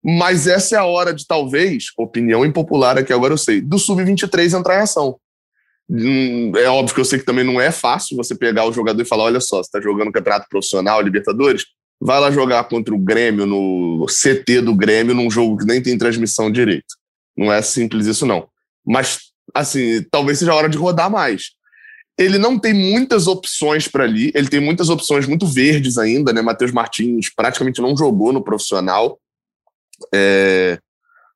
Mas 0.08 0.46
essa 0.46 0.76
é 0.76 0.78
a 0.78 0.86
hora 0.86 1.12
de, 1.12 1.26
talvez, 1.26 1.86
opinião 1.98 2.46
impopular 2.46 2.96
aqui 2.96 3.12
agora 3.12 3.34
eu 3.34 3.38
sei, 3.40 3.60
do 3.60 3.80
Sub-23 3.80 4.56
entrar 4.56 4.78
em 4.78 4.84
ação. 4.84 5.18
Hum, 5.90 6.52
é 6.56 6.68
óbvio 6.70 6.94
que 6.94 7.02
eu 7.02 7.06
sei 7.06 7.18
que 7.18 7.26
também 7.26 7.44
não 7.44 7.60
é 7.60 7.72
fácil 7.72 8.16
você 8.16 8.36
pegar 8.36 8.66
o 8.66 8.72
jogador 8.72 9.02
e 9.02 9.06
falar: 9.06 9.24
olha 9.24 9.40
só, 9.40 9.58
você 9.58 9.68
está 9.68 9.82
jogando 9.82 10.12
campeonato 10.12 10.48
profissional, 10.48 11.02
Libertadores, 11.02 11.66
vai 12.00 12.20
lá 12.20 12.30
jogar 12.30 12.64
contra 12.66 12.94
o 12.94 13.00
Grêmio, 13.00 13.48
no 13.48 14.06
CT 14.06 14.62
do 14.62 14.76
Grêmio, 14.76 15.16
num 15.16 15.30
jogo 15.30 15.58
que 15.58 15.66
nem 15.66 15.82
tem 15.82 15.98
transmissão 15.98 16.52
direito. 16.52 16.96
Não 17.36 17.52
é 17.52 17.60
simples 17.64 18.06
isso, 18.06 18.28
não. 18.28 18.48
Mas, 18.86 19.20
assim, 19.56 20.04
talvez 20.12 20.38
seja 20.38 20.52
a 20.52 20.56
hora 20.56 20.70
de 20.70 20.78
rodar 20.78 21.10
mais. 21.10 21.52
Ele 22.16 22.38
não 22.38 22.60
tem 22.60 22.74
muitas 22.74 23.26
opções 23.26 23.88
para 23.88 24.04
ali, 24.04 24.32
ele 24.36 24.48
tem 24.48 24.60
muitas 24.60 24.90
opções 24.90 25.28
muito 25.28 25.48
verdes 25.48 25.98
ainda, 25.98 26.32
né? 26.32 26.44
Matheus 26.44 26.72
Martins 26.72 27.34
praticamente 27.36 27.82
não 27.82 27.98
jogou 27.98 28.32
no 28.32 28.44
profissional. 28.44 29.20
É, 30.14 30.80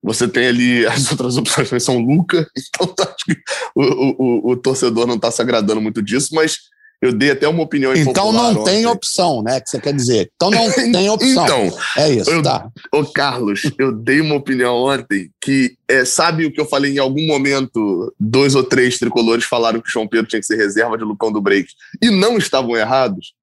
você 0.01 0.27
tem 0.27 0.47
ali 0.47 0.85
as 0.87 1.09
outras 1.11 1.37
opções 1.37 1.83
são 1.83 1.99
Luca, 1.99 2.47
então 2.57 2.93
acho 3.05 3.25
que 3.25 3.37
o, 3.75 3.83
o, 3.83 4.51
o 4.51 4.57
torcedor 4.57 5.05
não 5.05 5.15
está 5.15 5.29
se 5.31 5.41
agradando 5.41 5.81
muito 5.81 6.01
disso, 6.01 6.33
mas 6.33 6.57
eu 7.01 7.13
dei 7.13 7.31
até 7.31 7.47
uma 7.47 7.63
opinião 7.63 7.95
Então 7.95 8.33
não 8.33 8.61
tem 8.63 8.85
opção, 8.85 9.41
né? 9.41 9.61
Que 9.61 9.69
você 9.69 9.79
quer 9.79 9.93
dizer. 9.93 10.29
Então 10.35 10.51
não 10.51 10.69
tem 10.91 11.09
opção. 11.09 11.45
então, 11.45 11.77
é 11.97 12.09
isso, 12.11 12.29
eu, 12.29 12.43
tá. 12.43 12.69
Ô, 12.93 13.05
Carlos, 13.05 13.61
eu 13.77 13.91
dei 13.91 14.19
uma 14.19 14.35
opinião 14.35 14.75
ontem 14.75 15.31
que 15.41 15.77
é, 15.87 16.03
sabe 16.03 16.45
o 16.45 16.51
que 16.51 16.59
eu 16.59 16.65
falei 16.65 16.95
em 16.95 16.97
algum 16.97 17.25
momento? 17.25 18.13
Dois 18.19 18.53
ou 18.53 18.63
três 18.63 18.99
tricolores 18.99 19.45
falaram 19.45 19.79
que 19.79 19.87
o 19.87 19.91
João 19.91 20.07
Pedro 20.07 20.27
tinha 20.27 20.41
que 20.41 20.45
ser 20.45 20.57
reserva 20.57 20.97
de 20.97 21.05
Lucão 21.05 21.31
do 21.31 21.41
Break 21.41 21.71
e 22.01 22.09
não 22.09 22.37
estavam 22.37 22.75
errados. 22.75 23.33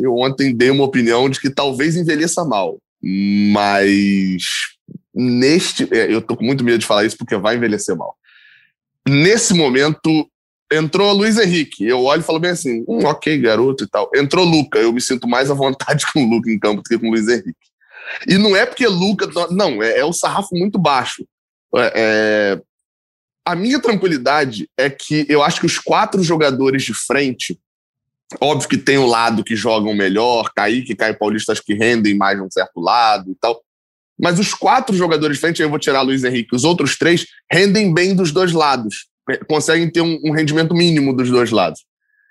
Eu 0.00 0.16
ontem 0.16 0.54
dei 0.54 0.70
uma 0.70 0.84
opinião 0.84 1.28
de 1.28 1.38
que 1.38 1.50
talvez 1.50 1.96
envelheça 1.96 2.44
mal. 2.44 2.78
Mas 3.02 4.42
neste. 5.14 5.88
É, 5.92 6.12
eu 6.12 6.22
tô 6.22 6.36
com 6.36 6.44
muito 6.44 6.64
medo 6.64 6.78
de 6.78 6.86
falar 6.86 7.04
isso 7.04 7.16
porque 7.16 7.36
vai 7.36 7.56
envelhecer 7.56 7.96
mal. 7.96 8.16
Nesse 9.08 9.52
momento, 9.54 10.30
entrou 10.72 11.12
Luiz 11.12 11.36
Henrique. 11.38 11.84
Eu 11.84 12.04
olho 12.04 12.20
e 12.20 12.24
falo 12.24 12.38
bem 12.38 12.52
assim: 12.52 12.84
hum, 12.88 13.04
ok, 13.04 13.38
garoto 13.38 13.84
e 13.84 13.88
tal. 13.88 14.10
Entrou 14.14 14.44
Luca. 14.44 14.78
Eu 14.78 14.92
me 14.92 15.00
sinto 15.00 15.28
mais 15.28 15.50
à 15.50 15.54
vontade 15.54 16.04
com 16.12 16.24
o 16.24 16.28
Luca 16.28 16.50
em 16.50 16.58
campo 16.58 16.82
do 16.82 16.88
que 16.88 16.98
com 16.98 17.08
o 17.08 17.10
Luiz 17.10 17.28
Henrique. 17.28 17.54
E 18.28 18.38
não 18.38 18.56
é 18.56 18.64
porque 18.64 18.86
Luca. 18.86 19.28
Não, 19.50 19.82
é, 19.82 19.98
é 19.98 20.04
o 20.04 20.12
sarrafo 20.12 20.54
muito 20.56 20.78
baixo. 20.78 21.26
É, 21.74 21.92
é, 21.96 22.62
a 23.44 23.56
minha 23.56 23.80
tranquilidade 23.80 24.68
é 24.76 24.88
que 24.88 25.26
eu 25.28 25.42
acho 25.42 25.60
que 25.60 25.66
os 25.66 25.78
quatro 25.78 26.22
jogadores 26.22 26.84
de 26.84 26.94
frente 26.94 27.58
Óbvio 28.40 28.68
que 28.68 28.78
tem 28.78 28.98
o 28.98 29.02
um 29.02 29.06
lado 29.06 29.44
que 29.44 29.56
jogam 29.56 29.94
melhor, 29.94 30.52
Kaique 30.54 30.94
Caio 30.94 31.18
Paulista 31.18 31.52
acho 31.52 31.64
que 31.64 31.74
rendem 31.74 32.16
mais 32.16 32.36
de 32.38 32.44
um 32.44 32.50
certo 32.50 32.80
lado 32.80 33.30
e 33.30 33.34
tal. 33.34 33.60
Mas 34.20 34.38
os 34.38 34.54
quatro 34.54 34.94
jogadores 34.94 35.36
de 35.36 35.40
frente, 35.40 35.62
eu 35.62 35.70
vou 35.70 35.78
tirar 35.78 36.02
Luiz 36.02 36.22
Henrique, 36.22 36.54
os 36.54 36.64
outros 36.64 36.96
três 36.96 37.26
rendem 37.50 37.92
bem 37.92 38.14
dos 38.14 38.30
dois 38.30 38.52
lados, 38.52 39.08
é, 39.28 39.36
conseguem 39.38 39.90
ter 39.90 40.00
um, 40.00 40.20
um 40.24 40.32
rendimento 40.32 40.74
mínimo 40.74 41.14
dos 41.14 41.28
dois 41.28 41.50
lados. 41.50 41.84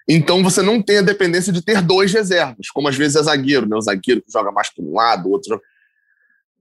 Então 0.08 0.44
você 0.44 0.62
não 0.62 0.82
tem 0.82 1.00
a 1.00 1.04
dependência 1.04 1.52
de 1.52 1.62
ter 1.62 1.82
dois 1.82 2.12
reservas, 2.14 2.70
como 2.74 2.88
às 2.88 2.96
vezes 2.96 3.16
é 3.16 3.24
zagueiro, 3.24 3.68
né? 3.68 3.76
O 3.76 3.82
zagueiro 3.82 4.22
que 4.22 4.32
joga 4.32 4.52
mais 4.52 4.74
por 4.74 4.84
um 4.84 4.94
lado, 4.94 5.28
o 5.28 5.32
outro. 5.32 5.62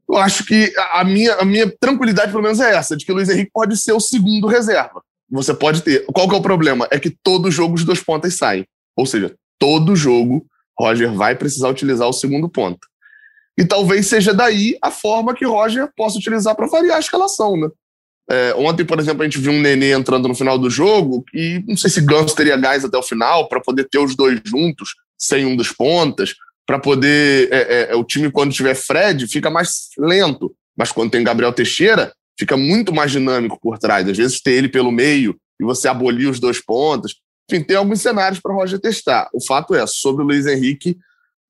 Eu 0.08 0.16
acho 0.16 0.44
que 0.44 0.72
a 0.92 1.04
minha, 1.04 1.34
a 1.34 1.44
minha 1.44 1.72
tranquilidade, 1.80 2.32
pelo 2.32 2.42
menos, 2.42 2.60
é 2.60 2.74
essa, 2.74 2.96
de 2.96 3.04
que 3.04 3.12
o 3.12 3.14
Luiz 3.14 3.28
Henrique 3.28 3.50
pode 3.52 3.76
ser 3.76 3.92
o 3.92 4.00
segundo 4.00 4.48
reserva. 4.48 5.02
Você 5.30 5.54
pode 5.54 5.82
ter. 5.82 6.04
Qual 6.06 6.28
que 6.28 6.34
é 6.34 6.38
o 6.38 6.42
problema? 6.42 6.88
É 6.90 6.98
que 6.98 7.10
todo 7.22 7.50
jogo 7.50 7.74
os 7.74 7.84
dois 7.84 8.02
pontas 8.02 8.36
saem. 8.36 8.66
Ou 8.96 9.06
seja, 9.06 9.34
todo 9.58 9.96
jogo 9.96 10.46
Roger 10.78 11.12
vai 11.12 11.34
precisar 11.36 11.68
utilizar 11.68 12.08
o 12.08 12.12
segundo 12.12 12.48
ponto. 12.48 12.80
E 13.58 13.64
talvez 13.64 14.06
seja 14.06 14.32
daí 14.32 14.76
a 14.82 14.90
forma 14.90 15.34
que 15.34 15.44
Roger 15.44 15.88
possa 15.96 16.18
utilizar 16.18 16.54
para 16.54 16.66
variar 16.66 16.96
a 16.96 17.00
escalação, 17.00 17.56
né? 17.56 17.68
É, 18.30 18.54
ontem, 18.54 18.84
por 18.84 18.98
exemplo, 19.00 19.22
a 19.22 19.24
gente 19.24 19.40
viu 19.40 19.50
um 19.50 19.60
Nenê 19.60 19.92
entrando 19.92 20.28
no 20.28 20.34
final 20.36 20.56
do 20.56 20.70
jogo 20.70 21.24
e 21.34 21.62
não 21.66 21.76
sei 21.76 21.90
se 21.90 22.00
Ganso 22.00 22.34
teria 22.34 22.56
gás 22.56 22.84
até 22.84 22.96
o 22.96 23.02
final 23.02 23.48
para 23.48 23.60
poder 23.60 23.88
ter 23.90 23.98
os 23.98 24.14
dois 24.14 24.40
juntos, 24.44 24.94
sem 25.18 25.44
um 25.44 25.56
dos 25.56 25.72
pontas, 25.72 26.36
para 26.64 26.78
poder. 26.78 27.52
É, 27.52 27.58
é, 27.58 27.92
é, 27.92 27.96
o 27.96 28.04
time, 28.04 28.30
quando 28.30 28.52
tiver 28.52 28.74
Fred, 28.74 29.26
fica 29.26 29.50
mais 29.50 29.88
lento, 29.98 30.54
mas 30.76 30.92
quando 30.92 31.10
tem 31.10 31.24
Gabriel 31.24 31.52
Teixeira, 31.52 32.14
fica 32.38 32.56
muito 32.56 32.94
mais 32.94 33.10
dinâmico 33.10 33.58
por 33.60 33.78
trás. 33.78 34.08
Às 34.08 34.16
vezes, 34.16 34.40
ter 34.40 34.52
ele 34.52 34.68
pelo 34.68 34.92
meio 34.92 35.36
e 35.60 35.64
você 35.64 35.88
abolir 35.88 36.30
os 36.30 36.38
dois 36.38 36.64
pontos. 36.64 37.16
Enfim, 37.50 37.64
tem 37.64 37.76
alguns 37.76 38.00
cenários 38.00 38.40
para 38.40 38.54
Roger 38.54 38.78
testar. 38.78 39.28
O 39.32 39.44
fato 39.44 39.74
é, 39.74 39.84
sobre 39.86 40.22
o 40.22 40.26
Luiz 40.26 40.46
Henrique, 40.46 40.96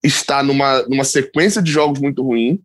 está 0.02 0.42
numa, 0.42 0.82
numa 0.82 1.04
sequência 1.04 1.62
de 1.62 1.70
jogos 1.70 2.00
muito 2.00 2.22
ruim, 2.22 2.60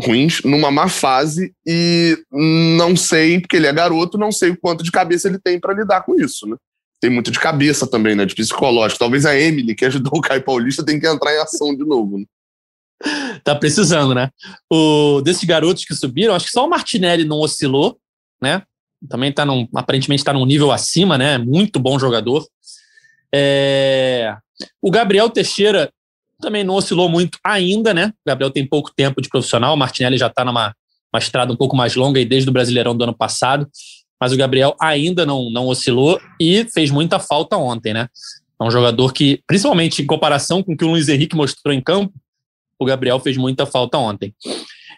ruins, 0.00 0.42
numa 0.42 0.70
má 0.70 0.88
fase, 0.88 1.52
e 1.66 2.16
não 2.32 2.96
sei, 2.96 3.40
porque 3.40 3.56
ele 3.56 3.66
é 3.66 3.72
garoto, 3.72 4.16
não 4.16 4.32
sei 4.32 4.50
o 4.50 4.56
quanto 4.56 4.82
de 4.82 4.90
cabeça 4.90 5.28
ele 5.28 5.38
tem 5.38 5.60
para 5.60 5.74
lidar 5.74 6.02
com 6.02 6.14
isso, 6.14 6.46
né? 6.46 6.56
Tem 7.00 7.10
muito 7.10 7.30
de 7.30 7.38
cabeça 7.38 7.86
também, 7.86 8.16
né? 8.16 8.24
De 8.24 8.34
psicológico. 8.34 8.98
Talvez 8.98 9.24
a 9.24 9.38
Emily, 9.38 9.74
que 9.74 9.84
ajudou 9.84 10.18
o 10.18 10.20
Caio 10.20 10.42
Paulista, 10.42 10.84
tenha 10.84 10.98
que 10.98 11.06
entrar 11.06 11.32
em 11.32 11.38
ação 11.38 11.76
de 11.76 11.84
novo. 11.84 12.18
Né? 12.18 12.24
Tá 13.44 13.54
precisando, 13.54 14.14
né? 14.14 14.30
O, 14.72 15.20
desses 15.20 15.44
garotos 15.44 15.84
que 15.84 15.94
subiram, 15.94 16.34
acho 16.34 16.46
que 16.46 16.52
só 16.52 16.66
o 16.66 16.70
Martinelli 16.70 17.24
não 17.24 17.38
oscilou, 17.38 18.00
né? 18.42 18.62
Também 19.08 19.32
tá 19.32 19.46
num, 19.46 19.68
aparentemente 19.76 20.22
está 20.22 20.32
num 20.32 20.44
nível 20.44 20.72
acima, 20.72 21.16
né? 21.16 21.38
Muito 21.38 21.78
bom 21.78 21.98
jogador. 22.00 22.44
É... 23.34 24.36
O 24.82 24.90
Gabriel 24.90 25.30
Teixeira 25.30 25.90
também 26.40 26.64
não 26.64 26.74
oscilou 26.74 27.08
muito 27.08 27.38
ainda, 27.42 27.92
né? 27.92 28.12
O 28.24 28.28
Gabriel 28.28 28.50
tem 28.50 28.66
pouco 28.66 28.92
tempo 28.94 29.20
de 29.20 29.28
profissional, 29.28 29.74
o 29.74 29.76
Martinelli 29.76 30.16
já 30.16 30.28
está 30.28 30.44
numa 30.44 30.74
uma 31.12 31.18
estrada 31.18 31.52
um 31.52 31.56
pouco 31.56 31.76
mais 31.76 31.94
longa 31.94 32.20
e 32.20 32.24
desde 32.24 32.50
o 32.50 32.52
Brasileirão 32.52 32.96
do 32.96 33.02
ano 33.02 33.16
passado, 33.16 33.66
mas 34.20 34.32
o 34.32 34.36
Gabriel 34.36 34.76
ainda 34.80 35.24
não, 35.24 35.50
não 35.50 35.66
oscilou 35.66 36.20
e 36.40 36.66
fez 36.72 36.90
muita 36.90 37.18
falta 37.18 37.56
ontem, 37.56 37.94
né? 37.94 38.08
É 38.60 38.64
um 38.64 38.70
jogador 38.70 39.12
que, 39.12 39.40
principalmente 39.46 40.02
em 40.02 40.06
comparação 40.06 40.62
com 40.62 40.72
o 40.72 40.76
que 40.76 40.84
o 40.84 40.88
Luiz 40.88 41.08
Henrique 41.08 41.36
mostrou 41.36 41.72
em 41.72 41.80
campo, 41.80 42.12
o 42.78 42.84
Gabriel 42.84 43.18
fez 43.20 43.36
muita 43.36 43.64
falta 43.64 43.96
ontem. 43.96 44.34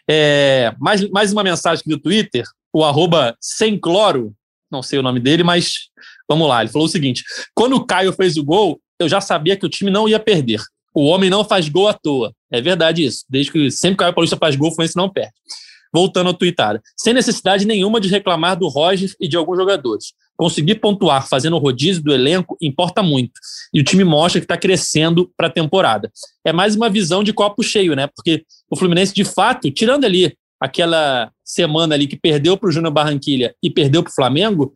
É, 0.09 0.75
mais, 0.79 1.09
mais 1.11 1.33
uma 1.33 1.45
mensagem 1.45 1.85
do 1.87 1.99
Twitter, 1.99 2.45
o 2.73 2.85
arroba 2.85 3.37
sem 3.41 3.79
cloro, 3.79 4.35
não 4.71 4.83
sei 4.83 4.99
o 4.99 5.03
nome 5.03 5.21
dele, 5.21 5.43
mas 5.43 5.91
vamos 6.31 6.49
lá. 6.49 6.63
Ele 6.63 6.71
falou 6.71 6.87
o 6.87 6.91
seguinte: 6.91 7.25
quando 7.55 7.75
o 7.75 7.85
Caio 7.85 8.13
fez 8.13 8.37
o 8.37 8.45
gol, 8.45 8.81
eu 9.01 9.09
já 9.09 9.21
sabia 9.21 9.57
que 9.57 9.67
o 9.67 9.69
time 9.69 9.91
não 9.91 10.09
ia 10.09 10.21
perder. 10.21 10.61
O 10.95 11.05
homem 11.07 11.29
não 11.29 11.45
faz 11.45 11.69
gol 11.69 11.89
à 11.89 11.93
toa. 11.93 12.33
É 12.53 12.61
verdade 12.61 13.05
isso. 13.05 13.25
Desde 13.29 13.51
que 13.51 13.71
sempre 13.71 13.97
que 13.97 14.03
o 14.03 14.05
Caio 14.05 14.15
Paulista 14.15 14.37
faz 14.37 14.55
gol, 14.55 14.69
o 14.69 14.73
Fluminense 14.73 14.97
não 14.97 15.09
perde. 15.09 15.33
Voltando 15.93 16.29
ao 16.29 16.35
tweetada. 16.35 16.81
Sem 16.97 17.13
necessidade 17.13 17.65
nenhuma 17.65 18.01
de 18.01 18.09
reclamar 18.09 18.57
do 18.57 18.69
Roger 18.69 19.11
e 19.21 19.27
de 19.27 19.37
alguns 19.37 19.57
jogadores. 19.57 20.13
Conseguir 20.37 20.77
pontuar 20.77 21.29
fazendo 21.29 21.57
o 21.57 21.59
rodízio 21.59 22.03
do 22.03 22.13
elenco 22.13 22.57
importa 22.61 23.03
muito. 23.03 23.33
E 23.75 23.81
o 23.81 23.85
time 23.85 24.05
mostra 24.05 24.41
que 24.41 24.45
está 24.45 24.57
crescendo 24.57 25.31
para 25.37 25.49
a 25.49 25.51
temporada. 25.51 26.11
É 26.45 26.53
mais 26.53 26.77
uma 26.77 26.89
visão 26.89 27.25
de 27.25 27.33
copo 27.33 27.63
cheio, 27.63 27.95
né? 27.95 28.09
Porque 28.15 28.45
o 28.71 28.77
Fluminense, 28.77 29.13
de 29.13 29.25
fato, 29.25 29.71
tirando 29.71 30.05
ali 30.05 30.33
aquela 30.61 31.31
semana 31.45 31.95
ali 31.95 32.07
que 32.07 32.17
perdeu 32.17 32.57
para 32.57 32.69
o 32.69 32.73
Júnior 32.73 32.93
Barranquilha 32.93 33.55
e 33.63 33.71
perdeu 33.71 34.03
para 34.03 34.11
o 34.11 34.15
Flamengo, 34.15 34.73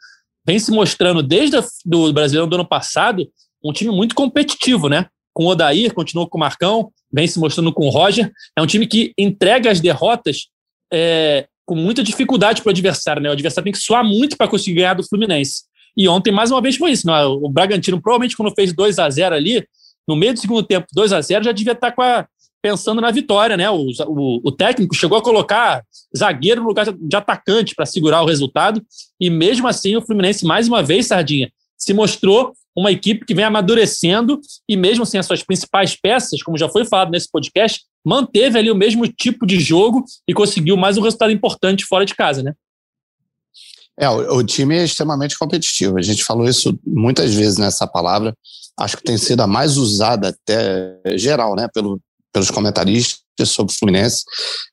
vem 0.46 0.58
se 0.58 0.70
mostrando 0.70 1.22
desde 1.22 1.56
o 1.56 2.12
Brasileirão 2.12 2.48
do 2.48 2.56
ano 2.56 2.66
passado 2.66 3.28
um 3.62 3.72
time 3.72 3.90
muito 3.90 4.14
competitivo, 4.14 4.88
né? 4.88 5.06
Com 5.32 5.44
o 5.44 5.48
Odair, 5.48 5.92
continuou 5.94 6.28
com 6.28 6.36
o 6.36 6.40
Marcão, 6.40 6.92
vem 7.12 7.26
se 7.26 7.38
mostrando 7.38 7.72
com 7.72 7.86
o 7.86 7.90
Roger. 7.90 8.30
É 8.56 8.62
um 8.62 8.66
time 8.66 8.86
que 8.86 9.12
entrega 9.18 9.70
as 9.70 9.80
derrotas 9.80 10.48
é, 10.92 11.46
com 11.64 11.74
muita 11.74 12.02
dificuldade 12.02 12.62
para 12.62 12.68
o 12.68 12.72
adversário, 12.72 13.22
né? 13.22 13.30
O 13.30 13.32
adversário 13.32 13.64
tem 13.64 13.72
que 13.72 13.78
suar 13.78 14.04
muito 14.04 14.36
para 14.36 14.48
conseguir 14.48 14.76
ganhar 14.76 14.94
do 14.94 15.02
Fluminense. 15.02 15.62
E 15.96 16.08
ontem, 16.08 16.32
mais 16.32 16.50
uma 16.50 16.60
vez, 16.60 16.76
foi 16.76 16.92
isso. 16.92 17.06
Né? 17.06 17.24
O 17.24 17.48
Bragantino, 17.48 18.00
provavelmente, 18.00 18.36
quando 18.36 18.54
fez 18.54 18.72
2 18.72 18.98
a 18.98 19.08
0 19.08 19.34
ali, 19.34 19.66
no 20.06 20.16
meio 20.16 20.34
do 20.34 20.40
segundo 20.40 20.62
tempo, 20.62 20.86
2 20.92 21.12
a 21.12 21.20
0 21.20 21.44
já 21.44 21.52
devia 21.52 21.72
estar 21.72 21.90
tá 21.90 21.96
com 21.96 22.02
a, 22.02 22.26
pensando 22.64 22.98
na 22.98 23.10
vitória, 23.10 23.58
né? 23.58 23.68
O, 23.68 23.88
o, 24.06 24.40
o, 24.42 24.50
técnico 24.50 24.94
chegou 24.94 25.18
a 25.18 25.22
colocar 25.22 25.84
zagueiro 26.16 26.62
no 26.62 26.68
lugar 26.68 26.86
de 26.90 27.14
atacante 27.14 27.74
para 27.74 27.84
segurar 27.84 28.22
o 28.22 28.26
resultado, 28.26 28.82
e 29.20 29.28
mesmo 29.28 29.68
assim 29.68 29.94
o 29.96 30.00
Fluminense, 30.00 30.46
mais 30.46 30.66
uma 30.66 30.82
vez, 30.82 31.08
Sardinha, 31.08 31.52
se 31.76 31.92
mostrou 31.92 32.54
uma 32.74 32.90
equipe 32.90 33.26
que 33.26 33.34
vem 33.34 33.44
amadurecendo 33.44 34.40
e, 34.66 34.78
mesmo 34.78 35.04
sem 35.04 35.20
as 35.20 35.26
suas 35.26 35.42
principais 35.42 35.94
peças, 35.94 36.42
como 36.42 36.56
já 36.56 36.66
foi 36.66 36.86
falado 36.86 37.10
nesse 37.10 37.30
podcast, 37.30 37.82
manteve 38.02 38.58
ali 38.58 38.70
o 38.70 38.74
mesmo 38.74 39.06
tipo 39.06 39.44
de 39.44 39.60
jogo 39.60 40.02
e 40.26 40.32
conseguiu 40.32 40.74
mais 40.74 40.96
um 40.96 41.02
resultado 41.02 41.32
importante 41.32 41.84
fora 41.84 42.06
de 42.06 42.14
casa, 42.14 42.42
né? 42.42 42.54
É, 44.00 44.08
o, 44.08 44.38
o 44.38 44.42
time 44.42 44.74
é 44.78 44.84
extremamente 44.84 45.38
competitivo. 45.38 45.98
A 45.98 46.02
gente 46.02 46.24
falou 46.24 46.48
isso 46.48 46.78
muitas 46.86 47.34
vezes 47.34 47.58
nessa 47.58 47.86
palavra. 47.86 48.34
Acho 48.74 48.96
que 48.96 49.04
tem 49.04 49.18
sido 49.18 49.42
a 49.42 49.46
mais 49.46 49.76
usada 49.76 50.30
até 50.30 50.98
geral, 51.18 51.54
né, 51.54 51.68
pelo, 51.72 52.00
pelos 52.34 52.50
comentaristas 52.50 53.48
sobre 53.48 53.72
o 53.72 53.78
Fluminense. 53.78 54.24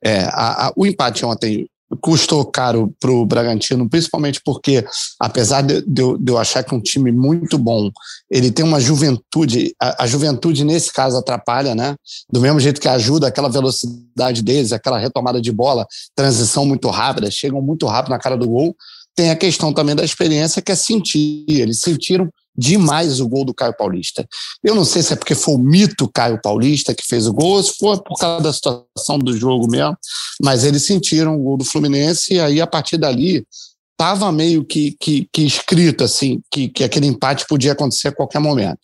É, 0.03 0.23
a, 0.23 0.67
a, 0.67 0.73
o 0.75 0.85
empate 0.85 1.23
ontem 1.23 1.67
custou 1.99 2.45
caro 2.45 2.93
para 2.99 3.11
o 3.11 3.25
Bragantino, 3.25 3.89
principalmente 3.89 4.41
porque, 4.43 4.85
apesar 5.19 5.61
de, 5.61 5.81
de, 5.81 6.17
de, 6.19 6.31
eu, 6.31 6.37
achar 6.37 6.63
que 6.63 6.73
é 6.73 6.77
um 6.77 6.81
time 6.81 7.11
muito 7.11 7.57
bom, 7.57 7.91
ele 8.29 8.49
tem 8.49 8.63
uma 8.63 8.79
juventude, 8.79 9.73
a, 9.79 10.03
a, 10.03 10.07
juventude 10.07 10.63
nesse 10.63 10.91
caso 10.91 11.17
atrapalha, 11.17 11.75
né? 11.75 11.95
Do 12.31 12.39
mesmo 12.39 12.59
jeito 12.59 12.79
que 12.79 12.87
ajuda 12.87 13.27
aquela 13.27 13.49
velocidade 13.49 14.41
deles, 14.41 14.71
aquela 14.71 14.97
retomada 14.97 15.41
de 15.41 15.51
bola, 15.51 15.85
transição 16.15 16.65
muito 16.65 16.89
rápida, 16.89 17.29
chegam 17.29 17.61
muito 17.61 17.85
rápido 17.85 18.11
na 18.11 18.19
cara 18.19 18.37
do 18.37 18.47
gol. 18.47 18.75
Tem 19.13 19.29
a 19.29 19.35
questão 19.35 19.73
também 19.73 19.95
da 19.95 20.05
experiência, 20.05 20.61
que 20.61 20.71
é 20.71 20.75
sentir. 20.75 21.45
Eles 21.49 21.81
sentiram 21.81 22.29
demais 22.55 23.19
o 23.19 23.27
gol 23.27 23.45
do 23.45 23.53
Caio 23.53 23.75
Paulista. 23.75 24.27
Eu 24.63 24.75
não 24.75 24.85
sei 24.85 25.01
se 25.01 25.13
é 25.13 25.15
porque 25.15 25.35
foi 25.35 25.55
o 25.55 25.57
mito 25.57 26.09
Caio 26.13 26.41
Paulista 26.41 26.93
que 26.93 27.05
fez 27.05 27.27
o 27.27 27.33
gol, 27.33 27.55
ou 27.55 27.63
se 27.63 27.77
foi 27.77 27.97
por 28.01 28.17
causa 28.17 28.43
da 28.43 28.53
situação 28.53 29.17
do 29.19 29.35
jogo 29.35 29.69
mesmo, 29.69 29.97
mas 30.41 30.63
eles 30.63 30.85
sentiram 30.85 31.35
o 31.35 31.43
gol 31.43 31.57
do 31.57 31.65
Fluminense 31.65 32.33
e 32.33 32.39
aí 32.39 32.61
a 32.61 32.67
partir 32.67 32.97
dali 32.97 33.45
estava 33.91 34.31
meio 34.31 34.65
que, 34.65 34.95
que, 34.99 35.27
que, 35.31 35.45
escrito 35.45 36.03
assim 36.03 36.41
que, 36.51 36.67
que 36.67 36.83
aquele 36.83 37.05
empate 37.05 37.45
podia 37.47 37.73
acontecer 37.73 38.09
a 38.09 38.15
qualquer 38.15 38.39
momento. 38.39 38.81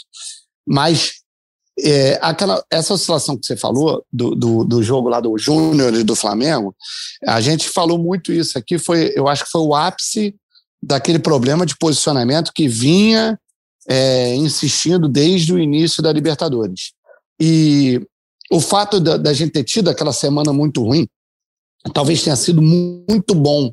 Mas 0.67 1.13
é, 1.79 2.19
aquela, 2.21 2.63
essa 2.71 2.93
oscilação 2.93 3.37
que 3.37 3.45
você 3.45 3.55
falou 3.55 4.03
do, 4.11 4.35
do, 4.35 4.63
do 4.63 4.83
jogo 4.83 5.09
lá 5.09 5.19
do 5.19 5.37
Júnior 5.37 5.93
e 5.93 6.03
do 6.03 6.15
Flamengo, 6.15 6.75
a 7.25 7.41
gente 7.41 7.69
falou 7.69 7.97
muito 7.97 8.31
isso 8.31 8.57
aqui, 8.57 8.77
foi, 8.77 9.11
eu 9.15 9.27
acho 9.27 9.45
que 9.45 9.51
foi 9.51 9.61
o 9.61 9.75
ápice 9.75 10.35
daquele 10.81 11.19
problema 11.19 11.65
de 11.65 11.75
posicionamento 11.77 12.51
que 12.53 12.67
vinha 12.67 13.39
é, 13.87 14.35
insistindo 14.35 15.07
desde 15.07 15.53
o 15.53 15.59
início 15.59 16.03
da 16.03 16.11
Libertadores. 16.11 16.91
E 17.39 18.01
o 18.51 18.59
fato 18.59 18.99
da, 18.99 19.17
da, 19.17 19.33
gente 19.33 19.51
ter 19.51 19.63
tido 19.63 19.89
aquela 19.89 20.11
semana 20.11 20.51
muito 20.51 20.83
ruim, 20.83 21.07
talvez 21.93 22.21
tenha 22.23 22.35
sido 22.35 22.61
muito 22.61 23.33
bom 23.33 23.71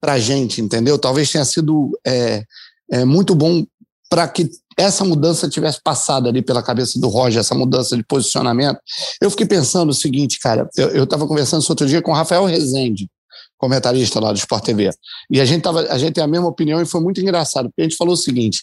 para 0.00 0.14
a 0.14 0.18
gente, 0.18 0.60
entendeu? 0.60 0.98
Talvez 0.98 1.30
tenha 1.30 1.44
sido 1.44 1.98
é, 2.06 2.44
é, 2.90 3.04
muito 3.04 3.34
bom 3.34 3.64
para 4.08 4.26
que 4.28 4.50
essa 4.76 5.04
mudança 5.04 5.48
tivesse 5.48 5.82
passado 5.82 6.28
ali 6.28 6.40
pela 6.40 6.62
cabeça 6.62 7.00
do 7.00 7.08
Roger, 7.08 7.40
essa 7.40 7.54
mudança 7.54 7.96
de 7.96 8.04
posicionamento. 8.04 8.78
Eu 9.20 9.30
fiquei 9.30 9.46
pensando 9.46 9.90
o 9.90 9.94
seguinte, 9.94 10.38
cara, 10.38 10.68
eu 10.76 11.04
estava 11.04 11.26
conversando 11.26 11.62
isso 11.62 11.72
outro 11.72 11.86
dia 11.86 12.00
com 12.00 12.12
o 12.12 12.14
Rafael 12.14 12.44
Rezende, 12.44 13.10
comentarista 13.58 14.20
lá 14.20 14.32
do 14.32 14.38
Sport 14.38 14.64
TV, 14.64 14.90
e 15.30 15.40
a 15.40 15.44
gente, 15.44 15.62
tava, 15.62 15.80
a 15.80 15.98
gente 15.98 16.14
tem 16.14 16.22
a 16.22 16.28
mesma 16.28 16.46
opinião 16.46 16.80
e 16.80 16.86
foi 16.86 17.00
muito 17.00 17.20
engraçado, 17.20 17.68
porque 17.68 17.82
a 17.82 17.84
gente 17.84 17.96
falou 17.96 18.14
o 18.14 18.16
seguinte, 18.16 18.62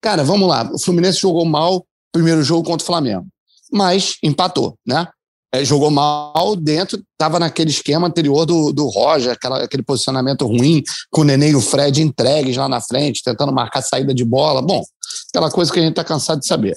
Cara, 0.00 0.24
vamos 0.24 0.48
lá. 0.48 0.70
O 0.72 0.78
Fluminense 0.78 1.18
jogou 1.18 1.44
mal 1.44 1.86
primeiro 2.12 2.42
jogo 2.42 2.64
contra 2.64 2.82
o 2.82 2.86
Flamengo, 2.86 3.26
mas 3.72 4.16
empatou, 4.22 4.76
né? 4.86 5.06
É, 5.52 5.64
jogou 5.64 5.90
mal 5.90 6.54
dentro, 6.54 7.02
estava 7.12 7.40
naquele 7.40 7.70
esquema 7.70 8.06
anterior 8.06 8.46
do, 8.46 8.72
do 8.72 8.86
Roger, 8.86 9.32
aquela, 9.32 9.64
aquele 9.64 9.82
posicionamento 9.82 10.46
ruim, 10.46 10.82
com 11.10 11.22
o 11.22 11.24
Nenê 11.24 11.50
e 11.50 11.56
o 11.56 11.60
Fred 11.60 12.00
entregues 12.00 12.56
lá 12.56 12.68
na 12.68 12.80
frente, 12.80 13.22
tentando 13.24 13.52
marcar 13.52 13.82
saída 13.82 14.14
de 14.14 14.24
bola. 14.24 14.62
Bom, 14.62 14.80
aquela 15.28 15.50
coisa 15.50 15.72
que 15.72 15.80
a 15.80 15.82
gente 15.82 15.90
está 15.90 16.04
cansado 16.04 16.40
de 16.40 16.46
saber. 16.46 16.76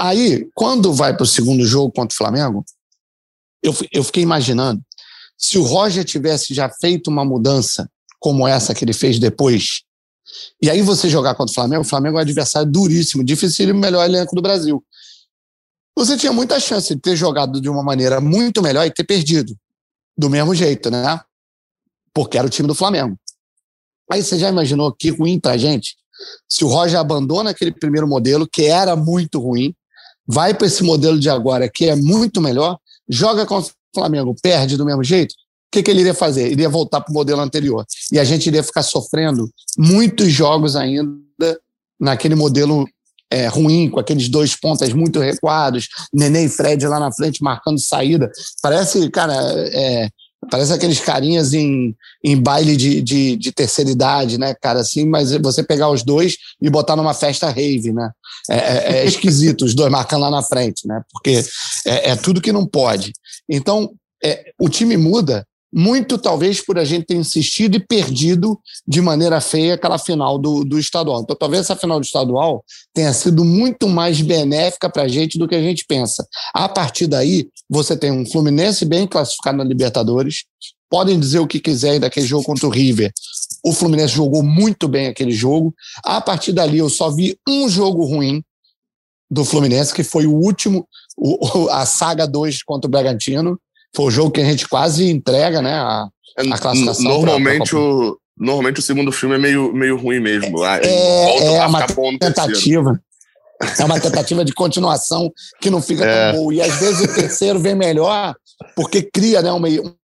Aí, 0.00 0.48
quando 0.54 0.94
vai 0.94 1.14
para 1.14 1.24
o 1.24 1.26
segundo 1.26 1.64
jogo 1.66 1.92
contra 1.92 2.14
o 2.14 2.16
Flamengo, 2.16 2.64
eu, 3.62 3.74
eu 3.92 4.02
fiquei 4.02 4.22
imaginando 4.22 4.80
se 5.36 5.58
o 5.58 5.62
Roger 5.62 6.04
tivesse 6.04 6.54
já 6.54 6.70
feito 6.70 7.08
uma 7.08 7.24
mudança 7.24 7.88
como 8.18 8.48
essa 8.48 8.74
que 8.74 8.84
ele 8.84 8.94
fez 8.94 9.18
depois 9.18 9.82
e 10.60 10.68
aí 10.68 10.82
você 10.82 11.08
jogar 11.08 11.34
contra 11.34 11.50
o 11.50 11.54
Flamengo, 11.54 11.82
o 11.82 11.88
Flamengo 11.88 12.16
é 12.16 12.20
um 12.20 12.22
adversário 12.22 12.70
duríssimo, 12.70 13.24
difícil 13.24 13.68
e 13.68 13.72
melhor 13.72 14.04
elenco 14.04 14.34
do 14.34 14.42
Brasil. 14.42 14.84
Você 15.96 16.16
tinha 16.16 16.32
muita 16.32 16.60
chance 16.60 16.94
de 16.94 17.00
ter 17.00 17.16
jogado 17.16 17.60
de 17.60 17.68
uma 17.68 17.82
maneira 17.82 18.20
muito 18.20 18.62
melhor 18.62 18.86
e 18.86 18.90
ter 18.90 19.04
perdido. 19.04 19.56
Do 20.16 20.28
mesmo 20.30 20.54
jeito, 20.54 20.90
né? 20.90 21.20
Porque 22.12 22.38
era 22.38 22.46
o 22.46 22.50
time 22.50 22.68
do 22.68 22.74
Flamengo. 22.74 23.18
Aí 24.10 24.22
você 24.22 24.38
já 24.38 24.48
imaginou 24.48 24.92
que 24.92 25.10
ruim 25.10 25.38
pra 25.38 25.56
gente? 25.56 25.96
Se 26.48 26.64
o 26.64 26.68
Roger 26.68 26.98
abandona 26.98 27.50
aquele 27.50 27.72
primeiro 27.72 28.08
modelo, 28.08 28.48
que 28.48 28.64
era 28.64 28.96
muito 28.96 29.38
ruim, 29.38 29.74
vai 30.26 30.54
para 30.54 30.66
esse 30.66 30.82
modelo 30.82 31.18
de 31.18 31.30
agora, 31.30 31.68
que 31.68 31.86
é 31.86 31.94
muito 31.94 32.40
melhor, 32.40 32.78
joga 33.08 33.46
contra 33.46 33.70
o 33.70 33.74
Flamengo, 33.94 34.34
perde 34.42 34.76
do 34.76 34.84
mesmo 34.84 35.04
jeito, 35.04 35.34
que, 35.70 35.82
que 35.82 35.90
ele 35.90 36.00
iria 36.00 36.14
fazer? 36.14 36.50
Iria 36.50 36.68
voltar 36.68 37.00
para 37.00 37.10
o 37.10 37.14
modelo 37.14 37.40
anterior. 37.40 37.84
E 38.12 38.18
a 38.18 38.24
gente 38.24 38.46
iria 38.46 38.62
ficar 38.62 38.82
sofrendo 38.82 39.50
muitos 39.76 40.32
jogos 40.32 40.76
ainda 40.76 41.16
naquele 42.00 42.34
modelo 42.34 42.86
é, 43.30 43.46
ruim, 43.46 43.90
com 43.90 44.00
aqueles 44.00 44.28
dois 44.28 44.56
pontas 44.56 44.92
muito 44.92 45.20
recuados, 45.20 45.88
Nenê 46.12 46.46
e 46.46 46.48
Fred 46.48 46.86
lá 46.86 46.98
na 46.98 47.12
frente 47.12 47.42
marcando 47.42 47.78
saída. 47.78 48.30
Parece, 48.62 49.10
cara, 49.10 49.34
é, 49.34 50.08
parece 50.50 50.72
aqueles 50.72 51.00
carinhas 51.00 51.52
em, 51.52 51.94
em 52.24 52.40
baile 52.40 52.76
de, 52.76 53.02
de, 53.02 53.36
de, 53.36 53.52
terceira 53.52 53.90
idade, 53.90 54.38
né, 54.38 54.54
cara? 54.54 54.80
Assim, 54.80 55.06
mas 55.06 55.32
você 55.32 55.62
pegar 55.62 55.90
os 55.90 56.02
dois 56.02 56.36
e 56.62 56.70
botar 56.70 56.96
numa 56.96 57.12
festa 57.12 57.50
rave, 57.50 57.92
né? 57.92 58.10
É, 58.50 58.56
é, 58.56 58.98
é 59.00 59.04
esquisito, 59.04 59.64
os 59.64 59.74
dois 59.74 59.90
marcando 59.90 60.22
lá 60.22 60.30
na 60.30 60.42
frente, 60.42 60.86
né? 60.86 61.02
Porque 61.12 61.44
é, 61.86 62.10
é 62.10 62.16
tudo 62.16 62.40
que 62.40 62.52
não 62.52 62.66
pode. 62.66 63.12
Então, 63.48 63.92
é, 64.24 64.52
o 64.58 64.68
time 64.68 64.96
muda 64.96 65.46
muito 65.72 66.16
talvez 66.16 66.60
por 66.60 66.78
a 66.78 66.84
gente 66.84 67.06
ter 67.06 67.14
insistido 67.14 67.76
e 67.76 67.80
perdido 67.80 68.58
de 68.86 69.00
maneira 69.00 69.40
feia 69.40 69.74
aquela 69.74 69.98
final 69.98 70.38
do, 70.38 70.64
do 70.64 70.78
estadual. 70.78 71.20
Então, 71.20 71.36
talvez 71.36 71.62
essa 71.62 71.76
final 71.76 72.00
do 72.00 72.04
estadual 72.04 72.64
tenha 72.94 73.12
sido 73.12 73.44
muito 73.44 73.88
mais 73.88 74.20
benéfica 74.20 74.88
para 74.88 75.02
a 75.02 75.08
gente 75.08 75.38
do 75.38 75.46
que 75.46 75.54
a 75.54 75.62
gente 75.62 75.84
pensa. 75.86 76.26
A 76.54 76.68
partir 76.68 77.06
daí, 77.06 77.48
você 77.68 77.96
tem 77.96 78.10
um 78.10 78.26
Fluminense 78.26 78.84
bem 78.84 79.06
classificado 79.06 79.58
na 79.58 79.64
Libertadores. 79.64 80.44
Podem 80.90 81.20
dizer 81.20 81.38
o 81.38 81.46
que 81.46 81.60
quiserem 81.60 82.00
daquele 82.00 82.26
jogo 82.26 82.44
contra 82.44 82.66
o 82.66 82.70
River. 82.70 83.12
O 83.62 83.72
Fluminense 83.72 84.14
jogou 84.14 84.42
muito 84.42 84.88
bem 84.88 85.08
aquele 85.08 85.32
jogo. 85.32 85.74
A 86.02 86.20
partir 86.20 86.52
dali, 86.52 86.78
eu 86.78 86.88
só 86.88 87.10
vi 87.10 87.38
um 87.46 87.68
jogo 87.68 88.04
ruim 88.04 88.42
do 89.30 89.44
Fluminense, 89.44 89.92
que 89.92 90.02
foi 90.02 90.26
o 90.26 90.34
último, 90.34 90.88
o, 91.18 91.68
a 91.68 91.84
saga 91.84 92.26
2 92.26 92.62
contra 92.62 92.88
o 92.88 92.90
Bragantino 92.90 93.60
foi 93.94 94.06
o 94.06 94.10
jogo 94.10 94.30
que 94.30 94.40
a 94.40 94.44
gente 94.44 94.68
quase 94.68 95.10
entrega, 95.10 95.62
né? 95.62 95.74
A, 95.74 96.08
a 96.38 96.42
é, 96.42 96.58
classificação. 96.58 97.04
Normalmente 97.04 97.74
o, 97.74 98.18
normalmente 98.36 98.80
o 98.80 98.82
segundo 98.82 99.10
filme 99.12 99.34
é 99.34 99.38
meio, 99.38 99.72
meio 99.72 99.96
ruim 99.96 100.20
mesmo. 100.20 100.64
É, 100.64 100.80
é, 100.84 101.54
é 101.56 101.66
uma 101.66 101.86
tentativa. 102.18 103.00
É 103.78 103.84
uma 103.84 103.98
tentativa 103.98 104.44
de 104.44 104.52
continuação 104.52 105.32
que 105.60 105.68
não 105.68 105.82
fica 105.82 106.04
é. 106.04 106.32
tão 106.32 106.40
boa. 106.40 106.54
E 106.54 106.60
às 106.60 106.76
vezes 106.76 107.00
o 107.00 107.14
terceiro 107.14 107.58
vem 107.58 107.74
melhor 107.74 108.34
porque 108.76 109.02
cria 109.02 109.42
né, 109.42 109.50
uma, 109.50 109.68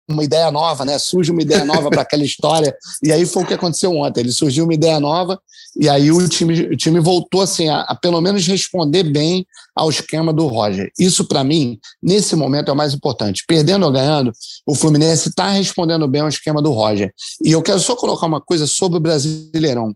uma 0.10 0.24
ideia 0.24 0.52
nova, 0.52 0.84
né? 0.84 0.98
Surge 0.98 1.32
uma 1.32 1.42
ideia 1.42 1.64
nova 1.64 1.90
para 1.90 2.02
aquela 2.02 2.24
história. 2.24 2.76
E 3.04 3.12
aí 3.12 3.26
foi 3.26 3.44
o 3.44 3.46
que 3.46 3.54
aconteceu 3.54 3.96
ontem. 3.96 4.22
Ele 4.22 4.32
surgiu 4.32 4.64
uma 4.64 4.74
ideia 4.74 5.00
nova 5.00 5.40
e 5.76 5.88
aí 5.88 6.12
o 6.12 6.28
time, 6.28 6.62
o 6.62 6.76
time 6.76 7.00
voltou 7.00 7.42
assim 7.42 7.70
a, 7.70 7.82
a 7.82 7.96
pelo 7.96 8.20
menos 8.22 8.46
responder 8.48 9.04
bem 9.04 9.46
ao 9.76 9.90
esquema 9.90 10.34
do 10.34 10.48
Roger. 10.48 10.92
Isso 11.00 11.26
para 11.26 11.44
mim, 11.44 11.80
nesse 12.02 12.36
momento 12.36 12.70
é 12.70 12.72
o 12.74 12.76
mais 12.76 12.94
importante. 12.94 13.44
Perdendo 13.48 13.86
ou 13.86 13.92
ganhando, 13.92 14.32
o 14.66 14.76
Fluminense 14.76 15.30
está 15.30 15.50
respondendo 15.52 16.08
bem 16.08 16.22
ao 16.22 16.30
esquema 16.30 16.62
do 16.62 16.72
Roger. 16.72 17.14
E 17.44 17.52
eu 17.52 17.62
quero 17.62 17.80
só 17.80 17.96
colocar 17.96 18.26
uma 18.26 18.42
coisa 18.42 18.66
sobre 18.66 18.98
o 18.98 19.02
Brasileirão. 19.02 19.94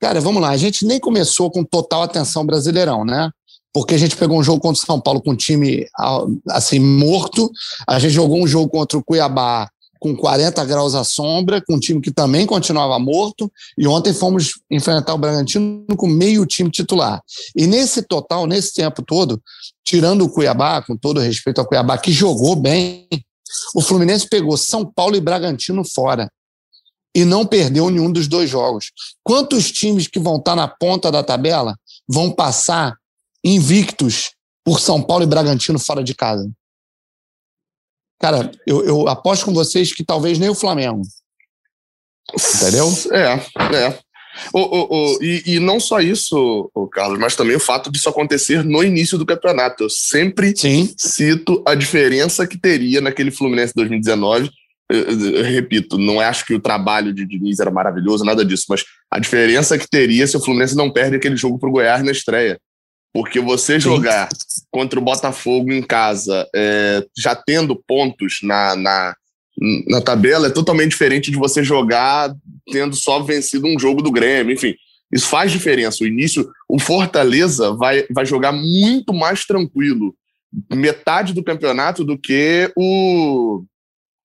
Cara, 0.00 0.20
vamos 0.20 0.40
lá, 0.40 0.50
a 0.50 0.56
gente 0.56 0.86
nem 0.86 1.00
começou 1.00 1.50
com 1.50 1.64
total 1.64 2.02
atenção 2.02 2.46
Brasileirão, 2.46 3.04
né? 3.04 3.30
Porque 3.72 3.94
a 3.94 3.98
gente 3.98 4.16
pegou 4.16 4.38
um 4.38 4.42
jogo 4.42 4.60
contra 4.60 4.82
o 4.82 4.86
São 4.86 5.00
Paulo 5.00 5.20
com 5.20 5.32
um 5.32 5.36
time 5.36 5.86
assim 6.48 6.78
morto, 6.78 7.50
a 7.86 7.98
gente 7.98 8.12
jogou 8.12 8.42
um 8.42 8.46
jogo 8.46 8.68
contra 8.68 8.98
o 8.98 9.04
Cuiabá 9.04 9.68
com 10.00 10.16
40 10.16 10.64
graus 10.64 10.94
à 10.94 11.02
sombra, 11.02 11.60
com 11.60 11.74
um 11.74 11.80
time 11.80 12.00
que 12.00 12.12
também 12.12 12.46
continuava 12.46 12.98
morto, 12.98 13.50
e 13.76 13.86
ontem 13.86 14.14
fomos 14.14 14.52
enfrentar 14.70 15.14
o 15.14 15.18
Bragantino 15.18 15.84
com 15.96 16.06
meio 16.06 16.46
time 16.46 16.70
titular. 16.70 17.20
E 17.56 17.66
nesse 17.66 18.02
total, 18.02 18.46
nesse 18.46 18.74
tempo 18.74 19.02
todo, 19.02 19.42
tirando 19.84 20.24
o 20.24 20.30
Cuiabá, 20.30 20.82
com 20.82 20.96
todo 20.96 21.20
respeito 21.20 21.60
ao 21.60 21.66
Cuiabá, 21.66 21.98
que 21.98 22.12
jogou 22.12 22.54
bem, 22.54 23.08
o 23.74 23.80
Fluminense 23.80 24.28
pegou 24.28 24.56
São 24.56 24.84
Paulo 24.84 25.16
e 25.16 25.20
Bragantino 25.20 25.82
fora 25.84 26.30
e 27.14 27.24
não 27.24 27.44
perdeu 27.44 27.90
nenhum 27.90 28.12
dos 28.12 28.28
dois 28.28 28.48
jogos. 28.48 28.92
Quantos 29.24 29.72
times 29.72 30.06
que 30.06 30.20
vão 30.20 30.36
estar 30.36 30.54
na 30.54 30.68
ponta 30.68 31.10
da 31.10 31.22
tabela 31.22 31.74
vão 32.08 32.30
passar 32.30 32.94
invictos 33.44 34.32
por 34.64 34.80
São 34.80 35.02
Paulo 35.02 35.24
e 35.24 35.26
Bragantino 35.26 35.78
fora 35.78 36.02
de 36.02 36.14
casa? 36.14 36.50
Cara, 38.20 38.50
eu, 38.66 38.84
eu 38.84 39.08
aposto 39.08 39.44
com 39.44 39.54
vocês 39.54 39.92
que 39.92 40.04
talvez 40.04 40.38
nem 40.38 40.48
o 40.48 40.54
Flamengo. 40.54 41.02
Entendeu? 42.34 42.88
É, 43.12 43.76
é. 43.76 43.98
O, 44.52 44.60
o, 44.60 45.16
o, 45.16 45.22
e, 45.22 45.54
e, 45.54 45.60
não 45.60 45.80
só 45.80 46.00
isso, 46.00 46.70
Carlos, 46.92 47.18
mas 47.18 47.34
também 47.34 47.56
o 47.56 47.60
fato 47.60 47.90
disso 47.90 48.08
acontecer 48.08 48.64
no 48.64 48.82
início 48.84 49.18
do 49.18 49.26
campeonato. 49.26 49.84
Eu 49.84 49.90
sempre 49.90 50.52
Sim. 50.56 50.92
cito 50.96 51.62
a 51.66 51.74
diferença 51.74 52.46
que 52.46 52.58
teria 52.58 53.00
naquele 53.00 53.30
Fluminense 53.30 53.72
2019. 53.74 54.50
Eu, 54.90 54.98
eu, 54.98 55.30
eu, 55.36 55.44
repito, 55.44 55.98
não 55.98 56.20
acho 56.20 56.46
que 56.46 56.54
o 56.54 56.60
trabalho 56.60 57.12
de 57.12 57.26
Diniz 57.26 57.58
era 57.60 57.70
maravilhoso, 57.70 58.24
nada 58.24 58.44
disso, 58.44 58.64
mas 58.68 58.84
a 59.10 59.18
diferença 59.18 59.78
que 59.78 59.88
teria 59.88 60.26
se 60.26 60.36
o 60.36 60.40
Fluminense 60.40 60.76
não 60.76 60.90
perde 60.90 61.16
aquele 61.16 61.36
jogo 61.36 61.58
para 61.58 61.68
o 61.68 61.72
Goiás 61.72 62.02
na 62.02 62.12
estreia. 62.12 62.58
Porque 63.12 63.40
você 63.40 63.80
jogar 63.80 64.28
contra 64.70 64.98
o 64.98 65.02
Botafogo 65.02 65.72
em 65.72 65.82
casa, 65.82 66.46
é, 66.54 67.04
já 67.16 67.34
tendo 67.34 67.74
pontos 67.74 68.38
na, 68.42 68.76
na, 68.76 69.16
na 69.88 70.00
tabela, 70.00 70.48
é 70.48 70.50
totalmente 70.50 70.90
diferente 70.90 71.30
de 71.30 71.36
você 71.36 71.64
jogar 71.64 72.32
tendo 72.70 72.94
só 72.94 73.20
vencido 73.20 73.66
um 73.66 73.78
jogo 73.78 74.02
do 74.02 74.12
Grêmio. 74.12 74.54
Enfim, 74.54 74.74
isso 75.12 75.26
faz 75.26 75.50
diferença. 75.50 76.04
O 76.04 76.06
início, 76.06 76.48
o 76.68 76.78
Fortaleza 76.78 77.72
vai, 77.72 78.06
vai 78.10 78.26
jogar 78.26 78.52
muito 78.52 79.12
mais 79.14 79.44
tranquilo 79.44 80.14
metade 80.72 81.32
do 81.32 81.42
campeonato 81.42 82.04
do 82.04 82.18
que 82.18 82.72
o, 82.76 83.62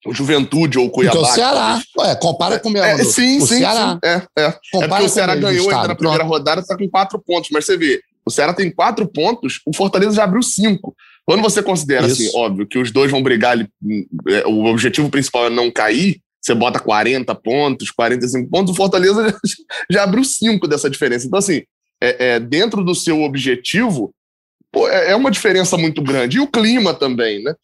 o 0.06 0.14
Juventude 0.14 0.78
ou 0.78 0.86
o 0.86 0.90
Cuiabá. 0.90 1.18
Então, 1.18 1.30
o 1.30 1.34
Ceará. 1.34 1.82
Ué, 1.98 2.14
compara 2.16 2.58
com 2.58 2.68
o 2.68 2.72
meu. 2.72 2.82
É, 2.82 2.96
sim, 3.04 3.38
o 3.38 3.46
sim, 3.46 3.58
Ceará. 3.58 3.92
Sim, 3.92 3.98
é, 4.04 4.22
é. 4.38 4.58
é 4.82 4.88
porque 4.88 5.04
o 5.04 5.08
Ceará 5.08 5.34
ganhou 5.34 5.70
ainda 5.70 5.88
na 5.88 5.94
primeira 5.94 6.24
rodada, 6.24 6.60
está 6.60 6.76
com 6.76 6.88
quatro 6.88 7.18
pontos. 7.18 7.50
Mas 7.50 7.66
você 7.66 7.76
vê, 7.76 8.00
o 8.26 8.30
Ceará 8.30 8.54
tem 8.54 8.70
quatro 8.70 9.06
pontos, 9.06 9.60
o 9.66 9.74
Fortaleza 9.74 10.16
já 10.16 10.24
abriu 10.24 10.42
cinco. 10.42 10.94
Quando 11.26 11.42
você 11.42 11.62
considera, 11.62 12.06
assim, 12.06 12.24
Isso. 12.24 12.36
assim, 12.36 12.38
óbvio, 12.38 12.66
que 12.66 12.78
os 12.78 12.90
dois 12.90 13.10
vão 13.10 13.22
brigar, 13.22 13.58
é, 13.58 14.46
o 14.46 14.64
objetivo 14.66 15.10
principal 15.10 15.46
é 15.46 15.50
não 15.50 15.70
cair, 15.70 16.20
você 16.40 16.54
bota 16.54 16.78
40 16.78 17.34
pontos, 17.36 17.90
45 17.90 18.50
pontos, 18.50 18.72
o 18.72 18.76
Fortaleza 18.76 19.28
já, 19.28 19.38
já 19.90 20.02
abriu 20.02 20.24
cinco 20.24 20.68
dessa 20.68 20.90
diferença. 20.90 21.26
Então, 21.26 21.38
assim, 21.38 21.62
é, 22.02 22.34
é 22.34 22.40
dentro 22.40 22.84
do 22.84 22.94
seu 22.94 23.22
objetivo, 23.22 24.14
pô, 24.70 24.86
é, 24.88 25.12
é 25.12 25.16
uma 25.16 25.30
diferença 25.30 25.78
muito 25.78 26.02
grande. 26.02 26.36
E 26.36 26.40
o 26.40 26.46
clima 26.46 26.92
também, 26.92 27.42
né? 27.42 27.54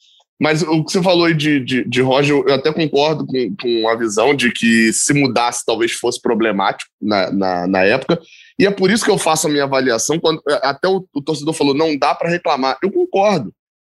Mas 0.40 0.62
o 0.62 0.82
que 0.82 0.90
você 0.90 1.02
falou 1.02 1.26
aí 1.26 1.34
de, 1.34 1.60
de, 1.60 1.84
de 1.84 2.00
Roger, 2.00 2.34
eu 2.34 2.54
até 2.54 2.72
concordo 2.72 3.26
com, 3.26 3.54
com 3.60 3.88
a 3.88 3.94
visão 3.94 4.34
de 4.34 4.50
que 4.50 4.90
se 4.90 5.12
mudasse 5.12 5.64
talvez 5.66 5.92
fosse 5.92 6.18
problemático 6.20 6.90
na, 7.00 7.30
na, 7.30 7.66
na 7.66 7.84
época. 7.84 8.18
E 8.58 8.66
é 8.66 8.70
por 8.70 8.90
isso 8.90 9.04
que 9.04 9.10
eu 9.10 9.18
faço 9.18 9.46
a 9.46 9.50
minha 9.50 9.64
avaliação. 9.64 10.18
Quando, 10.18 10.40
é, 10.48 10.60
até 10.62 10.88
o, 10.88 11.06
o 11.12 11.20
torcedor 11.20 11.52
falou, 11.52 11.74
não 11.74 11.94
dá 11.94 12.14
para 12.14 12.30
reclamar. 12.30 12.78
Eu 12.82 12.90
concordo. 12.90 13.52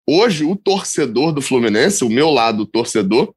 Hoje, 0.09 0.45
o 0.45 0.55
torcedor 0.55 1.33
do 1.33 1.41
Fluminense, 1.41 2.05
o 2.05 2.09
meu 2.09 2.29
lado 2.29 2.65
torcedor, 2.65 3.33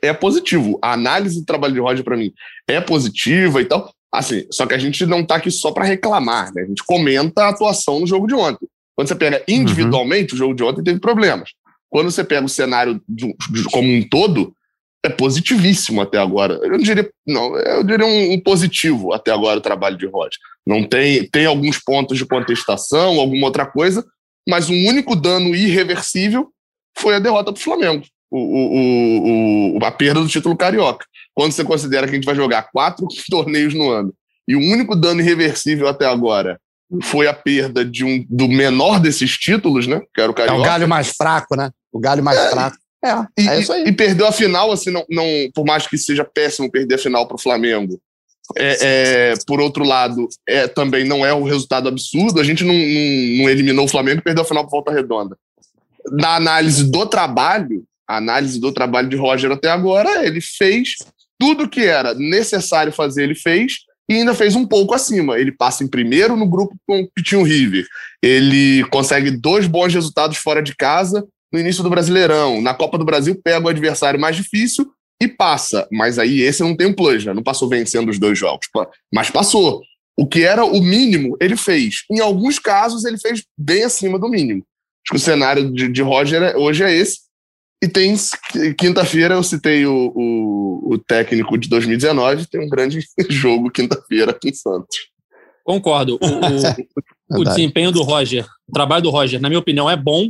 é 0.00 0.12
positivo. 0.12 0.78
A 0.80 0.92
análise 0.92 1.40
do 1.40 1.44
trabalho 1.44 1.74
de 1.74 1.80
Roger, 1.80 2.04
para 2.04 2.16
mim, 2.16 2.32
é 2.68 2.80
positiva 2.80 3.60
e 3.60 3.64
tal. 3.64 3.92
Assim, 4.12 4.46
só 4.52 4.64
que 4.64 4.74
a 4.74 4.78
gente 4.78 5.04
não 5.04 5.20
está 5.20 5.36
aqui 5.36 5.50
só 5.50 5.72
para 5.72 5.84
reclamar, 5.84 6.54
né? 6.54 6.62
A 6.62 6.66
gente 6.66 6.84
comenta 6.84 7.42
a 7.42 7.48
atuação 7.48 7.98
no 7.98 8.06
jogo 8.06 8.28
de 8.28 8.34
ontem. 8.34 8.68
Quando 8.94 9.08
você 9.08 9.14
pega 9.14 9.42
individualmente, 9.48 10.32
uhum. 10.32 10.36
o 10.36 10.38
jogo 10.38 10.54
de 10.54 10.62
ontem 10.62 10.82
teve 10.82 11.00
problemas. 11.00 11.50
Quando 11.90 12.10
você 12.10 12.22
pega 12.22 12.44
o 12.44 12.48
cenário 12.48 13.00
de, 13.08 13.34
de, 13.50 13.64
como 13.64 13.88
um 13.88 14.06
todo, 14.08 14.54
é 15.04 15.08
positivíssimo 15.08 16.00
até 16.00 16.18
agora. 16.18 16.54
Eu 16.62 16.70
não 16.70 16.78
diria, 16.78 17.08
não, 17.26 17.56
eu 17.56 17.84
diria 17.84 18.06
um, 18.06 18.32
um, 18.32 18.40
positivo 18.40 19.12
até 19.12 19.30
agora 19.30 19.58
o 19.58 19.62
trabalho 19.62 19.96
de 19.96 20.06
Roger. 20.06 20.38
Não 20.66 20.84
tem, 20.84 21.28
tem 21.30 21.46
alguns 21.46 21.78
pontos 21.78 22.18
de 22.18 22.26
contestação, 22.26 23.18
alguma 23.18 23.46
outra 23.46 23.64
coisa, 23.64 24.04
mas 24.48 24.68
um 24.68 24.86
único 24.86 25.14
dano 25.14 25.54
irreversível 25.54 26.50
foi 26.98 27.14
a 27.14 27.20
derrota 27.20 27.52
do 27.52 27.60
Flamengo, 27.60 28.04
o, 28.30 28.38
o, 28.38 29.78
o, 29.78 29.84
a 29.84 29.90
perda 29.90 30.20
do 30.20 30.28
título 30.28 30.56
carioca. 30.56 31.06
Quando 31.34 31.52
você 31.52 31.64
considera 31.64 32.06
que 32.06 32.12
a 32.12 32.14
gente 32.16 32.26
vai 32.26 32.34
jogar 32.34 32.70
quatro 32.72 33.06
torneios 33.30 33.74
no 33.74 33.90
ano 33.90 34.12
e 34.46 34.56
o 34.56 34.60
único 34.60 34.96
dano 34.96 35.20
irreversível 35.20 35.86
até 35.86 36.06
agora 36.06 36.58
foi 37.02 37.28
a 37.28 37.34
perda 37.34 37.84
de 37.84 38.04
um, 38.04 38.24
do 38.28 38.48
menor 38.48 38.98
desses 38.98 39.36
títulos, 39.36 39.86
né? 39.86 40.00
Que 40.14 40.22
era 40.22 40.30
o 40.30 40.34
carioca. 40.34 40.58
É 40.58 40.60
o 40.60 40.64
galho 40.64 40.88
mais 40.88 41.10
fraco, 41.10 41.54
né? 41.54 41.70
O 41.92 41.98
galho 41.98 42.22
mais 42.22 42.38
é, 42.38 42.50
fraco. 42.50 42.76
É, 43.04 43.42
e, 43.42 43.48
é 43.48 43.60
isso 43.60 43.72
aí. 43.72 43.84
E, 43.84 43.92
perdeu 43.92 44.26
a 44.26 44.32
final, 44.32 44.72
assim, 44.72 44.90
não, 44.90 45.04
não, 45.08 45.24
por 45.54 45.64
mais 45.64 45.86
que 45.86 45.96
seja 45.96 46.24
péssimo 46.24 46.70
perder 46.70 46.96
a 46.96 46.98
final 46.98 47.26
para 47.26 47.36
o 47.36 47.40
Flamengo. 47.40 48.00
É, 48.56 48.78
é, 48.80 49.34
por 49.46 49.60
outro 49.60 49.84
lado, 49.84 50.26
é, 50.48 50.66
também 50.66 51.04
não 51.04 51.24
é 51.24 51.34
um 51.34 51.44
resultado 51.44 51.88
absurdo. 51.88 52.40
A 52.40 52.44
gente 52.44 52.64
não, 52.64 52.74
não, 52.74 53.42
não 53.42 53.50
eliminou 53.50 53.84
o 53.84 53.88
Flamengo 53.88 54.20
e 54.20 54.24
perdeu 54.24 54.42
a 54.42 54.46
final 54.46 54.64
por 54.64 54.70
volta 54.70 54.92
redonda. 54.92 55.36
Na 56.10 56.36
análise 56.36 56.90
do 56.90 57.06
trabalho, 57.06 57.84
a 58.08 58.16
análise 58.16 58.58
do 58.58 58.72
trabalho 58.72 59.08
de 59.08 59.16
Roger 59.16 59.52
até 59.52 59.68
agora, 59.68 60.26
ele 60.26 60.40
fez 60.40 60.96
tudo 61.38 61.68
que 61.68 61.82
era 61.82 62.14
necessário 62.14 62.92
fazer, 62.92 63.24
ele 63.24 63.34
fez 63.34 63.80
e 64.08 64.14
ainda 64.14 64.34
fez 64.34 64.56
um 64.56 64.66
pouco 64.66 64.94
acima. 64.94 65.38
Ele 65.38 65.52
passa 65.52 65.84
em 65.84 65.88
primeiro 65.88 66.34
no 66.34 66.48
grupo 66.48 66.74
com 66.86 67.02
o 67.02 67.10
Pitinho 67.10 67.42
River. 67.42 67.86
Ele 68.22 68.82
consegue 68.84 69.30
dois 69.30 69.66
bons 69.66 69.92
resultados 69.92 70.38
fora 70.38 70.62
de 70.62 70.74
casa 70.74 71.24
no 71.52 71.58
início 71.58 71.82
do 71.82 71.90
Brasileirão. 71.90 72.60
Na 72.60 72.74
Copa 72.74 72.98
do 72.98 73.04
Brasil, 73.04 73.40
pega 73.42 73.66
o 73.66 73.68
adversário 73.68 74.20
mais 74.20 74.36
difícil 74.36 74.90
e 75.20 75.26
passa. 75.26 75.88
Mas 75.90 76.18
aí 76.18 76.40
esse 76.40 76.62
não 76.62 76.76
tem 76.76 76.86
um 76.86 76.94
plus, 76.94 77.24
né? 77.24 77.32
Não 77.34 77.42
passou 77.42 77.68
vencendo 77.68 78.08
os 78.08 78.18
dois 78.18 78.38
jogos. 78.38 78.66
Mas 79.12 79.30
passou. 79.30 79.82
O 80.16 80.26
que 80.26 80.42
era 80.42 80.64
o 80.64 80.80
mínimo, 80.80 81.36
ele 81.40 81.56
fez. 81.56 82.04
Em 82.10 82.20
alguns 82.20 82.58
casos, 82.58 83.04
ele 83.04 83.18
fez 83.18 83.44
bem 83.56 83.84
acima 83.84 84.18
do 84.18 84.28
mínimo. 84.28 84.64
Acho 85.06 85.12
que 85.12 85.16
o 85.16 85.20
cenário 85.20 85.72
de, 85.72 85.88
de 85.88 86.02
Roger 86.02 86.42
é, 86.42 86.56
hoje 86.56 86.82
é 86.82 86.92
esse. 86.92 87.20
E 87.82 87.86
tem 87.86 88.16
quinta-feira, 88.76 89.34
eu 89.34 89.42
citei 89.44 89.86
o, 89.86 90.12
o, 90.14 90.94
o, 90.94 90.98
técnico 90.98 91.56
de 91.56 91.68
2019, 91.68 92.48
tem 92.48 92.60
um 92.60 92.68
grande 92.68 92.98
jogo 93.30 93.70
quinta-feira 93.70 94.32
aqui 94.32 94.48
em 94.48 94.54
Santos. 94.54 94.98
Concordo. 95.64 96.18
O, 96.20 97.36
o, 97.36 97.40
o 97.40 97.44
desempenho 97.44 97.92
do 97.92 98.02
Roger, 98.02 98.44
o 98.68 98.72
trabalho 98.72 99.04
do 99.04 99.10
Roger, 99.10 99.40
na 99.40 99.48
minha 99.48 99.60
opinião, 99.60 99.88
é 99.88 99.96
bom. 99.96 100.28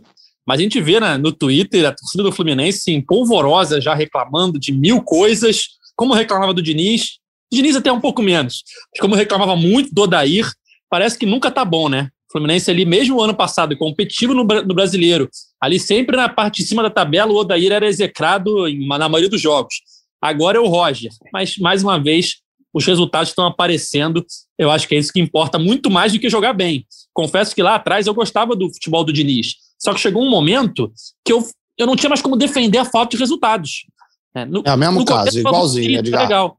Mas 0.49 0.61
a 0.61 0.63
gente 0.63 0.81
vê 0.81 0.99
né, 0.99 1.19
no 1.19 1.31
Twitter 1.31 1.87
a 1.87 1.93
torcida 1.93 2.23
do 2.23 2.33
Fluminense 2.33 2.91
em 2.91 3.03
polvorosa, 3.03 3.83
já 3.83 3.95
reclamando 3.95 4.59
de 4.59 4.73
mil 4.73 5.03
coisas, 5.03 5.67
como 5.95 6.15
reclamava 6.15 6.55
do 6.55 6.63
Diniz. 6.63 7.19
O 7.53 7.57
Diniz 7.57 7.77
até 7.77 7.93
um 7.93 8.01
pouco 8.01 8.23
menos. 8.23 8.63
Mas 8.91 8.99
como 8.99 9.15
reclamava 9.15 9.55
muito 9.55 9.95
do 9.95 10.05
Odair, 10.05 10.51
parece 10.89 11.19
que 11.19 11.27
nunca 11.27 11.51
tá 11.51 11.67
bom, 11.67 11.91
né? 11.91 12.09
O 12.31 12.33
Fluminense 12.33 12.71
ali, 12.71 12.87
mesmo 12.87 13.21
ano 13.21 13.35
passado, 13.35 13.77
competitivo 13.77 14.33
no, 14.33 14.43
no 14.43 14.75
brasileiro, 14.75 15.29
ali 15.61 15.79
sempre 15.79 16.17
na 16.17 16.31
parte 16.31 16.63
de 16.63 16.69
cima 16.69 16.83
da 16.83 16.89
tabela, 16.89 17.31
o 17.31 17.37
Odair 17.37 17.71
era 17.71 17.87
execrado 17.87 18.67
em, 18.67 18.89
na 18.89 19.07
maioria 19.07 19.29
dos 19.29 19.43
jogos. 19.43 19.75
Agora 20.19 20.57
é 20.57 20.61
o 20.61 20.67
Roger. 20.67 21.11
Mas, 21.31 21.59
mais 21.59 21.83
uma 21.83 22.03
vez, 22.03 22.37
os 22.73 22.87
resultados 22.87 23.29
estão 23.29 23.45
aparecendo. 23.45 24.25
Eu 24.59 24.71
acho 24.71 24.89
que 24.89 24.95
é 24.95 24.99
isso 24.99 25.13
que 25.13 25.21
importa 25.21 25.59
muito 25.59 25.91
mais 25.91 26.15
do 26.15 26.19
que 26.19 26.31
jogar 26.31 26.55
bem. 26.55 26.87
Confesso 27.13 27.55
que 27.55 27.63
lá 27.63 27.75
atrás 27.75 28.07
eu 28.07 28.15
gostava 28.15 28.57
do 28.57 28.73
futebol 28.73 29.05
do 29.05 29.13
Diniz. 29.13 29.68
Só 29.79 29.95
que 29.95 30.01
chegou 30.01 30.23
um 30.23 30.31
momento 30.31 30.93
que 31.25 31.33
eu, 31.33 31.47
eu 31.77 31.87
não 31.87 31.95
tinha 31.95 32.09
mais 32.09 32.21
como 32.21 32.37
defender 32.37 32.79
a 32.79 32.85
falta 32.85 33.11
de 33.11 33.17
resultados. 33.17 33.87
É, 34.35 34.45
no, 34.45 34.63
é 34.65 34.75
o 34.75 34.79
mesmo 34.79 35.05
caso, 35.05 35.39
igualzinho, 35.39 35.99
Edgar. 35.99 36.23
Legal. 36.23 36.59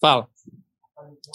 Fala. 0.00 0.26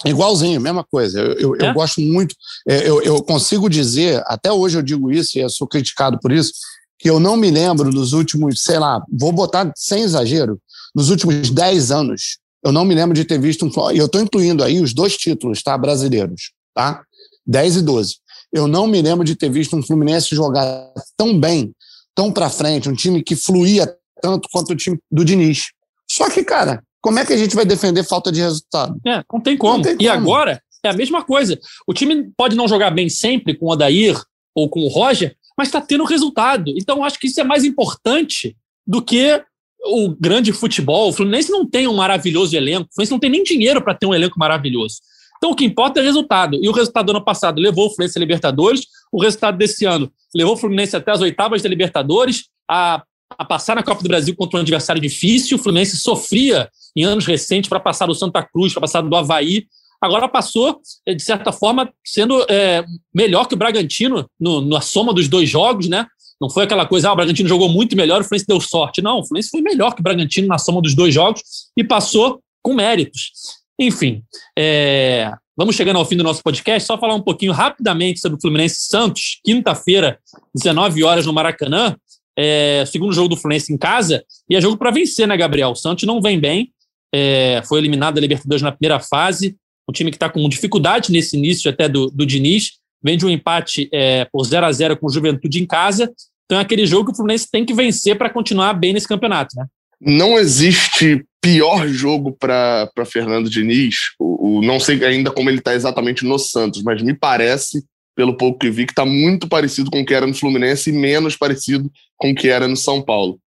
Igualzinho, 0.04 0.60
mesma 0.60 0.84
coisa. 0.84 1.20
Eu, 1.20 1.34
eu, 1.34 1.56
é? 1.56 1.70
eu 1.70 1.74
gosto 1.74 2.00
muito. 2.00 2.34
É, 2.68 2.88
eu, 2.88 3.02
eu 3.02 3.22
consigo 3.22 3.68
dizer, 3.68 4.22
até 4.26 4.52
hoje 4.52 4.76
eu 4.76 4.82
digo 4.82 5.10
isso 5.10 5.38
e 5.38 5.40
eu 5.40 5.48
sou 5.48 5.66
criticado 5.66 6.18
por 6.20 6.30
isso, 6.30 6.52
que 6.98 7.08
eu 7.08 7.18
não 7.18 7.36
me 7.36 7.50
lembro 7.50 7.90
dos 7.90 8.12
últimos, 8.12 8.62
sei 8.62 8.78
lá, 8.78 9.02
vou 9.10 9.32
botar 9.32 9.72
sem 9.74 10.02
exagero, 10.02 10.60
nos 10.94 11.10
últimos 11.10 11.50
10 11.50 11.90
anos, 11.90 12.38
eu 12.62 12.72
não 12.72 12.84
me 12.84 12.94
lembro 12.94 13.14
de 13.14 13.24
ter 13.24 13.38
visto 13.38 13.64
um. 13.64 13.90
E 13.90 13.98
eu 13.98 14.06
estou 14.06 14.20
incluindo 14.20 14.62
aí 14.62 14.80
os 14.80 14.92
dois 14.92 15.16
títulos, 15.16 15.62
tá? 15.62 15.76
Brasileiros, 15.76 16.52
tá? 16.74 17.02
10 17.46 17.76
e 17.76 17.82
12 17.82 18.16
eu 18.56 18.66
não 18.66 18.86
me 18.86 19.02
lembro 19.02 19.24
de 19.24 19.36
ter 19.36 19.50
visto 19.50 19.76
um 19.76 19.82
Fluminense 19.82 20.34
jogar 20.34 20.92
tão 21.16 21.38
bem, 21.38 21.72
tão 22.14 22.32
para 22.32 22.48
frente, 22.48 22.88
um 22.88 22.94
time 22.94 23.22
que 23.22 23.36
fluía 23.36 23.86
tanto 24.22 24.48
quanto 24.50 24.72
o 24.72 24.76
time 24.76 24.98
do 25.10 25.24
Diniz. 25.24 25.72
Só 26.10 26.30
que, 26.30 26.42
cara, 26.42 26.82
como 27.00 27.18
é 27.18 27.24
que 27.24 27.32
a 27.32 27.36
gente 27.36 27.54
vai 27.54 27.64
defender 27.64 28.02
falta 28.04 28.32
de 28.32 28.40
resultado? 28.40 28.98
É, 29.06 29.22
não 29.32 29.40
tem 29.40 29.56
como. 29.56 29.76
Não 29.76 29.82
tem 29.82 29.96
como. 29.96 30.02
E 30.02 30.08
agora 30.08 30.60
é 30.82 30.88
a 30.88 30.92
mesma 30.92 31.22
coisa. 31.22 31.58
O 31.86 31.92
time 31.92 32.30
pode 32.36 32.56
não 32.56 32.66
jogar 32.66 32.90
bem 32.90 33.08
sempre 33.08 33.54
com 33.54 33.66
o 33.66 33.70
Odair 33.70 34.20
ou 34.54 34.68
com 34.68 34.80
o 34.80 34.88
Roger, 34.88 35.36
mas 35.56 35.68
está 35.68 35.80
tendo 35.80 36.04
resultado. 36.04 36.72
Então, 36.76 37.04
acho 37.04 37.18
que 37.18 37.26
isso 37.26 37.40
é 37.40 37.44
mais 37.44 37.64
importante 37.64 38.56
do 38.86 39.02
que 39.02 39.42
o 39.84 40.16
grande 40.18 40.52
futebol. 40.52 41.10
O 41.10 41.12
Fluminense 41.12 41.50
não 41.50 41.68
tem 41.68 41.86
um 41.86 41.94
maravilhoso 41.94 42.56
elenco. 42.56 42.88
O 42.90 42.94
Fluminense 42.94 43.12
não 43.12 43.20
tem 43.20 43.30
nem 43.30 43.42
dinheiro 43.42 43.82
para 43.82 43.94
ter 43.94 44.06
um 44.06 44.14
elenco 44.14 44.38
maravilhoso. 44.38 44.96
Então, 45.36 45.50
o 45.50 45.54
que 45.54 45.64
importa 45.64 46.00
é 46.00 46.02
resultado. 46.02 46.58
E 46.62 46.68
o 46.68 46.72
resultado 46.72 47.06
do 47.06 47.10
ano 47.10 47.24
passado 47.24 47.60
levou 47.60 47.86
o 47.86 47.90
Fluminense 47.90 48.18
a 48.18 48.20
Libertadores. 48.20 48.86
O 49.12 49.20
resultado 49.20 49.56
desse 49.58 49.84
ano 49.84 50.10
levou 50.34 50.54
o 50.54 50.56
Fluminense 50.56 50.96
até 50.96 51.10
as 51.12 51.20
oitavas 51.20 51.62
da 51.62 51.68
Libertadores, 51.68 52.44
a, 52.68 53.02
a 53.38 53.44
passar 53.44 53.76
na 53.76 53.82
Copa 53.82 54.02
do 54.02 54.08
Brasil 54.08 54.34
contra 54.36 54.58
um 54.58 54.62
adversário 54.62 55.00
difícil. 55.00 55.56
O 55.56 55.60
Fluminense 55.60 55.96
sofria 55.96 56.68
em 56.96 57.04
anos 57.04 57.26
recentes 57.26 57.68
para 57.68 57.80
passar 57.80 58.06
do 58.06 58.14
Santa 58.14 58.42
Cruz, 58.42 58.72
para 58.72 58.80
passar 58.80 59.02
do 59.02 59.14
Havaí. 59.14 59.66
Agora 60.00 60.28
passou, 60.28 60.80
de 61.06 61.22
certa 61.22 61.52
forma, 61.52 61.90
sendo 62.04 62.44
é, 62.48 62.84
melhor 63.14 63.46
que 63.46 63.54
o 63.54 63.56
Bragantino 63.56 64.28
no, 64.38 64.60
na 64.60 64.80
soma 64.80 65.12
dos 65.12 65.28
dois 65.28 65.48
jogos, 65.48 65.88
né? 65.88 66.06
Não 66.40 66.50
foi 66.50 66.64
aquela 66.64 66.84
coisa, 66.84 67.08
ah, 67.08 67.12
o 67.12 67.16
Bragantino 67.16 67.48
jogou 67.48 67.68
muito 67.68 67.96
melhor, 67.96 68.20
o 68.20 68.24
Fluminense 68.24 68.46
deu 68.46 68.60
sorte. 68.60 69.00
Não, 69.00 69.20
o 69.20 69.26
Fluminense 69.26 69.50
foi 69.50 69.62
melhor 69.62 69.94
que 69.94 70.00
o 70.00 70.02
Bragantino 70.02 70.46
na 70.46 70.58
soma 70.58 70.82
dos 70.82 70.94
dois 70.94 71.14
jogos 71.14 71.42
e 71.76 71.82
passou 71.82 72.40
com 72.62 72.74
méritos. 72.74 73.30
Enfim, 73.78 74.22
é, 74.58 75.30
vamos 75.56 75.76
chegando 75.76 75.98
ao 75.98 76.04
fim 76.04 76.16
do 76.16 76.24
nosso 76.24 76.42
podcast. 76.42 76.86
Só 76.86 76.98
falar 76.98 77.14
um 77.14 77.22
pouquinho 77.22 77.52
rapidamente 77.52 78.20
sobre 78.20 78.38
o 78.38 78.40
Fluminense 78.40 78.86
Santos, 78.88 79.40
quinta-feira, 79.44 80.18
19 80.54 81.04
horas 81.04 81.26
no 81.26 81.32
Maracanã. 81.32 81.96
É, 82.38 82.84
segundo 82.86 83.12
jogo 83.12 83.28
do 83.28 83.36
Fluminense 83.36 83.72
em 83.72 83.78
casa, 83.78 84.22
e 84.48 84.56
é 84.56 84.60
jogo 84.60 84.76
para 84.76 84.90
vencer, 84.90 85.26
né, 85.26 85.34
Gabriel? 85.38 85.70
O 85.70 85.74
Santos 85.74 86.04
não 86.04 86.20
vem 86.20 86.38
bem, 86.38 86.70
é, 87.14 87.62
foi 87.66 87.78
eliminado 87.78 88.16
da 88.16 88.20
Libertadores 88.20 88.60
na 88.60 88.70
primeira 88.70 89.00
fase, 89.00 89.56
um 89.88 89.92
time 89.92 90.10
que 90.10 90.16
está 90.16 90.28
com 90.28 90.46
dificuldade 90.46 91.10
nesse 91.10 91.36
início 91.36 91.70
até 91.70 91.88
do, 91.88 92.10
do 92.10 92.26
Diniz, 92.26 92.72
vem 93.02 93.16
de 93.16 93.24
um 93.24 93.30
empate 93.30 93.88
é, 93.92 94.26
por 94.26 94.44
0 94.44 94.66
a 94.66 94.72
0 94.72 94.96
com 94.98 95.06
o 95.06 95.10
Juventude 95.10 95.62
em 95.62 95.66
casa. 95.66 96.12
Então 96.44 96.58
é 96.58 96.60
aquele 96.60 96.86
jogo 96.86 97.06
que 97.06 97.12
o 97.12 97.16
Fluminense 97.16 97.50
tem 97.50 97.64
que 97.64 97.72
vencer 97.72 98.18
para 98.18 98.28
continuar 98.28 98.74
bem 98.74 98.92
nesse 98.92 99.08
campeonato, 99.08 99.56
né? 99.56 99.64
Não 100.00 100.38
existe 100.38 101.24
pior 101.40 101.86
jogo 101.88 102.32
para 102.32 102.90
Fernando 103.06 103.48
Diniz. 103.48 103.96
O, 104.18 104.58
o, 104.58 104.62
não 104.62 104.80
sei 104.80 105.02
ainda 105.04 105.30
como 105.30 105.48
ele 105.48 105.58
está 105.58 105.74
exatamente 105.74 106.24
no 106.24 106.38
Santos, 106.38 106.82
mas 106.82 107.02
me 107.02 107.14
parece, 107.14 107.84
pelo 108.14 108.36
pouco 108.36 108.58
que 108.58 108.70
vi, 108.70 108.86
que 108.86 108.92
está 108.92 109.04
muito 109.04 109.48
parecido 109.48 109.90
com 109.90 110.00
o 110.00 110.04
que 110.04 110.14
era 110.14 110.26
no 110.26 110.34
Fluminense 110.34 110.90
e 110.90 110.92
menos 110.92 111.36
parecido 111.36 111.90
com 112.16 112.30
o 112.30 112.34
que 112.34 112.48
era 112.48 112.66
no 112.66 112.76
São 112.76 113.00
Paulo. 113.00 113.38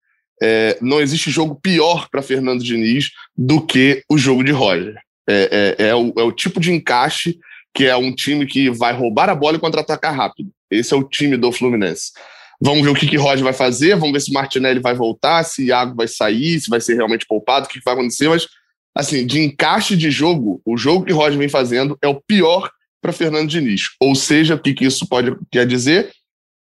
É, 0.42 0.78
não 0.80 1.00
existe 1.00 1.30
jogo 1.30 1.54
pior 1.54 2.08
para 2.10 2.22
Fernando 2.22 2.64
Diniz 2.64 3.10
do 3.36 3.60
que 3.60 4.02
o 4.10 4.16
jogo 4.16 4.42
de 4.42 4.52
Roger. 4.52 4.94
É, 5.28 5.76
é, 5.78 5.88
é, 5.88 5.94
o, 5.94 6.12
é 6.16 6.22
o 6.22 6.32
tipo 6.32 6.58
de 6.58 6.72
encaixe 6.72 7.38
que 7.74 7.86
é 7.86 7.96
um 7.96 8.12
time 8.12 8.46
que 8.46 8.70
vai 8.70 8.92
roubar 8.92 9.28
a 9.28 9.34
bola 9.34 9.56
e 9.56 9.60
contra-atacar 9.60 10.14
rápido. 10.14 10.50
Esse 10.70 10.92
é 10.94 10.96
o 10.96 11.04
time 11.04 11.36
do 11.36 11.52
Fluminense. 11.52 12.12
Vamos 12.60 12.82
ver 12.84 12.90
o 12.90 12.94
que, 12.94 13.06
que 13.06 13.16
Roger 13.16 13.42
vai 13.42 13.54
fazer, 13.54 13.96
vamos 13.96 14.12
ver 14.12 14.20
se 14.20 14.32
Martinelli 14.32 14.80
vai 14.80 14.94
voltar, 14.94 15.42
se 15.44 15.66
Iago 15.66 15.96
vai 15.96 16.06
sair, 16.06 16.60
se 16.60 16.68
vai 16.68 16.80
ser 16.80 16.94
realmente 16.94 17.26
poupado, 17.26 17.66
o 17.66 17.68
que, 17.68 17.78
que 17.78 17.84
vai 17.84 17.94
acontecer, 17.94 18.28
mas 18.28 18.46
assim, 18.94 19.26
de 19.26 19.40
encaixe 19.40 19.96
de 19.96 20.10
jogo, 20.10 20.60
o 20.64 20.76
jogo 20.76 21.06
que 21.06 21.12
Roger 21.12 21.38
vem 21.38 21.48
fazendo 21.48 21.96
é 22.02 22.08
o 22.08 22.20
pior 22.20 22.70
para 23.00 23.12
Fernando 23.12 23.48
Diniz. 23.48 23.90
Ou 24.00 24.14
seja, 24.14 24.56
o 24.56 24.58
que, 24.58 24.74
que 24.74 24.84
isso 24.84 25.06
pode 25.08 25.34
quer 25.50 25.66
dizer? 25.66 26.10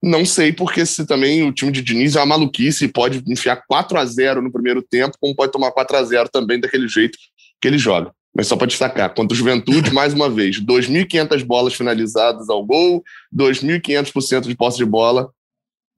Não 0.02 0.24
sei, 0.24 0.54
porque 0.54 0.86
se 0.86 1.06
também 1.08 1.44
o 1.44 1.52
time 1.52 1.72
de 1.72 1.82
Diniz 1.82 2.16
é 2.16 2.20
uma 2.20 2.38
maluquice, 2.38 2.88
pode 2.88 3.24
enfiar 3.28 3.64
4 3.68 3.98
a 3.98 4.06
0 4.06 4.42
no 4.42 4.52
primeiro 4.52 4.84
tempo, 4.84 5.18
como 5.20 5.36
pode 5.36 5.52
tomar 5.52 5.72
4 5.72 5.98
a 5.98 6.04
0 6.04 6.30
também 6.30 6.60
daquele 6.60 6.88
jeito 6.88 7.18
que 7.60 7.68
ele 7.68 7.80
joga. 7.80 8.12
Mas 8.36 8.46
só 8.46 8.56
para 8.56 8.68
destacar, 8.68 9.16
contra 9.16 9.34
o 9.34 9.38
Juventude, 9.38 9.92
mais 9.92 10.14
uma 10.14 10.30
vez, 10.30 10.62
2.500 10.64 11.44
bolas 11.44 11.74
finalizadas 11.74 12.48
ao 12.50 12.64
gol, 12.64 13.04
2.500% 13.36 14.42
de 14.42 14.56
posse 14.56 14.78
de 14.78 14.86
bola, 14.86 15.32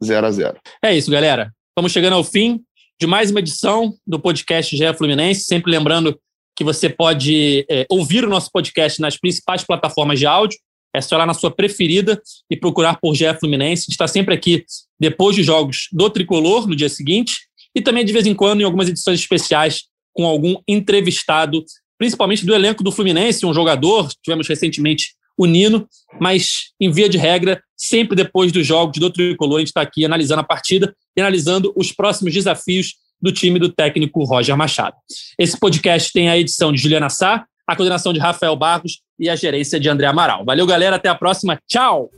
0 0.04 0.28
a 0.28 0.32
0 0.32 0.58
É 0.84 0.96
isso, 0.96 1.12
galera. 1.12 1.52
Estamos 1.70 1.92
chegando 1.92 2.14
ao 2.14 2.24
fim 2.24 2.62
de 3.00 3.08
mais 3.08 3.32
uma 3.32 3.40
edição 3.40 3.94
do 4.06 4.20
podcast 4.20 4.76
GE 4.76 4.94
Fluminense. 4.98 5.44
Sempre 5.44 5.72
lembrando 5.72 6.20
que 6.56 6.64
você 6.64 6.90
pode 6.90 7.66
é, 7.70 7.86
ouvir 7.90 8.26
o 8.26 8.30
nosso 8.30 8.52
podcast 8.52 9.00
nas 9.00 9.18
principais 9.18 9.64
plataformas 9.64 10.20
de 10.20 10.26
áudio. 10.26 10.58
É 10.94 11.02
só 11.02 11.16
ir 11.16 11.20
lá 11.20 11.26
na 11.26 11.34
sua 11.34 11.52
preferida 11.52 12.22
e 12.50 12.58
procurar 12.58 13.00
por 13.00 13.16
GE 13.16 13.34
Fluminense. 13.40 13.84
A 13.84 13.86
gente 13.86 13.92
está 13.92 14.08
sempre 14.08 14.34
aqui 14.34 14.66
depois 15.00 15.36
de 15.36 15.44
jogos 15.44 15.88
do 15.92 16.10
Tricolor, 16.10 16.68
no 16.68 16.76
dia 16.76 16.90
seguinte, 16.90 17.34
e 17.76 17.82
também 17.82 18.04
de 18.04 18.12
vez 18.12 18.26
em 18.26 18.34
quando 18.34 18.62
em 18.62 18.64
algumas 18.64 18.90
edições 18.90 19.20
especiais 19.20 19.84
com 20.14 20.26
algum 20.26 20.56
entrevistado 20.68 21.64
principalmente 22.00 22.46
do 22.46 22.56
elenco 22.56 22.82
do 22.82 22.94
Fluminense, 22.94 23.46
um 23.46 23.54
jogador, 23.54 24.10
tivemos 24.24 24.48
recentemente 24.48 25.14
o 25.38 25.46
Nino, 25.46 25.88
mas 26.20 26.72
em 26.80 26.90
via 26.90 27.10
de 27.10 27.18
regra, 27.18 27.62
sempre 27.80 28.16
depois 28.16 28.52
dos 28.52 28.68
jogos 28.68 29.00
do 29.00 29.10
Tricolor, 29.10 29.58
a 29.58 29.60
gente 29.60 29.70
está 29.70 29.82
aqui 29.82 30.04
analisando 30.04 30.42
a 30.42 30.44
partida 30.44 30.94
e 31.16 31.22
analisando 31.22 31.72
os 31.76 31.94
próximos 31.94 32.34
desafios 32.34 32.96
do 33.22 33.32
time 33.32 33.58
do 33.58 33.70
técnico 33.70 34.24
Roger 34.26 34.56
Machado. 34.56 34.96
Esse 35.38 35.58
podcast 35.58 36.12
tem 36.12 36.30
a 36.30 36.38
edição 36.38 36.72
de 36.74 36.82
Juliana 36.82 37.10
Sá, 37.10 37.46
a 37.66 37.76
coordenação 37.76 38.12
de 38.12 38.20
Rafael 38.20 38.56
Barros 38.56 39.02
e 39.18 39.30
a 39.30 39.36
gerência 39.36 39.80
de 39.80 39.88
André 39.88 40.08
Amaral. 40.08 40.44
Valeu, 40.44 40.66
galera, 40.66 40.98
até 40.98 41.08
a 41.08 41.16
próxima. 41.16 41.60
Tchau! 41.68 42.10